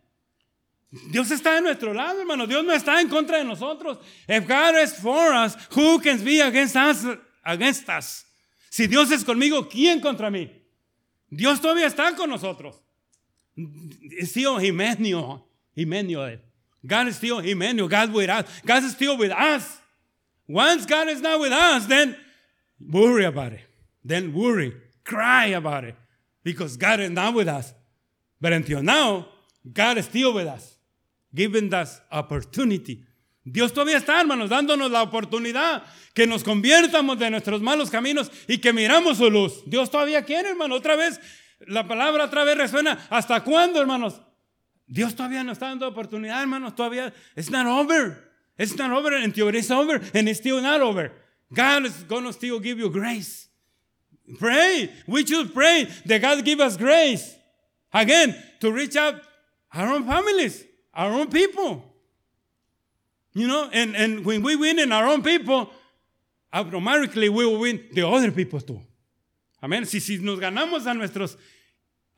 Dios 1.11 1.31
está 1.31 1.55
de 1.55 1.63
nuestro 1.63 1.95
lado, 1.95 2.21
hermano. 2.21 2.47
Dios 2.47 2.63
no 2.63 2.73
está 2.73 3.01
en 3.01 3.09
contra 3.09 3.39
de 3.39 3.45
nosotros. 3.45 3.99
If 4.29 4.47
God 4.47 4.77
is 4.83 4.93
for 4.95 5.33
us, 5.33 5.57
who 5.75 5.99
can 6.01 6.23
be 6.23 6.43
against 6.43 6.77
us? 6.77 7.07
Against 7.43 7.89
us? 7.89 8.27
Si 8.71 8.87
Dios 8.87 9.11
es 9.11 9.25
conmigo, 9.25 9.69
¿quién 9.69 10.01
contra 10.01 10.31
mí? 10.31 10.51
Dios 11.31 11.61
todavía 11.61 11.87
está 11.87 12.15
con 12.15 12.29
nosotros. 12.29 12.77
Still. 14.21 14.59
Emmanuel. 14.59 16.41
God 16.87 17.09
is 17.09 17.17
still 17.17 17.41
Emmanuel. 17.41 17.89
God 17.89 18.13
with 18.13 18.29
us. 18.29 18.45
God 18.65 18.85
is 18.85 18.93
still 18.93 19.17
with 19.17 19.33
us. 19.33 19.82
Once 20.48 20.87
God 20.87 21.09
is 21.09 21.20
not 21.20 21.40
with 21.40 21.52
us, 21.52 21.87
then 21.87 22.16
worry 22.81 23.24
about 23.24 23.52
it. 23.52 23.61
Then 24.05 24.33
worry. 24.35 24.74
Cry 25.05 25.46
about 25.46 25.85
it. 25.85 25.94
Because 26.42 26.76
God 26.76 27.00
is 27.00 27.11
not 27.11 27.35
with 27.35 27.48
us. 27.48 27.72
But 28.40 28.52
until 28.52 28.83
now, 28.83 29.28
God 29.72 29.98
is 29.98 30.07
still 30.07 30.35
with 30.35 30.46
us 30.46 30.72
given 31.35 31.72
us 31.72 32.00
opportunity. 32.11 33.05
Dios 33.44 33.72
todavía 33.72 33.96
está, 33.96 34.20
hermanos, 34.20 34.50
dándonos 34.50 34.90
la 34.90 35.02
oportunidad 35.02 35.83
que 36.14 36.26
nos 36.26 36.44
conviertamos 36.44 37.18
de 37.18 37.31
nuestros 37.31 37.61
malos 37.61 37.90
caminos 37.90 38.31
y 38.46 38.59
que 38.59 38.72
miramos 38.72 39.18
su 39.18 39.31
luz. 39.31 39.62
Dios 39.66 39.90
todavía 39.90 40.22
quiere, 40.22 40.50
hermano. 40.50 40.76
Otra 40.76 40.94
vez, 40.94 41.20
la 41.66 41.88
palabra 41.88 42.24
otra 42.24 42.44
vez 42.44 42.57
resuena. 42.57 43.07
¿Hasta 43.11 43.42
cuándo, 43.42 43.81
hermanos? 43.81 44.20
Dios 44.87 45.16
todavía 45.16 45.42
nos 45.42 45.55
está 45.55 45.68
dando 45.68 45.88
oportunidad, 45.88 46.40
hermanos. 46.40 46.76
Todavía, 46.76 47.12
it's 47.35 47.50
not 47.50 47.66
over. 47.66 48.32
It's 48.59 48.77
not 48.77 48.91
over 48.91 49.15
until 49.17 49.49
it 49.49 49.55
is 49.55 49.71
over 49.71 50.01
and 50.15 50.29
it's 50.29 50.41
still 50.41 50.61
not 50.61 50.81
over. 50.81 51.12
God 51.53 51.87
is 51.87 52.03
going 52.05 52.25
to 52.25 52.33
still 52.33 52.61
give 52.61 52.79
you 52.79 52.88
grace. 52.91 53.49
Pray. 54.38 54.91
We 55.07 55.27
should 55.27 55.53
pray 55.53 55.88
that 56.07 56.21
God 56.21 56.45
give 56.45 56.61
us 56.61 56.77
grace. 56.77 57.35
Again, 57.93 58.35
to 58.61 58.73
reach 58.73 58.97
out 58.97 59.21
our 59.73 59.93
own 59.93 60.07
families 60.07 60.65
our 60.95 61.11
own 61.11 61.29
people. 61.29 61.85
You 63.35 63.49
know, 63.49 63.71
and, 63.73 63.97
and 63.97 64.24
when 64.24 64.43
we 64.43 64.57
win 64.57 64.79
in 64.79 64.93
our 64.93 65.07
own 65.07 65.22
people, 65.22 65.70
automatically 66.53 67.29
we 67.29 67.47
will 67.47 67.61
win 67.61 67.85
the 67.93 68.07
other 68.07 68.31
people 68.31 68.61
too. 68.61 68.81
Amén. 69.62 69.87
Si, 69.87 70.01
si 70.01 70.18
nos 70.18 70.39
ganamos 70.39 70.87
a 70.87 70.93
nuestros, 70.93 71.39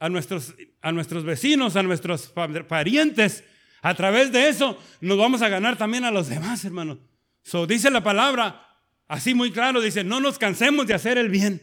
a, 0.00 0.08
nuestros, 0.08 0.54
a 0.82 0.90
nuestros 0.90 1.24
vecinos, 1.24 1.76
a 1.76 1.82
nuestros 1.82 2.26
parientes, 2.28 3.42
a 3.84 3.94
través 3.94 4.32
de 4.32 4.48
eso 4.48 4.76
nos 5.00 5.16
vamos 5.16 5.42
a 5.42 5.48
ganar 5.48 5.76
también 5.76 6.04
a 6.04 6.10
los 6.10 6.28
demás, 6.28 6.64
hermanos. 6.64 6.98
So 7.42 7.66
dice 7.66 7.90
la 7.90 8.02
palabra, 8.02 8.66
así 9.06 9.34
muy 9.34 9.52
claro, 9.52 9.80
dice, 9.80 10.02
no 10.02 10.20
nos 10.20 10.38
cansemos 10.38 10.86
de 10.86 10.94
hacer 10.94 11.18
el 11.18 11.28
bien. 11.28 11.62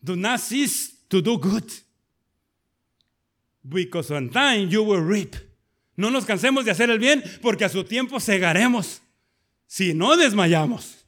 Do 0.00 0.16
not 0.16 0.40
cease 0.40 1.06
to 1.08 1.22
do 1.22 1.38
good. 1.38 1.70
Because 3.62 4.12
on 4.12 4.30
time 4.30 4.68
you 4.68 4.82
will 4.82 5.06
reap 5.06 5.34
no 5.98 6.12
nos 6.12 6.24
cansemos 6.24 6.64
de 6.64 6.70
hacer 6.70 6.90
el 6.90 7.00
bien 7.00 7.24
porque 7.42 7.64
a 7.64 7.68
su 7.68 7.82
tiempo 7.82 8.20
cegaremos 8.20 9.02
si 9.66 9.94
no 9.94 10.16
desmayamos. 10.16 11.04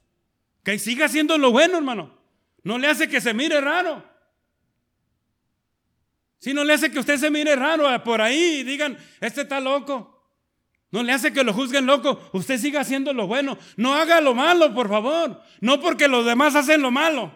Que 0.65 0.77
siga 0.77 1.05
haciendo 1.05 1.37
lo 1.37 1.49
bueno, 1.49 1.77
hermano. 1.77 2.13
No 2.63 2.77
le 2.77 2.87
hace 2.87 3.07
que 3.07 3.21
se 3.21 3.33
mire 3.33 3.61
raro. 3.61 4.03
Si 6.39 6.53
no 6.53 6.65
le 6.65 6.73
hace 6.73 6.91
que 6.91 6.99
usted 6.99 7.17
se 7.17 7.31
mire 7.31 7.55
raro 7.55 8.03
por 8.03 8.19
ahí 8.19 8.59
y 8.59 8.63
digan, 8.63 8.97
este 9.21 9.43
está 9.43 9.61
loco. 9.61 10.10
No 10.91 11.03
le 11.03 11.13
hace 11.13 11.31
que 11.31 11.43
lo 11.43 11.53
juzguen 11.53 11.85
loco. 11.85 12.19
Usted 12.33 12.59
siga 12.59 12.81
haciendo 12.81 13.13
lo 13.13 13.25
bueno. 13.25 13.57
No 13.77 13.95
haga 13.95 14.19
lo 14.19 14.35
malo, 14.35 14.73
por 14.73 14.89
favor. 14.89 15.41
No 15.61 15.79
porque 15.79 16.07
los 16.07 16.25
demás 16.25 16.53
hacen 16.55 16.81
lo 16.81 16.91
malo. 16.91 17.31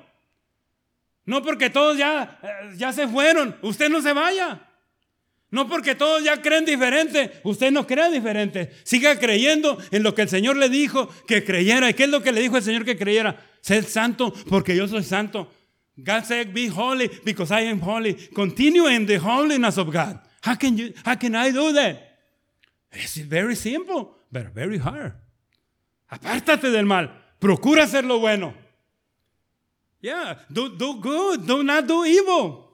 No 1.26 1.42
porque 1.42 1.70
todos 1.70 1.98
ya, 1.98 2.38
eh, 2.44 2.74
ya 2.76 2.92
se 2.92 3.08
fueron. 3.08 3.56
Usted 3.62 3.90
no 3.90 4.02
se 4.02 4.14
vaya. 4.14 4.62
No 5.50 5.70
porque 5.70 5.96
todos 5.96 6.22
ya 6.22 6.42
creen 6.42 6.66
diferente. 6.66 7.32
Usted 7.44 7.72
no 7.72 7.88
crea 7.88 8.10
diferente. 8.10 8.72
Siga 8.84 9.18
creyendo 9.18 9.78
en 9.90 10.04
lo 10.04 10.14
que 10.14 10.24
el 10.24 10.30
Señor 10.30 10.58
le 10.58 10.68
dijo 10.68 11.08
que 11.26 11.46
creyera. 11.46 11.90
¿Y 11.90 11.94
qué 11.94 12.04
es 12.04 12.10
lo 12.10 12.22
que 12.22 12.34
le 12.34 12.42
dijo 12.42 12.58
el 12.58 12.64
Señor 12.64 12.84
que 12.84 12.98
creyera? 12.98 13.42
Sed 13.62 13.86
santo 13.88 14.34
porque 14.50 14.76
yo 14.76 14.86
soy 14.88 15.04
santo. 15.04 15.50
God 15.98 16.26
said, 16.26 16.54
be 16.54 16.68
holy 16.68 17.10
because 17.24 17.52
I 17.54 17.70
am 17.70 17.80
holy. 17.80 18.16
Continue 18.36 18.88
in 18.88 19.06
the 19.06 19.18
holiness 19.18 19.78
of 19.78 19.88
God. 19.94 20.20
How 20.42 20.56
can, 20.56 20.78
you, 20.78 20.94
how 21.06 21.16
can 21.16 21.36
I 21.36 21.52
do 21.52 21.72
that? 21.72 22.15
It's 22.96 23.18
very 23.18 23.56
simple, 23.56 24.12
but 24.32 24.48
very 24.54 24.78
hard. 24.78 25.14
Apártate 26.12 26.72
del 26.72 26.86
mal. 26.86 27.12
Procura 27.40 27.84
hacer 27.84 28.04
lo 28.04 28.20
bueno. 28.20 28.54
Yeah, 30.02 30.36
do, 30.52 30.70
do 30.70 31.00
good. 31.02 31.46
Do 31.46 31.64
not 31.64 31.88
do 31.88 32.06
evil. 32.06 32.70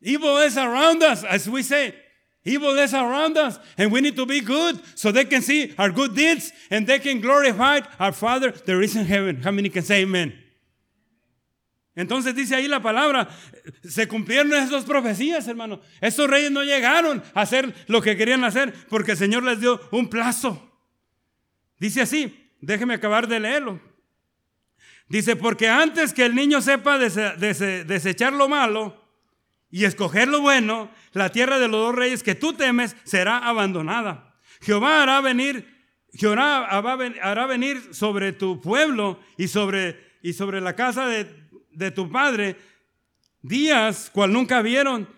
Evil 0.00 0.38
is 0.38 0.56
around 0.56 1.02
us, 1.02 1.24
as 1.24 1.48
we 1.48 1.62
say. 1.62 1.94
Evil 2.44 2.76
is 2.76 2.92
around 2.92 3.38
us, 3.38 3.58
and 3.78 3.92
we 3.92 4.00
need 4.00 4.16
to 4.16 4.26
be 4.26 4.40
good 4.40 4.80
so 4.96 5.12
they 5.12 5.24
can 5.24 5.42
see 5.42 5.72
our 5.78 5.90
good 5.90 6.16
deeds 6.16 6.50
and 6.70 6.86
they 6.86 6.98
can 6.98 7.20
glorify 7.20 7.80
our 8.00 8.10
Father 8.10 8.50
there 8.50 8.82
is 8.82 8.96
in 8.96 9.04
heaven. 9.04 9.42
How 9.42 9.52
many 9.52 9.68
can 9.68 9.82
say 9.82 10.02
amen? 10.02 10.32
Entonces 11.94 12.34
dice 12.34 12.54
ahí 12.54 12.68
la 12.68 12.80
palabra, 12.80 13.28
se 13.84 14.08
cumplieron 14.08 14.52
esas 14.54 14.84
profecías, 14.84 15.46
hermano. 15.46 15.80
Estos 16.00 16.28
reyes 16.28 16.50
no 16.50 16.62
llegaron 16.64 17.22
a 17.34 17.42
hacer 17.42 17.74
lo 17.86 18.00
que 18.00 18.16
querían 18.16 18.44
hacer 18.44 18.72
porque 18.88 19.12
el 19.12 19.18
Señor 19.18 19.42
les 19.42 19.60
dio 19.60 19.80
un 19.90 20.08
plazo. 20.08 20.70
Dice 21.78 22.00
así, 22.00 22.50
déjeme 22.60 22.94
acabar 22.94 23.28
de 23.28 23.40
leerlo. 23.40 23.80
Dice, 25.08 25.36
porque 25.36 25.68
antes 25.68 26.14
que 26.14 26.24
el 26.24 26.34
niño 26.34 26.62
sepa 26.62 26.98
desechar 26.98 28.32
lo 28.32 28.48
malo 28.48 28.98
y 29.70 29.84
escoger 29.84 30.28
lo 30.28 30.40
bueno, 30.40 30.90
la 31.12 31.30
tierra 31.30 31.58
de 31.58 31.68
los 31.68 31.80
dos 31.80 31.94
reyes 31.94 32.22
que 32.22 32.34
tú 32.34 32.54
temes 32.54 32.96
será 33.04 33.36
abandonada. 33.38 34.38
Jehová 34.62 35.02
hará 35.02 35.20
venir, 35.20 35.68
Jehová 36.14 36.64
hará 36.64 37.46
venir 37.46 37.94
sobre 37.94 38.32
tu 38.32 38.62
pueblo 38.62 39.20
y 39.36 39.48
sobre, 39.48 40.18
y 40.22 40.32
sobre 40.32 40.62
la 40.62 40.76
casa 40.76 41.06
de 41.06 41.41
de 41.74 41.90
tu 41.90 42.10
padre 42.10 42.56
días 43.42 44.10
cual 44.12 44.32
nunca 44.32 44.62
vieron 44.62 45.08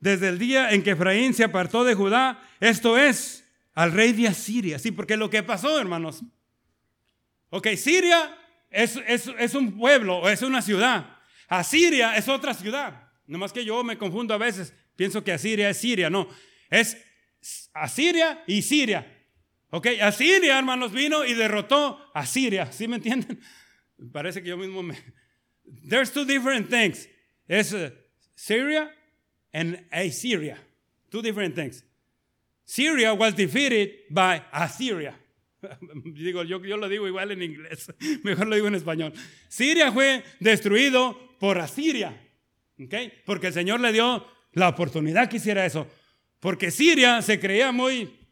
desde 0.00 0.28
el 0.28 0.38
día 0.38 0.70
en 0.70 0.82
que 0.82 0.90
Efraín 0.90 1.34
se 1.34 1.44
apartó 1.44 1.84
de 1.84 1.94
Judá, 1.94 2.42
esto 2.60 2.98
es, 2.98 3.44
al 3.74 3.92
rey 3.92 4.12
de 4.12 4.28
Asiria. 4.28 4.78
Sí, 4.78 4.92
porque 4.92 5.16
lo 5.16 5.30
que 5.30 5.42
pasó, 5.42 5.78
hermanos. 5.78 6.22
Ok, 7.50 7.68
Siria 7.76 8.36
es, 8.70 8.98
es, 9.06 9.54
un 9.54 9.76
pueblo 9.76 10.18
o 10.18 10.28
es 10.28 10.42
una 10.42 10.62
ciudad. 10.62 11.16
Asiria 11.48 12.16
es 12.16 12.28
otra 12.28 12.54
ciudad. 12.54 13.10
Nomás 13.26 13.52
que 13.52 13.64
yo 13.64 13.82
me 13.82 13.98
confundo 13.98 14.34
a 14.34 14.38
veces. 14.38 14.74
Pienso 14.96 15.24
que 15.24 15.32
Asiria 15.32 15.70
es 15.70 15.78
Siria. 15.78 16.10
No, 16.10 16.28
es 16.70 16.96
Asiria 17.72 18.42
y 18.46 18.62
Siria. 18.62 19.14
Ok, 19.70 19.86
Asiria, 20.00 20.58
hermanos, 20.58 20.92
vino 20.92 21.24
y 21.24 21.34
derrotó 21.34 22.00
a 22.14 22.26
Siria. 22.26 22.72
¿Sí 22.72 22.88
me 22.88 22.96
entienden? 22.96 23.40
Parece 24.12 24.42
que 24.42 24.48
yo 24.48 24.56
mismo 24.56 24.82
me, 24.82 24.96
There's 25.84 26.10
two 26.10 26.24
different 26.24 26.70
things. 26.70 27.06
Es 27.48 27.72
uh, 27.72 27.90
Syria 28.34 28.90
and 29.52 29.84
Assyria. 29.92 30.58
Two 31.10 31.22
different 31.22 31.54
things. 31.54 31.82
Syria 32.64 33.14
was 33.14 33.34
defeated 33.34 33.90
by 34.10 34.42
Assyria. 34.52 35.14
digo, 36.14 36.44
yo, 36.44 36.62
yo 36.62 36.76
lo 36.76 36.88
digo 36.88 37.06
igual 37.06 37.32
en 37.32 37.42
inglés, 37.42 37.92
mejor 38.22 38.46
lo 38.46 38.54
digo 38.54 38.68
en 38.68 38.74
español. 38.74 39.12
Siria 39.48 39.90
fue 39.90 40.22
destruido 40.40 41.18
por 41.40 41.58
Asiria, 41.58 42.14
¿okay? 42.78 43.12
porque 43.24 43.48
el 43.48 43.52
Señor 43.52 43.80
le 43.80 43.92
dio 43.92 44.24
la 44.52 44.68
oportunidad 44.68 45.28
que 45.28 45.38
hiciera 45.38 45.64
eso. 45.64 45.86
Porque 46.40 46.70
Siria 46.70 47.22
se 47.22 47.40
creía 47.40 47.72
muy, 47.72 48.28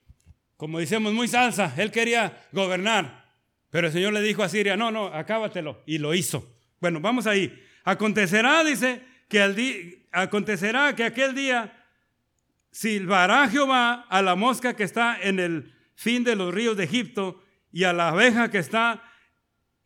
como 0.57 0.79
decimos, 0.79 1.13
muy 1.13 1.29
salsa. 1.29 1.75
Él 1.77 1.91
quería 1.91 2.47
gobernar. 2.53 3.27
Pero 3.71 3.89
el 3.89 3.93
Señor 3.93 4.13
le 4.13 4.23
dijo 4.23 4.43
a 4.43 4.49
Siria, 4.49 4.77
no, 4.77 4.91
no, 4.91 5.07
acábatelo. 5.07 5.83
Y 5.87 5.99
lo 5.99 6.15
hizo. 6.15 6.56
Bueno, 6.87 7.01
vamos 7.01 7.27
ahí. 7.27 7.53
Acontecerá, 7.83 8.63
dice, 8.63 9.03
que 9.29 9.43
al 9.43 9.57
acontecerá 10.13 10.95
que 10.95 11.03
aquel 11.03 11.35
día 11.35 11.85
silbará 12.71 13.49
Jehová 13.49 14.07
a 14.09 14.23
la 14.23 14.37
mosca 14.37 14.77
que 14.77 14.85
está 14.85 15.19
en 15.21 15.41
el 15.41 15.75
fin 15.97 16.23
de 16.23 16.37
los 16.37 16.55
ríos 16.55 16.77
de 16.77 16.85
Egipto 16.85 17.43
y 17.73 17.83
a 17.83 17.93
la 17.93 18.11
abeja 18.11 18.53
que 18.53 18.59
está 18.59 19.03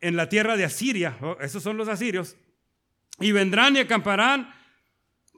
en 0.03 0.14
la 0.14 0.28
tierra 0.28 0.59
de 0.59 0.66
Asiria. 0.66 1.16
Esos 1.40 1.62
son 1.62 1.78
los 1.78 1.88
asirios. 1.88 2.36
Y 3.18 3.32
vendrán 3.32 3.76
y 3.76 3.78
acamparán 3.78 4.55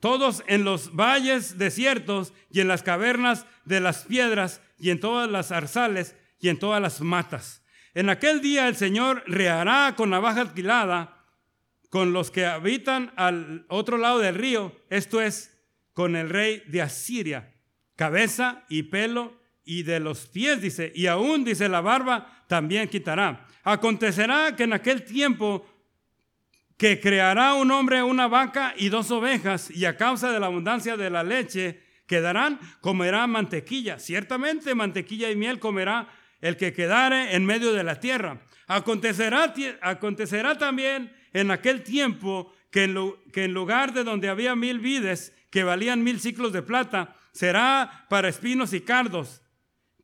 todos 0.01 0.43
en 0.49 0.65
los 0.65 0.97
valles 0.97 1.59
desiertos 1.59 2.33
y 2.51 2.59
en 2.59 2.67
las 2.67 2.83
cavernas 2.83 3.47
de 3.65 3.79
las 3.79 4.03
piedras 4.03 4.63
y 4.81 4.91
en 4.91 4.99
todas 4.99 5.31
las 5.31 5.47
zarzales 5.47 6.17
y 6.41 6.49
en 6.49 6.59
todas 6.59 6.83
las 6.83 7.01
matas. 7.03 7.63
En 7.95 8.11
aquel 8.11 8.41
día 8.41 8.67
el 8.67 8.75
Señor 8.75 9.23
reará 9.29 9.95
con 9.97 10.11
navaja 10.11 10.41
alquilada 10.41 11.12
con 11.93 12.15
los 12.15 12.31
que 12.31 12.47
habitan 12.47 13.13
al 13.17 13.67
otro 13.69 13.99
lado 13.99 14.19
del 14.19 14.35
río, 14.35 14.75
esto 14.89 15.21
es, 15.21 15.63
con 15.93 16.17
el 16.17 16.31
rey 16.31 16.63
de 16.69 16.81
Asiria, 16.81 17.53
cabeza 17.97 18.65
y 18.71 18.85
pelo 18.85 19.39
y 19.63 19.83
de 19.83 20.01
los 20.01 20.27
pies, 20.27 20.63
dice, 20.63 20.91
y 20.95 21.07
aún, 21.07 21.45
dice, 21.45 21.69
la 21.69 21.83
barba 21.83 22.47
también 22.49 22.89
quitará. 22.89 23.47
Acontecerá 23.63 24.57
que 24.57 24.63
en 24.63 24.73
aquel 24.73 25.05
tiempo 25.05 25.67
que 26.79 26.99
creará 26.99 27.53
un 27.53 27.71
hombre 27.71 28.03
una 28.03 28.27
vaca 28.27 28.73
y 28.79 28.89
dos 28.89 29.11
ovejas, 29.11 29.71
y 29.71 29.85
a 29.85 29.99
causa 29.99 30.33
de 30.33 30.41
la 30.41 30.47
abundancia 30.47 30.97
de 30.97 31.11
la 31.11 31.23
leche 31.23 31.83
quedarán, 32.07 32.59
comerá 32.81 33.27
mantequilla. 33.27 33.99
Ciertamente 33.99 34.75
mantequilla 34.75 35.31
y 35.31 35.37
miel 35.37 35.59
comerá 35.59 36.09
el 36.41 36.57
que 36.57 36.73
quedare 36.73 37.37
en 37.37 37.45
medio 37.45 37.75
de 37.75 37.85
la 37.85 38.01
tierra. 38.01 38.41
Acontecerá, 38.67 39.53
acontecerá 39.83 40.57
también 40.57 41.21
en 41.33 41.51
aquel 41.51 41.83
tiempo 41.83 42.53
que 42.71 42.85
en, 42.85 43.55
lugar 43.55 43.93
de 43.93 44.05
donde 44.05 44.29
había 44.29 44.57
mil 44.57 44.81
vides 44.81 45.35
que 45.51 45.65
valían 45.65 46.03
mil 46.03 46.21
ciclos 46.21 46.53
de 46.53 46.63
plata, 46.63 47.15
será 47.33 48.07
para 48.09 48.29
espinos 48.29 48.73
y 48.73 48.81
cardos. 48.81 49.43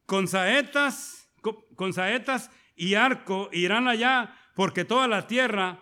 Con 0.05 0.29
saetas, 0.29 1.29
con 1.75 1.93
saetas 1.93 2.51
y 2.77 2.95
arco 2.95 3.49
irán 3.53 3.89
allá, 3.89 4.35
porque 4.55 4.85
toda 4.85 5.09
la 5.09 5.27
tierra 5.27 5.81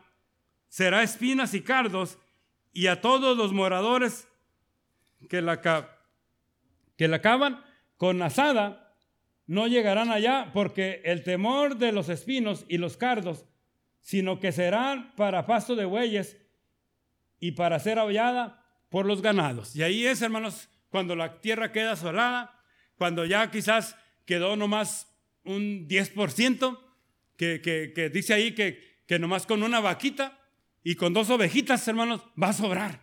será 0.69 1.03
espinas 1.03 1.55
y 1.55 1.63
cardos, 1.63 2.19
y 2.73 2.87
a 2.89 3.01
todos 3.01 3.37
los 3.37 3.53
moradores 3.53 4.29
que 5.29 5.43
la, 5.43 5.61
que 6.97 7.09
la 7.09 7.21
cavan 7.21 7.65
con 7.97 8.23
asada 8.23 8.95
no 9.47 9.67
llegarán 9.67 10.11
allá, 10.11 10.51
porque 10.53 11.01
el 11.05 11.23
temor 11.23 11.77
de 11.77 11.93
los 11.93 12.09
espinos 12.09 12.65
y 12.69 12.79
los 12.79 12.97
cardos 12.97 13.47
sino 14.07 14.39
que 14.39 14.53
serán 14.53 15.13
para 15.17 15.47
pasto 15.47 15.75
de 15.75 15.85
bueyes 15.85 16.37
y 17.41 17.53
para 17.53 17.81
ser 17.81 17.99
aullada 17.99 18.65
por 18.89 19.05
los 19.05 19.21
ganados. 19.21 19.75
Y 19.75 19.83
ahí 19.83 20.07
es, 20.07 20.23
hermanos, 20.23 20.69
cuando 20.91 21.17
la 21.17 21.41
tierra 21.41 21.73
queda 21.73 21.91
asolada, 21.91 22.63
cuando 22.97 23.25
ya 23.25 23.51
quizás 23.51 23.97
quedó 24.25 24.55
nomás 24.55 25.13
un 25.43 25.89
10%, 25.89 26.79
que, 27.37 27.61
que, 27.61 28.09
dice 28.11 28.33
ahí 28.33 28.55
que, 28.55 29.03
que 29.09 29.19
nomás 29.19 29.45
con 29.45 29.65
una 29.65 29.81
vaquita 29.81 30.39
y 30.85 30.95
con 30.95 31.13
dos 31.13 31.29
ovejitas, 31.29 31.89
hermanos, 31.89 32.23
va 32.41 32.51
a 32.51 32.53
sobrar. 32.53 33.01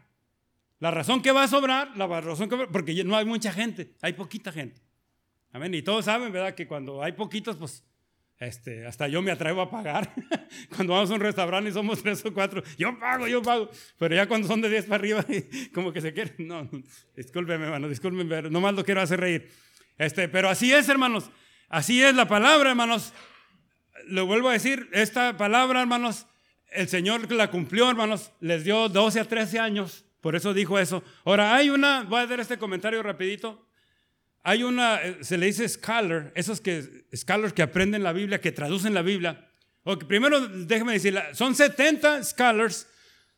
La 0.79 0.89
razón 0.89 1.21
que 1.21 1.33
va 1.33 1.43
a 1.43 1.49
sobrar, 1.49 1.97
la 1.97 2.07
razón 2.21 2.47
que 2.47 2.55
porque 2.71 3.03
no 3.03 3.17
hay 3.17 3.25
mucha 3.25 3.51
gente, 3.51 3.93
hay 4.01 4.13
poquita 4.13 4.53
gente. 4.53 4.79
Amén. 5.51 5.73
Y 5.73 5.81
todos 5.81 6.05
saben, 6.05 6.31
¿verdad? 6.31 6.55
Que 6.55 6.65
cuando 6.65 7.03
hay 7.03 7.11
poquitos, 7.11 7.57
pues 7.57 7.83
este, 8.45 8.85
hasta 8.85 9.07
yo 9.07 9.21
me 9.21 9.31
atrevo 9.31 9.61
a 9.61 9.69
pagar. 9.69 10.13
cuando 10.75 10.93
vamos 10.93 11.11
a 11.11 11.13
un 11.13 11.19
restaurante 11.19 11.69
y 11.69 11.73
somos 11.73 12.01
tres 12.01 12.25
o 12.25 12.33
cuatro, 12.33 12.63
yo 12.77 12.97
pago, 12.99 13.27
yo 13.27 13.41
pago. 13.41 13.69
Pero 13.97 14.15
ya 14.15 14.27
cuando 14.27 14.47
son 14.47 14.61
de 14.61 14.69
diez 14.69 14.85
para 14.85 14.95
arriba, 14.95 15.25
como 15.73 15.91
que 15.91 16.01
se 16.01 16.13
quieren. 16.13 16.35
No, 16.39 16.69
discúlpeme, 17.15 17.65
hermano, 17.65 17.89
discúlpeme, 17.89 18.49
nomás 18.49 18.73
lo 18.73 18.83
quiero 18.83 19.01
hacer 19.01 19.19
reír. 19.19 19.49
Este, 19.97 20.27
pero 20.27 20.49
así 20.49 20.73
es, 20.73 20.89
hermanos. 20.89 21.29
Así 21.69 22.01
es 22.03 22.15
la 22.15 22.27
palabra, 22.27 22.69
hermanos. 22.71 23.13
Lo 24.07 24.25
vuelvo 24.25 24.49
a 24.49 24.53
decir, 24.53 24.89
esta 24.91 25.37
palabra, 25.37 25.81
hermanos, 25.81 26.27
el 26.71 26.87
Señor 26.87 27.31
la 27.31 27.49
cumplió, 27.49 27.89
hermanos. 27.89 28.31
Les 28.39 28.63
dio 28.63 28.89
12 28.89 29.19
a 29.19 29.25
13 29.25 29.59
años. 29.59 30.05
Por 30.21 30.35
eso 30.35 30.53
dijo 30.53 30.79
eso. 30.79 31.03
Ahora, 31.25 31.55
hay 31.55 31.69
una, 31.69 32.03
voy 32.03 32.19
a 32.19 32.23
hacer 32.23 32.39
este 32.39 32.57
comentario 32.57 33.01
rapidito. 33.03 33.67
Hay 34.43 34.63
una, 34.63 35.01
eh, 35.01 35.17
se 35.21 35.37
le 35.37 35.45
dice 35.45 35.67
scholar, 35.69 36.33
esos 36.35 36.59
que, 36.59 37.05
scholars 37.15 37.53
que 37.53 37.61
aprenden 37.61 38.03
la 38.03 38.11
Biblia, 38.11 38.41
que 38.41 38.51
traducen 38.51 38.93
la 38.93 39.01
Biblia. 39.01 39.49
primero, 40.07 40.47
déjeme 40.47 40.93
decir, 40.93 41.17
son 41.33 41.55
70 41.55 42.23
scholars, 42.25 42.87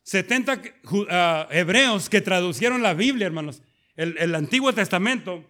70 0.02 0.62
ah, 1.08 1.48
hebreos 1.50 2.10
que 2.10 2.20
traducieron 2.20 2.82
la 2.82 2.94
Biblia, 2.94 3.26
hermanos. 3.26 3.62
El, 3.94 4.34
Antiguo 4.34 4.74
Testamento 4.74 5.44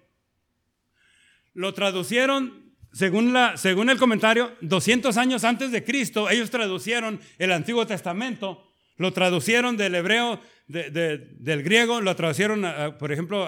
lo 1.54 1.74
traducieron 1.74 2.74
según, 2.92 3.32
la, 3.32 3.56
según 3.56 3.90
el 3.90 3.98
comentario, 3.98 4.54
200 4.60 5.16
años 5.16 5.42
antes 5.44 5.72
de 5.72 5.84
Cristo, 5.84 6.30
ellos 6.30 6.50
traducieron 6.50 7.20
el 7.38 7.52
Antiguo 7.52 7.86
Testamento, 7.86 8.62
lo 8.96 9.12
traducieron 9.12 9.76
del 9.76 9.94
hebreo, 9.94 10.40
del 10.66 11.62
griego, 11.62 12.00
lo 12.00 12.14
traducieron, 12.14 12.64
por 12.98 13.12
ejemplo, 13.12 13.46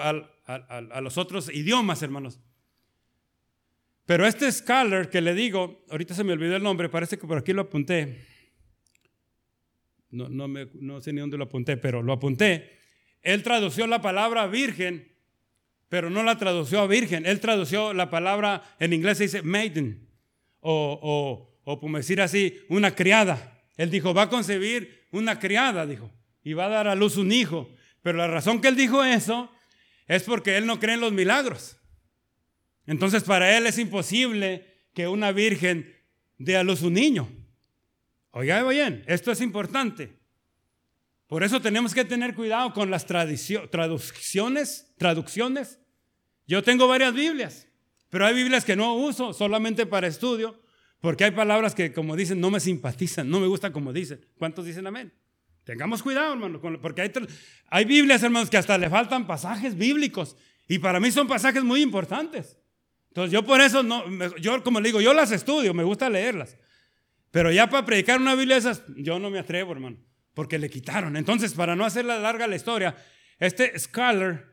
a 0.57 1.01
los 1.01 1.17
otros 1.17 1.53
idiomas, 1.53 2.01
hermanos. 2.01 2.39
Pero 4.09 4.25
este 4.25 4.51
scholar 4.51 5.11
que 5.11 5.21
le 5.21 5.35
digo, 5.35 5.85
ahorita 5.91 6.15
se 6.15 6.23
me 6.23 6.33
olvidó 6.33 6.55
el 6.55 6.63
nombre, 6.63 6.89
parece 6.89 7.19
que 7.19 7.27
por 7.27 7.37
aquí 7.37 7.53
lo 7.53 7.61
apunté. 7.61 8.25
No, 10.09 10.27
no, 10.27 11.01
sé 11.01 11.13
ni 11.13 11.19
dónde 11.19 11.37
lo 11.37 11.43
apunté, 11.43 11.77
pero 11.77 12.01
lo 12.01 12.13
apunté. 12.13 12.79
Él 13.21 13.43
tradució 13.43 13.85
la 13.85 14.01
palabra 14.01 14.47
virgen, 14.47 15.15
pero 15.89 16.09
no 16.09 16.23
la 16.23 16.39
tradució 16.39 16.79
a 16.79 16.87
virgen. 16.87 17.27
Él 17.27 17.39
tradució 17.39 17.93
la 17.93 18.09
palabra, 18.09 18.63
en 18.79 18.93
inglés 18.93 19.19
se 19.19 19.25
dice 19.25 19.43
maiden, 19.43 20.09
o, 20.59 21.51
o, 21.63 21.79
o 21.79 21.97
decir 21.97 22.19
así, 22.19 22.57
una 22.67 22.95
criada. 22.95 23.61
Él 23.77 23.91
dijo, 23.91 24.15
va 24.15 24.23
a 24.23 24.29
concebir 24.29 25.05
una 25.11 25.37
criada, 25.37 25.85
dijo, 25.85 26.11
y 26.43 26.53
va 26.53 26.65
a 26.65 26.69
dar 26.69 26.87
a 26.87 26.95
luz 26.95 27.15
un 27.17 27.31
hijo. 27.31 27.69
Pero 28.01 28.17
la 28.17 28.27
razón 28.27 28.59
que 28.59 28.69
él 28.69 28.75
dijo 28.75 29.03
eso 29.03 29.51
es 30.09 30.23
porque 30.23 30.57
él 30.57 30.65
no 30.65 30.79
cree 30.79 30.95
en 30.95 31.01
los 31.01 31.13
milagros. 31.13 31.77
Entonces 32.85 33.23
para 33.23 33.55
él 33.55 33.67
es 33.67 33.77
imposible 33.77 34.65
que 34.93 35.07
una 35.07 35.31
virgen 35.31 35.95
dé 36.37 36.57
a 36.57 36.63
luz 36.63 36.81
un 36.81 36.93
niño. 36.93 37.29
Oiga 38.31 38.67
bien, 38.67 39.03
esto 39.07 39.31
es 39.31 39.39
importante. 39.39 40.17
Por 41.27 41.43
eso 41.43 41.61
tenemos 41.61 41.93
que 41.93 42.03
tener 42.03 42.33
cuidado 42.33 42.73
con 42.73 42.89
las 42.89 43.05
traducciones, 43.05 44.91
traducciones. 44.97 45.79
Yo 46.47 46.63
tengo 46.63 46.87
varias 46.87 47.13
Biblias, 47.13 47.67
pero 48.09 48.25
hay 48.25 48.33
Biblias 48.33 48.65
que 48.65 48.75
no 48.75 48.95
uso 48.95 49.31
solamente 49.31 49.85
para 49.85 50.07
estudio, 50.07 50.59
porque 51.01 51.25
hay 51.25 51.31
palabras 51.31 51.75
que, 51.75 51.93
como 51.93 52.15
dicen, 52.15 52.41
no 52.41 52.49
me 52.49 52.59
simpatizan, 52.59 53.29
no 53.29 53.39
me 53.39 53.45
gusta 53.45 53.71
como 53.71 53.93
dicen. 53.93 54.25
¿Cuántos 54.39 54.65
dicen 54.65 54.87
amén? 54.87 55.13
Tengamos 55.69 56.01
cuidado, 56.01 56.33
hermano, 56.33 56.59
porque 56.81 57.03
hay, 57.03 57.11
hay 57.67 57.85
Biblias, 57.85 58.23
hermanos, 58.23 58.49
que 58.49 58.57
hasta 58.57 58.75
le 58.75 58.89
faltan 58.89 59.27
pasajes 59.27 59.77
bíblicos. 59.77 60.35
Y 60.67 60.79
para 60.79 60.99
mí 60.99 61.11
son 61.11 61.27
pasajes 61.27 61.63
muy 61.63 61.83
importantes. 61.83 62.57
Entonces 63.09 63.31
yo 63.31 63.45
por 63.45 63.61
eso, 63.61 63.83
no, 63.83 64.03
yo 64.37 64.63
como 64.63 64.79
le 64.79 64.89
digo, 64.89 64.99
yo 64.99 65.13
las 65.13 65.31
estudio, 65.31 65.75
me 65.75 65.83
gusta 65.83 66.09
leerlas. 66.09 66.57
Pero 67.29 67.51
ya 67.51 67.69
para 67.69 67.85
predicar 67.85 68.19
una 68.19 68.33
Biblia 68.33 68.57
esas, 68.57 68.81
yo 68.97 69.19
no 69.19 69.29
me 69.29 69.37
atrevo, 69.37 69.73
hermano, 69.73 69.97
porque 70.33 70.57
le 70.57 70.71
quitaron. 70.71 71.15
Entonces, 71.15 71.53
para 71.53 71.75
no 71.75 71.85
hacer 71.85 72.03
larga 72.03 72.47
la 72.47 72.55
historia, 72.55 72.97
este 73.37 73.77
scholar 73.77 74.47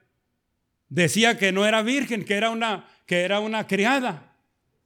decía 0.91 1.39
que 1.39 1.51
no 1.51 1.65
era 1.65 1.81
virgen, 1.81 2.27
que 2.27 2.35
era 2.35 2.51
una, 2.51 2.87
que 3.07 3.23
era 3.23 3.41
una 3.41 3.67
criada 3.67 4.37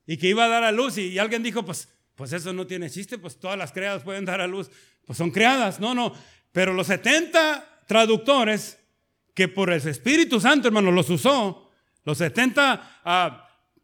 y 0.06 0.16
que 0.16 0.28
iba 0.28 0.44
a 0.44 0.48
dar 0.48 0.62
a 0.62 0.70
luz. 0.70 0.96
Y, 0.96 1.18
alguien 1.18 1.42
dijo, 1.42 1.64
pues, 1.64 1.88
pues 2.14 2.32
eso 2.32 2.52
no 2.52 2.68
tiene 2.68 2.88
chiste, 2.88 3.18
pues 3.18 3.40
todas 3.40 3.58
las 3.58 3.72
criadas 3.72 4.04
pueden 4.04 4.24
dar 4.24 4.40
a 4.40 4.46
luz, 4.46 4.70
pues 5.10 5.18
son 5.18 5.32
criadas. 5.32 5.80
No, 5.80 5.92
no, 5.92 6.14
pero 6.52 6.72
los 6.72 6.86
70 6.86 7.82
traductores 7.88 8.78
que 9.34 9.48
por 9.48 9.72
el 9.72 9.84
Espíritu 9.84 10.38
Santo, 10.38 10.68
hermano, 10.68 10.92
los 10.92 11.10
usó, 11.10 11.68
los 12.04 12.16
70 12.16 13.40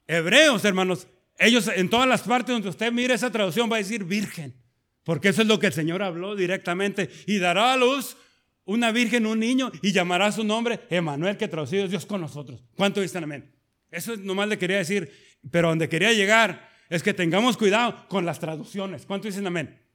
hebreos, 0.06 0.64
hermanos, 0.64 1.08
ellos 1.36 1.66
en 1.66 1.90
todas 1.90 2.06
las 2.06 2.22
partes 2.22 2.52
donde 2.52 2.68
usted 2.68 2.92
mire 2.92 3.14
esa 3.14 3.32
traducción 3.32 3.68
va 3.68 3.74
a 3.74 3.78
decir 3.78 4.04
virgen, 4.04 4.54
porque 5.02 5.30
eso 5.30 5.42
es 5.42 5.48
lo 5.48 5.58
que 5.58 5.66
el 5.66 5.72
Señor 5.72 6.00
habló 6.00 6.36
directamente. 6.36 7.10
Y 7.26 7.40
dará 7.40 7.72
a 7.72 7.76
luz 7.76 8.16
una 8.64 8.92
virgen, 8.92 9.26
un 9.26 9.40
niño, 9.40 9.72
y 9.82 9.90
llamará 9.90 10.30
su 10.30 10.44
nombre 10.44 10.78
Emanuel, 10.90 11.36
que 11.36 11.48
traducido 11.48 11.86
es 11.86 11.90
Dios 11.90 12.06
con 12.06 12.20
nosotros. 12.20 12.62
¿Cuánto 12.76 13.00
dicen 13.00 13.24
amén? 13.24 13.52
Eso 13.90 14.16
nomás 14.16 14.46
le 14.46 14.58
quería 14.58 14.76
decir, 14.76 15.12
pero 15.50 15.70
donde 15.70 15.88
quería 15.88 16.12
llegar 16.12 16.70
es 16.88 17.02
que 17.02 17.12
tengamos 17.12 17.56
cuidado 17.56 18.06
con 18.06 18.24
las 18.24 18.38
traducciones. 18.38 19.06
¿Cuánto 19.06 19.26
dicen 19.26 19.44
amén? 19.44 19.85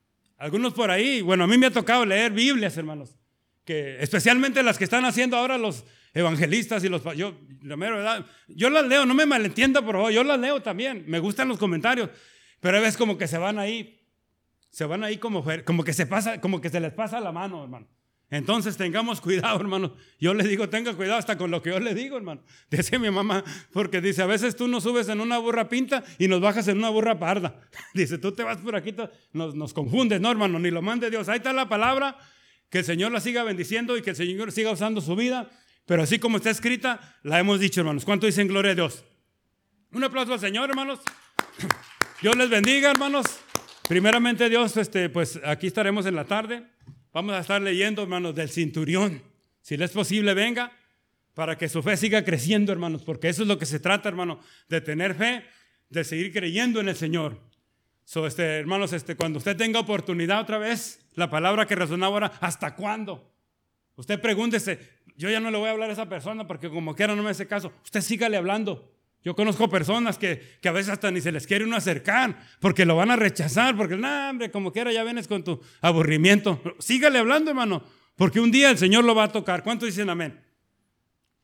Algunos 0.41 0.73
por 0.73 0.91
ahí, 0.91 1.21
bueno, 1.21 1.43
a 1.43 1.47
mí 1.47 1.57
me 1.57 1.67
ha 1.67 1.71
tocado 1.71 2.05
leer 2.05 2.31
Biblias, 2.31 2.75
hermanos, 2.75 3.15
que 3.63 4.01
especialmente 4.01 4.63
las 4.63 4.77
que 4.77 4.83
están 4.83 5.05
haciendo 5.05 5.37
ahora 5.37 5.57
los, 5.57 5.85
evangelistas 6.13 6.83
y 6.83 6.89
los... 6.89 7.03
Yo, 7.15 7.37
la 7.61 7.77
mera 7.77 7.95
verdad, 7.95 8.25
yo 8.47 8.69
las 8.69 8.85
leo, 8.85 9.05
no 9.05 9.13
me 9.13 9.25
malentienda 9.25 9.81
por 9.81 9.95
favor, 9.95 10.11
yo 10.11 10.23
las 10.23 10.39
leo 10.39 10.61
también, 10.61 11.03
me 11.07 11.19
gustan 11.19 11.47
los 11.47 11.57
comentarios, 11.57 12.09
pero 12.59 12.77
a 12.77 12.81
veces 12.81 12.97
como 12.97 13.17
que 13.17 13.27
se 13.27 13.37
van 13.37 13.59
ahí, 13.59 14.01
se 14.69 14.85
van 14.85 15.03
ahí 15.03 15.17
como, 15.17 15.43
como 15.65 15.83
que 15.83 15.93
se 15.93 16.05
pasa, 16.05 16.41
como 16.41 16.61
que 16.61 16.69
se 16.69 16.79
les 16.79 16.93
pasa 16.93 17.19
la 17.19 17.31
mano, 17.31 17.63
hermano. 17.63 17.87
Entonces 18.31 18.75
tengamos 18.77 19.21
cuidado, 19.21 19.59
hermano. 19.59 19.95
Yo 20.19 20.33
le 20.33 20.47
digo, 20.47 20.67
tenga 20.69 20.95
cuidado 20.95 21.19
hasta 21.19 21.37
con 21.37 21.51
lo 21.51 21.61
que 21.61 21.69
yo 21.69 21.79
le 21.79 21.93
digo, 21.93 22.17
hermano. 22.17 22.41
Dice 22.71 22.97
mi 22.97 23.11
mamá, 23.11 23.43
porque 23.71 24.01
dice, 24.01 24.23
a 24.23 24.25
veces 24.25 24.55
tú 24.55 24.67
nos 24.67 24.81
subes 24.81 25.07
en 25.09 25.21
una 25.21 25.37
burra 25.37 25.69
pinta 25.69 26.03
y 26.17 26.27
nos 26.27 26.41
bajas 26.41 26.67
en 26.67 26.79
una 26.79 26.89
burra 26.89 27.19
parda. 27.19 27.59
Dice, 27.93 28.17
tú 28.17 28.31
te 28.31 28.43
vas 28.43 28.57
por 28.57 28.75
aquí, 28.75 28.95
nos, 29.33 29.53
nos 29.53 29.73
confundes, 29.73 30.19
no, 30.19 30.31
hermano, 30.31 30.57
ni 30.57 30.71
lo 30.71 30.81
mande 30.81 31.11
Dios. 31.11 31.29
Ahí 31.29 31.37
está 31.37 31.53
la 31.53 31.69
palabra, 31.69 32.17
que 32.71 32.79
el 32.79 32.85
Señor 32.85 33.11
la 33.11 33.19
siga 33.19 33.43
bendiciendo 33.43 33.97
y 33.97 34.01
que 34.01 34.11
el 34.11 34.15
Señor 34.15 34.51
siga 34.51 34.71
usando 34.71 35.01
su 35.01 35.15
vida 35.15 35.51
pero 35.85 36.03
así 36.03 36.19
como 36.19 36.37
está 36.37 36.49
escrita, 36.49 37.17
la 37.23 37.39
hemos 37.39 37.59
dicho, 37.59 37.81
hermanos. 37.81 38.05
¿Cuánto 38.05 38.25
dicen 38.25 38.47
gloria 38.47 38.71
a 38.71 38.75
Dios? 38.75 39.03
Un 39.91 40.03
aplauso 40.03 40.33
al 40.33 40.39
Señor, 40.39 40.69
hermanos. 40.69 40.99
Dios 42.21 42.35
les 42.37 42.49
bendiga, 42.49 42.91
hermanos. 42.91 43.25
Primeramente, 43.89 44.47
Dios, 44.47 44.77
este, 44.77 45.09
pues 45.09 45.39
aquí 45.43 45.67
estaremos 45.67 46.05
en 46.05 46.15
la 46.15 46.23
tarde. 46.23 46.65
Vamos 47.13 47.33
a 47.35 47.39
estar 47.39 47.61
leyendo, 47.61 48.03
hermanos, 48.03 48.33
del 48.35 48.49
cinturión. 48.49 49.21
Si 49.61 49.77
le 49.77 49.85
es 49.85 49.91
posible, 49.91 50.33
venga 50.33 50.71
para 51.33 51.57
que 51.57 51.69
su 51.69 51.81
fe 51.81 51.97
siga 51.97 52.23
creciendo, 52.23 52.71
hermanos, 52.71 53.03
porque 53.03 53.29
eso 53.29 53.43
es 53.43 53.47
lo 53.47 53.57
que 53.57 53.65
se 53.65 53.79
trata, 53.79 54.09
hermano, 54.09 54.39
de 54.67 54.81
tener 54.81 55.15
fe, 55.15 55.45
de 55.89 56.03
seguir 56.03 56.31
creyendo 56.31 56.79
en 56.79 56.89
el 56.89 56.95
Señor. 56.95 57.39
So, 58.03 58.27
este, 58.27 58.59
hermanos, 58.59 58.93
este, 58.93 59.15
cuando 59.15 59.39
usted 59.39 59.55
tenga 59.55 59.79
oportunidad 59.79 60.41
otra 60.41 60.57
vez, 60.57 61.05
la 61.15 61.29
palabra 61.29 61.65
que 61.65 61.75
resonaba 61.75 62.13
ahora, 62.13 62.31
¿hasta 62.41 62.75
cuándo? 62.75 63.31
Usted 63.95 64.19
pregúntese, 64.19 64.79
yo 65.15 65.29
ya 65.29 65.39
no 65.39 65.51
le 65.51 65.57
voy 65.57 65.67
a 65.67 65.71
hablar 65.71 65.89
a 65.89 65.93
esa 65.93 66.09
persona 66.09 66.47
porque 66.47 66.69
como 66.69 66.95
quiera 66.95 67.15
no 67.15 67.23
me 67.23 67.29
hace 67.29 67.47
caso. 67.47 67.71
Usted 67.83 68.01
sígale 68.01 68.37
hablando. 68.37 68.91
Yo 69.23 69.35
conozco 69.35 69.69
personas 69.69 70.17
que, 70.17 70.57
que, 70.61 70.69
a 70.69 70.71
veces 70.71 70.93
hasta 70.93 71.11
ni 71.11 71.21
se 71.21 71.31
les 71.31 71.45
quiere 71.45 71.65
uno 71.65 71.75
acercar 71.75 72.39
porque 72.59 72.85
lo 72.85 72.95
van 72.95 73.11
a 73.11 73.15
rechazar, 73.15 73.77
porque, 73.77 73.95
no, 73.95 74.29
hombre, 74.29 74.49
como 74.49 74.71
quiera 74.71 74.91
ya 74.91 75.03
vienes 75.03 75.27
con 75.27 75.43
tu 75.43 75.61
aburrimiento. 75.81 76.61
Sígale 76.79 77.19
hablando, 77.19 77.51
hermano, 77.51 77.83
porque 78.15 78.39
un 78.39 78.51
día 78.51 78.71
el 78.71 78.77
Señor 78.77 79.03
lo 79.03 79.13
va 79.13 79.25
a 79.25 79.31
tocar. 79.31 79.63
¿Cuántos 79.63 79.87
dicen 79.87 80.09
amén? 80.09 80.39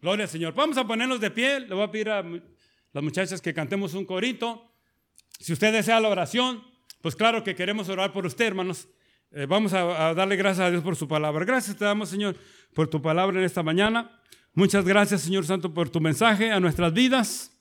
Gloria 0.02 0.24
al 0.24 0.30
Señor. 0.30 0.54
Vamos 0.54 0.78
a 0.78 0.88
ponernos 0.88 1.20
de 1.20 1.30
pie. 1.32 1.60
Le 1.60 1.74
voy 1.76 1.84
a 1.84 1.92
pedir 1.92 2.10
a 2.10 2.24
las 2.24 3.04
muchachas 3.04 3.42
que 3.42 3.54
cantemos 3.54 3.94
un 3.94 4.06
corito. 4.06 4.72
Si 5.40 5.54
usted 5.54 5.72
desea 5.72 6.00
la 6.00 6.10
oración, 6.10 6.64
pues 7.02 7.16
claro 7.16 7.44
que 7.44 7.56
queremos 7.56 7.90
orar 7.90 8.12
por 8.12 8.26
usted, 8.26 8.46
hermanos. 8.46 8.88
Eh, 9.32 9.46
vamos 9.46 9.74
a, 9.74 10.08
a 10.08 10.14
darle 10.14 10.36
gracias 10.36 10.66
a 10.66 10.72
Dios 10.72 10.84
por 10.84 10.96
su 10.96 11.08
palabra. 11.08 11.46
Gracias 11.46 11.76
te 11.76 11.86
damos, 11.86 12.10
Señor 12.10 12.36
por 12.78 12.88
tu 12.88 13.02
palabra 13.02 13.40
en 13.40 13.44
esta 13.44 13.64
mañana. 13.64 14.12
Muchas 14.54 14.86
gracias, 14.86 15.22
Señor 15.22 15.48
Santo, 15.48 15.74
por 15.74 15.90
tu 15.90 16.00
mensaje 16.00 16.52
a 16.52 16.60
nuestras 16.60 16.94
vidas. 16.94 17.57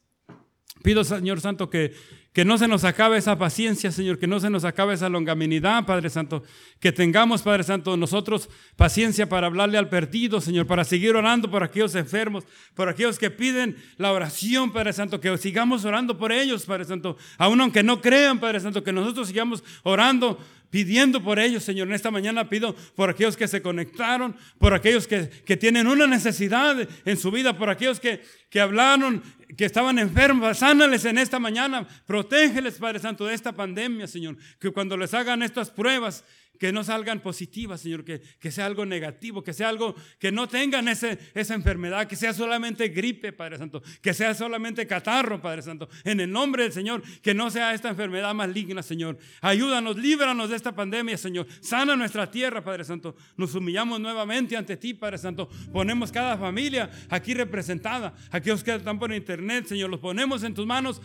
Pido, 0.82 1.04
Señor 1.04 1.40
Santo, 1.40 1.68
que, 1.70 1.94
que 2.32 2.44
no 2.44 2.58
se 2.58 2.68
nos 2.68 2.84
acabe 2.84 3.16
esa 3.16 3.38
paciencia, 3.38 3.90
Señor, 3.90 4.18
que 4.18 4.26
no 4.26 4.38
se 4.40 4.50
nos 4.50 4.64
acabe 4.64 4.92
esa 4.94 5.08
longaminidad, 5.08 5.86
Padre 5.86 6.10
Santo. 6.10 6.42
Que 6.80 6.92
tengamos, 6.92 7.42
Padre 7.42 7.64
Santo, 7.64 7.96
nosotros 7.96 8.50
paciencia 8.76 9.28
para 9.28 9.46
hablarle 9.46 9.78
al 9.78 9.88
perdido, 9.88 10.40
Señor, 10.40 10.66
para 10.66 10.84
seguir 10.84 11.16
orando 11.16 11.50
por 11.50 11.62
aquellos 11.62 11.94
enfermos, 11.94 12.44
por 12.74 12.88
aquellos 12.88 13.18
que 13.18 13.30
piden 13.30 13.76
la 13.96 14.12
oración, 14.12 14.70
Padre 14.70 14.92
Santo, 14.92 15.18
que 15.18 15.36
sigamos 15.38 15.84
orando 15.86 16.18
por 16.18 16.30
ellos, 16.30 16.66
Padre 16.66 16.84
Santo. 16.84 17.16
Aún 17.38 17.60
aunque 17.60 17.82
no 17.82 18.02
crean, 18.02 18.38
Padre 18.38 18.60
Santo, 18.60 18.84
que 18.84 18.92
nosotros 18.92 19.28
sigamos 19.28 19.64
orando 19.82 20.38
pidiendo 20.70 21.22
por 21.22 21.38
ellos, 21.38 21.64
Señor. 21.64 21.88
En 21.88 21.94
esta 21.94 22.10
mañana 22.10 22.48
pido 22.48 22.74
por 22.94 23.10
aquellos 23.10 23.36
que 23.36 23.48
se 23.48 23.62
conectaron, 23.62 24.36
por 24.58 24.74
aquellos 24.74 25.06
que, 25.06 25.26
tienen 25.56 25.86
una 25.86 26.06
necesidad 26.06 26.76
en 27.04 27.16
su 27.16 27.30
vida, 27.30 27.56
por 27.56 27.70
aquellos 27.70 28.00
que, 28.00 28.22
que 28.50 28.60
hablaron, 28.60 29.22
que 29.56 29.64
estaban 29.64 29.98
enfermos. 29.98 30.58
Sánales 30.58 31.04
en 31.04 31.18
esta 31.18 31.38
mañana. 31.38 31.86
Protégeles, 32.06 32.78
Padre 32.78 32.98
Santo, 32.98 33.26
de 33.26 33.34
esta 33.34 33.52
pandemia, 33.52 34.06
Señor. 34.06 34.36
Que 34.60 34.70
cuando 34.70 34.96
les 34.96 35.14
hagan 35.14 35.42
estas 35.42 35.70
pruebas, 35.70 36.24
que 36.58 36.72
no 36.72 36.84
salgan 36.84 37.20
positivas, 37.20 37.80
Señor, 37.80 38.04
que, 38.04 38.20
que 38.38 38.50
sea 38.50 38.66
algo 38.66 38.86
negativo, 38.86 39.42
que 39.42 39.52
sea 39.52 39.68
algo 39.68 39.94
que 40.18 40.32
no 40.32 40.48
tengan 40.48 40.88
ese, 40.88 41.18
esa 41.34 41.54
enfermedad, 41.54 42.06
que 42.06 42.16
sea 42.16 42.32
solamente 42.32 42.88
gripe, 42.88 43.32
Padre 43.32 43.58
Santo, 43.58 43.82
que 44.00 44.14
sea 44.14 44.34
solamente 44.34 44.86
catarro, 44.86 45.40
Padre 45.40 45.62
Santo. 45.62 45.88
En 46.04 46.20
el 46.20 46.30
nombre 46.30 46.64
del 46.64 46.72
Señor, 46.72 47.02
que 47.22 47.34
no 47.34 47.50
sea 47.50 47.74
esta 47.74 47.88
enfermedad 47.88 48.34
maligna, 48.34 48.82
Señor. 48.82 49.18
Ayúdanos, 49.40 49.96
líbranos 49.96 50.50
de 50.50 50.56
esta 50.56 50.74
pandemia, 50.74 51.16
Señor. 51.16 51.46
Sana 51.60 51.96
nuestra 51.96 52.30
tierra, 52.30 52.62
Padre 52.62 52.84
Santo. 52.84 53.16
Nos 53.36 53.54
humillamos 53.54 54.00
nuevamente 54.00 54.56
ante 54.56 54.76
ti, 54.76 54.94
Padre 54.94 55.18
Santo. 55.18 55.48
Ponemos 55.72 56.12
cada 56.12 56.36
familia 56.36 56.90
aquí 57.08 57.34
representada, 57.34 58.14
aquellos 58.30 58.62
que 58.62 58.74
están 58.74 58.98
por 58.98 59.12
internet, 59.12 59.66
Señor, 59.66 59.90
los 59.90 60.00
ponemos 60.00 60.42
en 60.42 60.54
tus 60.54 60.66
manos 60.66 61.00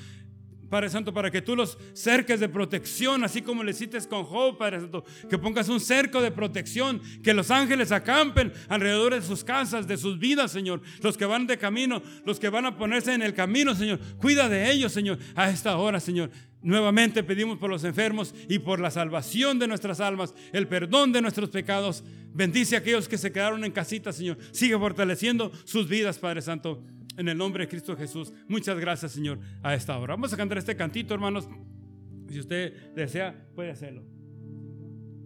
Padre 0.72 0.90
Santo, 0.90 1.14
para 1.14 1.30
que 1.30 1.42
tú 1.42 1.54
los 1.54 1.78
cerques 1.92 2.40
de 2.40 2.48
protección, 2.48 3.26
así 3.26 3.42
como 3.42 3.62
le 3.62 3.72
hiciste 3.72 4.00
con 4.08 4.24
Job, 4.24 4.58
Padre 4.58 4.80
Santo, 4.80 5.04
que 5.30 5.38
pongas 5.38 5.68
un 5.68 5.82
cerco 5.82 6.22
de 6.22 6.32
protección, 6.32 7.02
que 7.22 7.34
los 7.34 7.52
ángeles 7.52 7.92
acampen 7.92 8.54
alrededor 8.70 9.14
de 9.14 9.22
sus 9.22 9.44
casas, 9.44 9.86
de 9.86 9.98
sus 9.98 10.18
vidas, 10.18 10.50
Señor. 10.50 10.82
Los 11.02 11.18
que 11.18 11.26
van 11.26 11.46
de 11.46 11.58
camino, 11.58 12.02
los 12.26 12.40
que 12.40 12.48
van 12.48 12.66
a 12.66 12.78
ponerse 12.78 13.14
en 13.14 13.22
el 13.22 13.34
camino, 13.34 13.76
Señor. 13.76 14.00
Cuida 14.22 14.48
de 14.48 14.72
ellos, 14.72 14.94
Señor, 14.94 15.20
a 15.36 15.50
esta 15.50 15.76
hora, 15.76 16.00
Señor. 16.00 16.32
Nuevamente 16.62 17.22
pedimos 17.22 17.58
por 17.58 17.70
los 17.70 17.84
enfermos 17.84 18.34
y 18.48 18.60
por 18.60 18.80
la 18.80 18.92
salvación 18.92 19.60
de 19.60 19.68
nuestras 19.68 20.00
almas, 20.00 20.34
el 20.54 20.70
perdón 20.70 21.12
de 21.12 21.22
nuestros 21.22 21.50
pecados. 21.50 22.02
Bendice 22.34 22.78
a 22.78 22.80
aquellos 22.80 23.10
que 23.10 23.18
se 23.18 23.34
quedaron 23.34 23.66
en 23.66 23.74
casita, 23.74 24.14
Señor. 24.14 24.38
Sigue 24.52 24.78
fortaleciendo 24.78 25.52
sus 25.66 25.90
vidas, 25.90 26.18
Padre 26.18 26.42
Santo. 26.42 26.82
En 27.22 27.30
el 27.30 27.38
nombre 27.38 27.66
de 27.66 27.70
Cristo 27.70 27.96
Jesús. 27.96 28.34
Muchas 28.48 28.80
gracias, 28.80 29.12
Señor, 29.12 29.38
a 29.62 29.76
esta 29.76 29.96
hora. 29.96 30.16
Vamos 30.16 30.34
a 30.34 30.38
cantar 30.38 30.58
este 30.58 30.76
cantito, 30.76 31.14
hermanos. 31.14 31.48
Si 32.28 32.40
usted 32.40 32.96
desea, 32.96 33.48
puede 33.54 33.70
hacerlo. 33.70 34.04